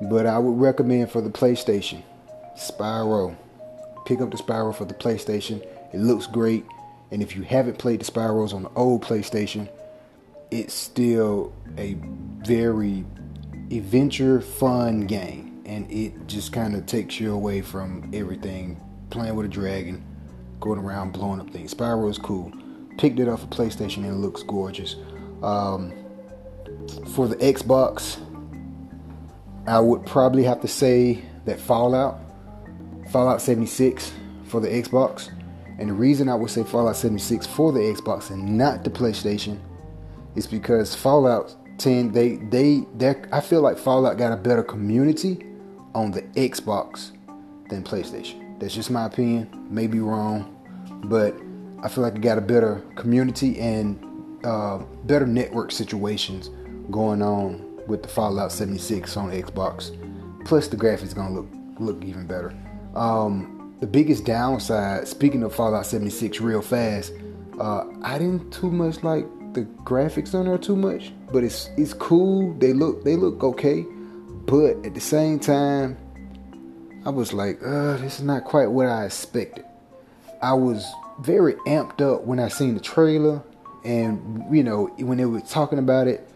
but 0.01 0.25
I 0.25 0.37
would 0.37 0.59
recommend 0.59 1.11
for 1.11 1.21
the 1.21 1.29
PlayStation 1.29 2.03
Spyro. 2.55 3.35
Pick 4.05 4.21
up 4.21 4.31
the 4.31 4.37
Spyro 4.37 4.75
for 4.75 4.85
the 4.85 4.93
PlayStation. 4.93 5.65
It 5.93 5.99
looks 5.99 6.27
great. 6.27 6.65
And 7.11 7.23
if 7.23 7.35
you 7.35 7.41
haven't 7.41 7.79
played 7.79 8.01
the 8.01 8.11
Spyros 8.11 8.53
on 8.53 8.63
the 8.63 8.69
old 8.75 9.03
PlayStation, 9.03 9.67
it's 10.51 10.73
still 10.73 11.53
a 11.77 11.95
very 12.45 13.03
adventure 13.71 14.41
fun 14.41 15.07
game. 15.07 15.61
And 15.65 15.89
it 15.91 16.27
just 16.27 16.51
kind 16.51 16.75
of 16.75 16.85
takes 16.85 17.19
you 17.19 17.33
away 17.33 17.61
from 17.61 18.09
everything 18.13 18.79
playing 19.09 19.35
with 19.35 19.45
a 19.45 19.49
dragon, 19.49 20.03
going 20.59 20.79
around 20.79 21.13
blowing 21.13 21.39
up 21.39 21.49
things. 21.49 21.73
Spyro 21.73 22.09
is 22.09 22.17
cool. 22.17 22.51
Picked 22.97 23.19
it 23.19 23.27
up 23.27 23.39
for 23.39 23.47
PlayStation 23.47 23.97
and 23.97 24.07
it 24.07 24.19
looks 24.19 24.43
gorgeous. 24.43 24.95
Um, 25.43 25.93
for 27.13 27.27
the 27.27 27.35
Xbox, 27.37 28.17
I 29.67 29.79
would 29.79 30.05
probably 30.05 30.43
have 30.43 30.61
to 30.61 30.67
say 30.67 31.23
that 31.45 31.59
Fallout 31.59 32.19
Fallout 33.11 33.41
76 33.41 34.11
for 34.45 34.59
the 34.59 34.67
Xbox. 34.67 35.31
And 35.79 35.89
the 35.89 35.93
reason 35.93 36.29
I 36.29 36.35
would 36.35 36.49
say 36.49 36.63
Fallout 36.63 36.95
76 36.95 37.47
for 37.47 37.71
the 37.71 37.79
Xbox 37.79 38.29
and 38.29 38.57
not 38.57 38.83
the 38.83 38.89
PlayStation 38.89 39.59
is 40.35 40.45
because 40.45 40.93
Fallout 40.93 41.55
10 41.79 42.11
they 42.11 42.35
they 42.49 42.83
I 43.31 43.39
feel 43.39 43.61
like 43.61 43.77
Fallout 43.77 44.17
got 44.17 44.33
a 44.33 44.37
better 44.37 44.63
community 44.63 45.45
on 45.95 46.11
the 46.11 46.21
Xbox 46.33 47.11
than 47.69 47.83
PlayStation. 47.83 48.59
That's 48.59 48.75
just 48.75 48.91
my 48.91 49.05
opinion. 49.05 49.67
Maybe 49.69 49.99
wrong, 49.99 50.55
but 51.05 51.39
I 51.81 51.87
feel 51.87 52.03
like 52.03 52.15
it 52.15 52.21
got 52.21 52.37
a 52.37 52.41
better 52.41 52.83
community 52.95 53.59
and 53.59 54.03
uh, 54.43 54.79
better 55.05 55.27
network 55.27 55.71
situations 55.71 56.49
going 56.91 57.21
on 57.21 57.65
with 57.87 58.03
the 58.03 58.09
Fallout 58.09 58.51
76 58.51 59.17
on 59.17 59.31
Xbox. 59.31 59.95
Plus 60.45 60.67
the 60.67 60.77
graphics 60.77 61.13
gonna 61.13 61.33
look 61.33 61.47
look 61.79 62.03
even 62.03 62.27
better. 62.27 62.53
Um, 62.95 63.75
the 63.79 63.87
biggest 63.87 64.25
downside, 64.25 65.07
speaking 65.07 65.43
of 65.43 65.55
Fallout 65.55 65.85
76 65.85 66.41
real 66.41 66.61
fast, 66.61 67.13
uh, 67.59 67.85
I 68.01 68.17
didn't 68.17 68.51
too 68.51 68.69
much 68.69 69.03
like 69.03 69.25
the 69.53 69.61
graphics 69.83 70.33
on 70.33 70.45
there 70.45 70.57
too 70.57 70.75
much, 70.75 71.11
but 71.31 71.43
it's 71.43 71.69
it's 71.77 71.93
cool. 71.93 72.53
They 72.55 72.73
look 72.73 73.03
they 73.03 73.15
look 73.15 73.43
okay, 73.43 73.85
but 74.45 74.85
at 74.85 74.93
the 74.93 75.01
same 75.01 75.39
time, 75.39 75.97
I 77.05 77.09
was 77.09 77.33
like, 77.33 77.59
uh, 77.63 77.97
this 77.97 78.19
is 78.19 78.25
not 78.25 78.43
quite 78.43 78.67
what 78.67 78.87
I 78.87 79.05
expected. 79.05 79.65
I 80.41 80.53
was 80.53 80.85
very 81.19 81.55
amped 81.67 82.01
up 82.01 82.23
when 82.23 82.39
I 82.39 82.47
seen 82.47 82.73
the 82.75 82.79
trailer, 82.79 83.41
and 83.83 84.45
you 84.55 84.63
know 84.63 84.85
when 84.97 85.17
they 85.17 85.25
were 85.25 85.41
talking 85.41 85.79
about 85.79 86.07
it, 86.07 86.27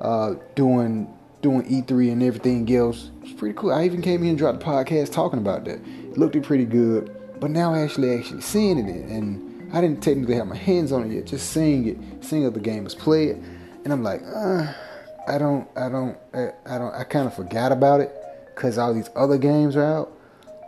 uh, 0.00 0.34
doing 0.54 1.14
doing 1.40 1.62
E3 1.64 2.12
and 2.12 2.22
everything 2.22 2.74
else. 2.74 3.10
It's 3.22 3.32
pretty 3.32 3.54
cool. 3.54 3.72
I 3.72 3.84
even 3.84 4.02
came 4.02 4.22
here 4.22 4.30
and 4.30 4.38
dropped 4.38 4.60
the 4.60 4.64
podcast 4.64 5.12
talking 5.12 5.38
about 5.38 5.64
that. 5.66 5.78
It 5.78 6.18
looked 6.18 6.40
pretty 6.42 6.64
good. 6.64 7.14
But 7.38 7.50
now 7.52 7.74
actually 7.74 8.18
actually 8.18 8.40
seeing 8.40 8.78
it 8.78 8.88
and 8.88 9.48
I 9.72 9.80
didn't 9.82 10.02
technically 10.02 10.34
have 10.36 10.46
my 10.46 10.56
hands 10.56 10.92
on 10.92 11.10
it 11.10 11.14
yet, 11.14 11.26
just 11.26 11.50
seeing 11.50 11.86
it, 11.88 12.24
seeing 12.24 12.46
other 12.46 12.60
gamers 12.60 12.96
play 12.96 13.26
it, 13.26 13.36
and 13.84 13.92
I'm 13.92 14.02
like, 14.02 14.22
uh, 14.22 14.72
I 15.26 15.36
don't, 15.36 15.68
I 15.76 15.88
don't, 15.90 16.16
I, 16.32 16.52
I 16.66 16.78
don't, 16.78 16.94
I 16.94 17.04
kind 17.04 17.26
of 17.26 17.34
forgot 17.34 17.70
about 17.70 18.00
it 18.00 18.14
because 18.54 18.78
all 18.78 18.94
these 18.94 19.10
other 19.14 19.36
games 19.36 19.76
are 19.76 19.84
out. 19.84 20.12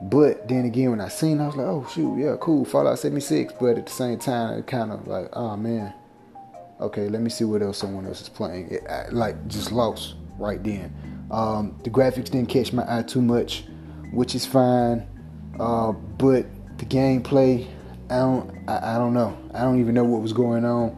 But 0.02 0.48
then 0.48 0.66
again, 0.66 0.90
when 0.90 1.00
I 1.00 1.08
seen, 1.08 1.40
it, 1.40 1.44
I 1.44 1.46
was 1.46 1.56
like, 1.56 1.66
oh 1.66 1.86
shoot, 1.92 2.18
yeah, 2.18 2.36
cool, 2.40 2.64
Fallout 2.64 2.98
76. 2.98 3.54
But 3.58 3.78
at 3.78 3.86
the 3.86 3.92
same 3.92 4.18
time, 4.18 4.58
it 4.58 4.66
kind 4.66 4.92
of 4.92 5.06
like, 5.06 5.28
oh 5.32 5.56
man, 5.56 5.94
okay, 6.80 7.08
let 7.08 7.22
me 7.22 7.30
see 7.30 7.44
what 7.44 7.62
else 7.62 7.78
someone 7.78 8.06
else 8.06 8.20
is 8.20 8.28
playing. 8.28 8.70
It, 8.70 8.86
I, 8.88 9.08
like 9.10 9.46
just 9.48 9.72
lost 9.72 10.14
right 10.38 10.62
then. 10.62 10.94
Um, 11.30 11.78
the 11.84 11.90
graphics 11.90 12.30
didn't 12.30 12.46
catch 12.46 12.72
my 12.72 12.84
eye 12.88 13.02
too 13.02 13.22
much, 13.22 13.64
which 14.12 14.34
is 14.34 14.46
fine. 14.46 15.06
Uh, 15.58 15.92
but 15.92 16.46
the 16.78 16.86
gameplay, 16.86 17.68
I 18.08 18.18
don't, 18.18 18.68
I, 18.68 18.94
I, 18.94 18.98
don't 18.98 19.14
know. 19.14 19.38
I 19.54 19.60
don't 19.60 19.78
even 19.80 19.94
know 19.94 20.04
what 20.04 20.22
was 20.22 20.32
going 20.32 20.64
on. 20.64 20.96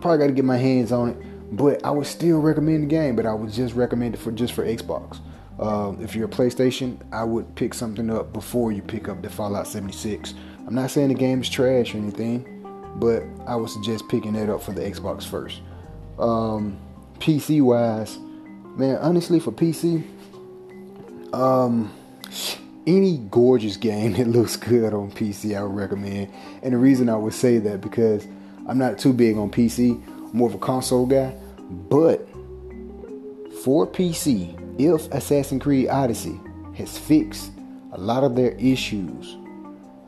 Probably 0.00 0.18
got 0.18 0.26
to 0.28 0.32
get 0.32 0.44
my 0.44 0.56
hands 0.56 0.92
on 0.92 1.10
it. 1.10 1.16
But 1.56 1.84
I 1.84 1.90
would 1.90 2.06
still 2.06 2.40
recommend 2.40 2.84
the 2.84 2.86
game. 2.86 3.16
But 3.16 3.26
I 3.26 3.34
would 3.34 3.52
just 3.52 3.74
recommend 3.74 4.14
it 4.14 4.18
for 4.18 4.32
just 4.32 4.54
for 4.54 4.64
Xbox. 4.64 5.20
Uh, 5.58 5.94
if 6.00 6.16
you're 6.16 6.26
a 6.26 6.30
PlayStation, 6.30 6.98
I 7.12 7.24
would 7.24 7.54
pick 7.54 7.74
something 7.74 8.10
up 8.10 8.32
before 8.32 8.72
you 8.72 8.82
pick 8.82 9.08
up 9.08 9.22
the 9.22 9.30
Fallout 9.30 9.66
76. 9.66 10.34
I'm 10.66 10.74
not 10.74 10.90
saying 10.90 11.08
the 11.08 11.14
game 11.14 11.42
is 11.42 11.48
trash 11.48 11.94
or 11.94 11.98
anything, 11.98 12.53
but 12.96 13.22
I 13.46 13.56
would 13.56 13.70
suggest 13.70 14.08
picking 14.08 14.32
that 14.34 14.48
up 14.48 14.62
for 14.62 14.72
the 14.72 14.82
Xbox 14.82 15.24
first. 15.24 15.60
Um, 16.18 16.78
PC 17.18 17.62
wise, 17.62 18.18
man, 18.76 18.96
honestly 18.98 19.40
for 19.40 19.52
PC, 19.52 20.04
um, 21.32 21.92
any 22.86 23.18
gorgeous 23.30 23.76
game 23.76 24.12
that 24.16 24.28
looks 24.28 24.56
good 24.56 24.94
on 24.94 25.10
PC, 25.10 25.56
I 25.56 25.62
would 25.62 25.74
recommend. 25.74 26.30
And 26.62 26.74
the 26.74 26.78
reason 26.78 27.08
I 27.08 27.16
would 27.16 27.34
say 27.34 27.58
that 27.58 27.80
because 27.80 28.26
I'm 28.66 28.78
not 28.78 28.98
too 28.98 29.12
big 29.12 29.36
on 29.36 29.50
PC, 29.50 30.00
more 30.32 30.48
of 30.48 30.54
a 30.54 30.58
console 30.58 31.06
guy. 31.06 31.34
But 31.70 32.28
for 33.62 33.86
PC, 33.86 34.60
if 34.78 35.10
Assassin's 35.12 35.62
Creed 35.62 35.88
Odyssey 35.88 36.38
has 36.76 36.98
fixed 36.98 37.52
a 37.92 37.98
lot 37.98 38.24
of 38.24 38.36
their 38.36 38.52
issues, 38.52 39.36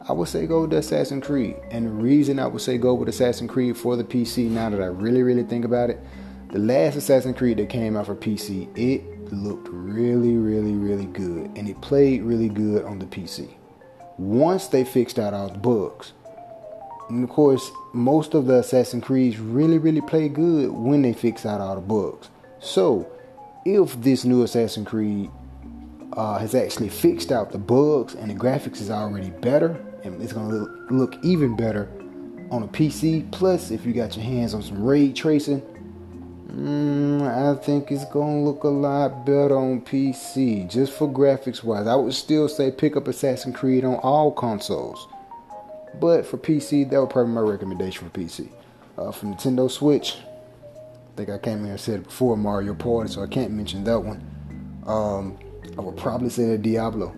I 0.09 0.13
would 0.13 0.29
say 0.29 0.47
go 0.47 0.63
with 0.63 0.73
Assassin's 0.73 1.27
Creed. 1.27 1.57
And 1.71 1.87
the 1.87 1.91
reason 1.91 2.39
I 2.39 2.47
would 2.47 2.63
say 2.63 2.79
go 2.79 2.95
with 2.95 3.09
Assassin's 3.09 3.51
Creed 3.51 3.77
for 3.77 3.97
the 3.97 4.05
PC, 4.05 4.49
now 4.49 4.71
that 4.71 4.81
I 4.81 4.87
really, 4.87 5.23
really 5.23 5.43
think 5.43 5.65
about 5.65 5.91
it, 5.91 5.99
the 6.53 6.61
last 6.61 6.95
Assassin's 6.95 7.37
Creed 7.37 7.57
that 7.59 7.69
came 7.69 7.97
out 7.97 8.07
for 8.07 8.15
PC, 8.15 8.69
it 8.79 9.33
looked 9.33 9.69
really, 9.69 10.37
really, 10.37 10.75
really 10.75 11.07
good. 11.07 11.51
And 11.57 11.69
it 11.69 11.81
played 11.81 12.23
really 12.23 12.49
good 12.49 12.85
on 12.85 13.01
the 13.01 13.07
PC. 13.07 13.55
Once 14.17 14.69
they 14.69 14.85
fixed 14.85 15.19
out 15.19 15.35
all 15.35 15.49
the 15.49 15.59
bugs. 15.59 16.13
And 17.09 17.25
of 17.25 17.31
course, 17.31 17.73
most 17.93 18.35
of 18.35 18.47
the 18.47 18.61
Assassin's 18.61 19.05
Creeds 19.05 19.39
really, 19.39 19.79
really 19.79 20.01
play 20.01 20.29
good 20.29 20.71
when 20.71 21.03
they 21.03 21.15
fix 21.15 21.45
out 21.45 21.61
all 21.61 21.75
the 21.75 21.81
bugs. 21.81 22.31
So, 22.61 23.11
if 23.65 24.01
this 24.01 24.25
new 24.25 24.45
Assassin's 24.45 24.87
Creed 24.87 25.31
uh, 26.13 26.39
has 26.39 26.55
actually 26.55 26.89
fixed 26.89 27.33
out 27.33 27.51
the 27.51 27.59
bugs 27.59 28.15
and 28.15 28.31
the 28.31 28.35
graphics 28.35 28.81
is 28.81 28.91
already 28.91 29.31
better, 29.31 29.85
and 30.07 30.23
it's 30.23 30.33
going 30.33 30.51
to 30.51 30.95
look, 30.95 31.17
even 31.23 31.57
better 31.57 31.89
on 32.51 32.63
a 32.63 32.69
PC. 32.69 33.31
Plus, 33.33 33.71
if 33.71 33.85
you 33.85 33.93
got 33.93 34.17
your 34.17 34.25
hands 34.25 34.55
on 34.55 34.63
some 34.63 34.83
ray 34.83 35.13
tracing, 35.13 35.61
mm, 36.49 37.23
I 37.23 37.61
think 37.63 37.91
it's 37.91 38.05
going 38.07 38.39
to 38.39 38.49
look 38.49 38.65
a 38.65 38.69
lot 38.69 39.27
better 39.27 39.57
on 39.57 39.81
PC. 39.83 40.71
Just 40.71 40.93
for 40.93 41.09
graphics 41.09 41.63
wise, 41.63 41.87
I 41.87 41.97
would 41.97 42.15
still 42.15 42.49
say 42.49 42.71
pick 42.71 42.97
up 42.97 43.09
Assassin's 43.09 43.57
Creed 43.57 43.85
on 43.85 43.97
all 43.97 44.31
consoles. 44.31 45.09
But 46.01 46.27
for 46.27 46.37
PC, 46.37 46.89
that 46.91 47.01
would 47.01 47.11
probably 47.11 47.31
be 47.31 47.35
my 47.35 47.41
recommendation 47.41 48.09
for 48.09 48.19
PC. 48.19 48.51
Uh, 48.99 49.13
for 49.13 49.27
Nintendo 49.27 49.71
Switch, 49.71 50.17
I 50.17 51.17
think 51.17 51.31
I 51.31 51.39
came 51.39 51.63
here 51.63 51.73
and 51.73 51.81
said 51.81 52.05
before 52.05 52.37
Mario 52.37 52.75
Party, 52.75 53.11
so 53.11 53.23
I 53.23 53.27
can't 53.27 53.51
mention 53.51 53.85
that 53.85 54.01
one. 54.01 54.25
Um, 54.87 55.39
I 55.77 55.81
would 55.81 55.97
probably 55.97 56.31
say 56.31 56.47
that 56.47 56.63
Diablo. 56.63 57.15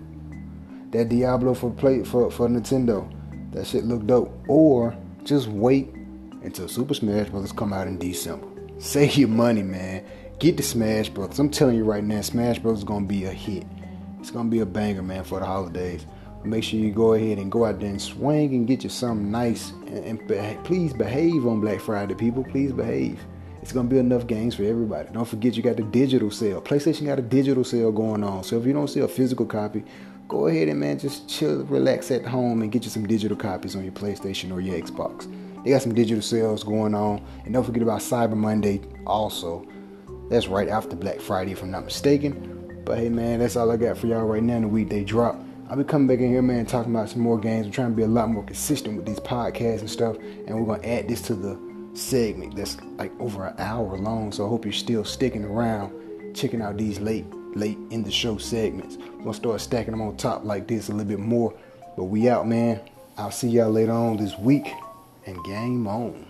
That 0.91 1.09
Diablo 1.09 1.55
for 1.55 1.71
play 1.71 2.05
for, 2.05 2.31
for 2.31 2.49
Nintendo. 2.49 3.11
That 3.53 3.67
shit 3.67 3.85
look 3.85 4.07
dope. 4.07 4.33
Or 4.49 4.97
just 5.25 5.49
wait 5.49 5.89
until 6.43 6.69
Super 6.69 6.95
Smash 6.95 7.29
Bros. 7.29 7.53
come 7.53 7.73
out 7.73 7.87
in 7.87 7.99
December. 7.99 8.47
Save 8.79 9.17
your 9.17 9.29
money, 9.29 9.63
man. 9.63 10.05
Get 10.39 10.57
the 10.57 10.63
Smash 10.63 11.09
Bros. 11.09 11.39
I'm 11.39 11.51
telling 11.51 11.77
you 11.77 11.85
right 11.85 12.05
now, 12.05 12.21
Smash 12.21 12.59
Bros. 12.59 12.79
is 12.79 12.85
gonna 12.85 13.07
be 13.07 13.25
a 13.25 13.33
hit. 13.33 13.65
It's 14.21 14.31
gonna 14.31 14.49
be 14.49 14.61
a 14.61 14.67
banger, 14.67 15.03
man, 15.03 15.25
for 15.25 15.41
the 15.41 15.47
holidays 15.47 16.07
make 16.45 16.65
sure 16.65 16.79
you 16.79 16.93
go 16.93 17.15
ahead 17.15 17.39
and 17.39 17.51
go 17.51 17.65
out 17.65 17.81
there 17.81 17.91
and 17.91 18.01
swing 18.01 18.55
and 18.55 18.67
get 18.67 18.85
you 18.85 18.91
something 18.91 19.31
nice. 19.31 19.71
And, 19.87 20.05
and 20.05 20.29
be, 20.29 20.59
please 20.65 20.93
behave 20.93 21.47
on 21.47 21.61
Black 21.61 21.81
Friday, 21.81 22.15
people. 22.15 22.45
Please 22.45 22.73
behave. 22.73 23.21
It's 23.61 23.73
gonna 23.73 23.89
be 23.89 23.99
enough 23.99 24.27
games 24.27 24.55
for 24.55 24.63
everybody. 24.63 25.09
Don't 25.13 25.27
forget 25.27 25.57
you 25.57 25.63
got 25.63 25.77
the 25.77 25.83
digital 25.83 26.31
sale. 26.31 26.63
PlayStation 26.63 27.07
got 27.07 27.19
a 27.19 27.23
digital 27.23 27.65
sale 27.65 27.93
going 27.93 28.25
on. 28.25 28.45
So 28.45 28.59
if 28.59 28.65
you 28.65 28.73
don't 28.73 28.89
see 28.89 29.01
a 29.01 29.09
physical 29.09 29.47
copy, 29.47 29.85
go 30.29 30.47
ahead 30.47 30.69
and 30.69 30.79
man 30.79 30.99
just 30.99 31.29
chill, 31.29 31.65
relax 31.65 32.11
at 32.11 32.25
home 32.25 32.61
and 32.63 32.71
get 32.71 32.85
you 32.85 32.91
some 32.91 33.07
digital 33.07 33.37
copies 33.37 33.75
on 33.75 33.83
your 33.83 33.93
PlayStation 33.93 34.53
or 34.53 34.61
your 34.61 34.79
Xbox. 34.79 35.27
They 35.65 35.71
got 35.71 35.83
some 35.83 35.95
digital 35.95 36.23
sales 36.23 36.63
going 36.63 36.95
on. 36.95 37.25
And 37.45 37.53
don't 37.53 37.65
forget 37.65 37.83
about 37.83 38.01
Cyber 38.01 38.37
Monday 38.37 38.81
also. 39.07 39.67
That's 40.31 40.47
right 40.47 40.69
after 40.69 40.95
Black 40.95 41.21
Friday, 41.21 41.53
if 41.53 41.63
I'm 41.63 41.71
not 41.71 41.85
mistaken. 41.85 42.83
But 42.85 42.99
hey 42.99 43.09
man, 43.09 43.41
that's 43.41 43.57
all 43.57 43.71
I 43.71 43.77
got 43.77 43.99
for 43.99 44.07
y'all 44.07 44.25
right 44.25 44.43
now 44.43 44.57
in 44.57 44.63
the 44.63 44.69
weekday 44.69 45.03
drop. 45.03 45.43
I'll 45.71 45.77
be 45.77 45.85
coming 45.85 46.07
back 46.07 46.21
in 46.21 46.31
here, 46.31 46.41
man, 46.41 46.65
talking 46.65 46.95
about 46.95 47.11
some 47.11 47.21
more 47.21 47.39
games. 47.39 47.67
I'm 47.67 47.73
trying 47.73 47.91
to 47.91 47.97
be 47.97 48.03
a 48.03 48.09
lot 48.09 48.31
more 48.31 48.45
consistent 48.45 48.97
with 48.97 49.07
these 49.07 49.21
podcasts 49.21 49.81
and 49.81 49.91
stuff. 49.91 50.17
And 50.47 50.59
we're 50.59 50.77
gonna 50.77 50.87
add 50.87 51.09
this 51.09 51.23
to 51.23 51.35
the 51.35 51.59
segment 51.95 52.55
that's 52.55 52.79
like 52.97 53.19
over 53.21 53.47
an 53.47 53.55
hour 53.59 53.97
long. 53.99 54.33
So 54.33 54.47
I 54.47 54.49
hope 54.49 54.65
you're 54.65 54.73
still 54.73 55.05
sticking 55.05 55.45
around, 55.45 56.35
checking 56.35 56.63
out 56.63 56.77
these 56.77 57.01
late, 57.01 57.27
late 57.59 57.79
in 57.91 58.03
the 58.03 58.11
show 58.11 58.39
segments. 58.39 58.97
We're 58.97 59.25
gonna 59.25 59.35
start 59.35 59.61
stacking 59.61 59.93
them 59.93 60.01
on 60.01 60.17
top 60.17 60.45
like 60.45 60.67
this 60.69 60.89
a 60.89 60.93
little 60.93 61.09
bit 61.09 61.19
more. 61.19 61.53
But 61.97 62.05
we 62.05 62.29
out, 62.29 62.47
man. 62.47 62.81
I'll 63.17 63.33
see 63.33 63.49
y'all 63.49 63.71
later 63.71 63.93
on 63.93 64.17
this 64.17 64.39
week 64.39 64.69
and 65.27 65.43
game 65.45 65.87
on. 65.87 66.28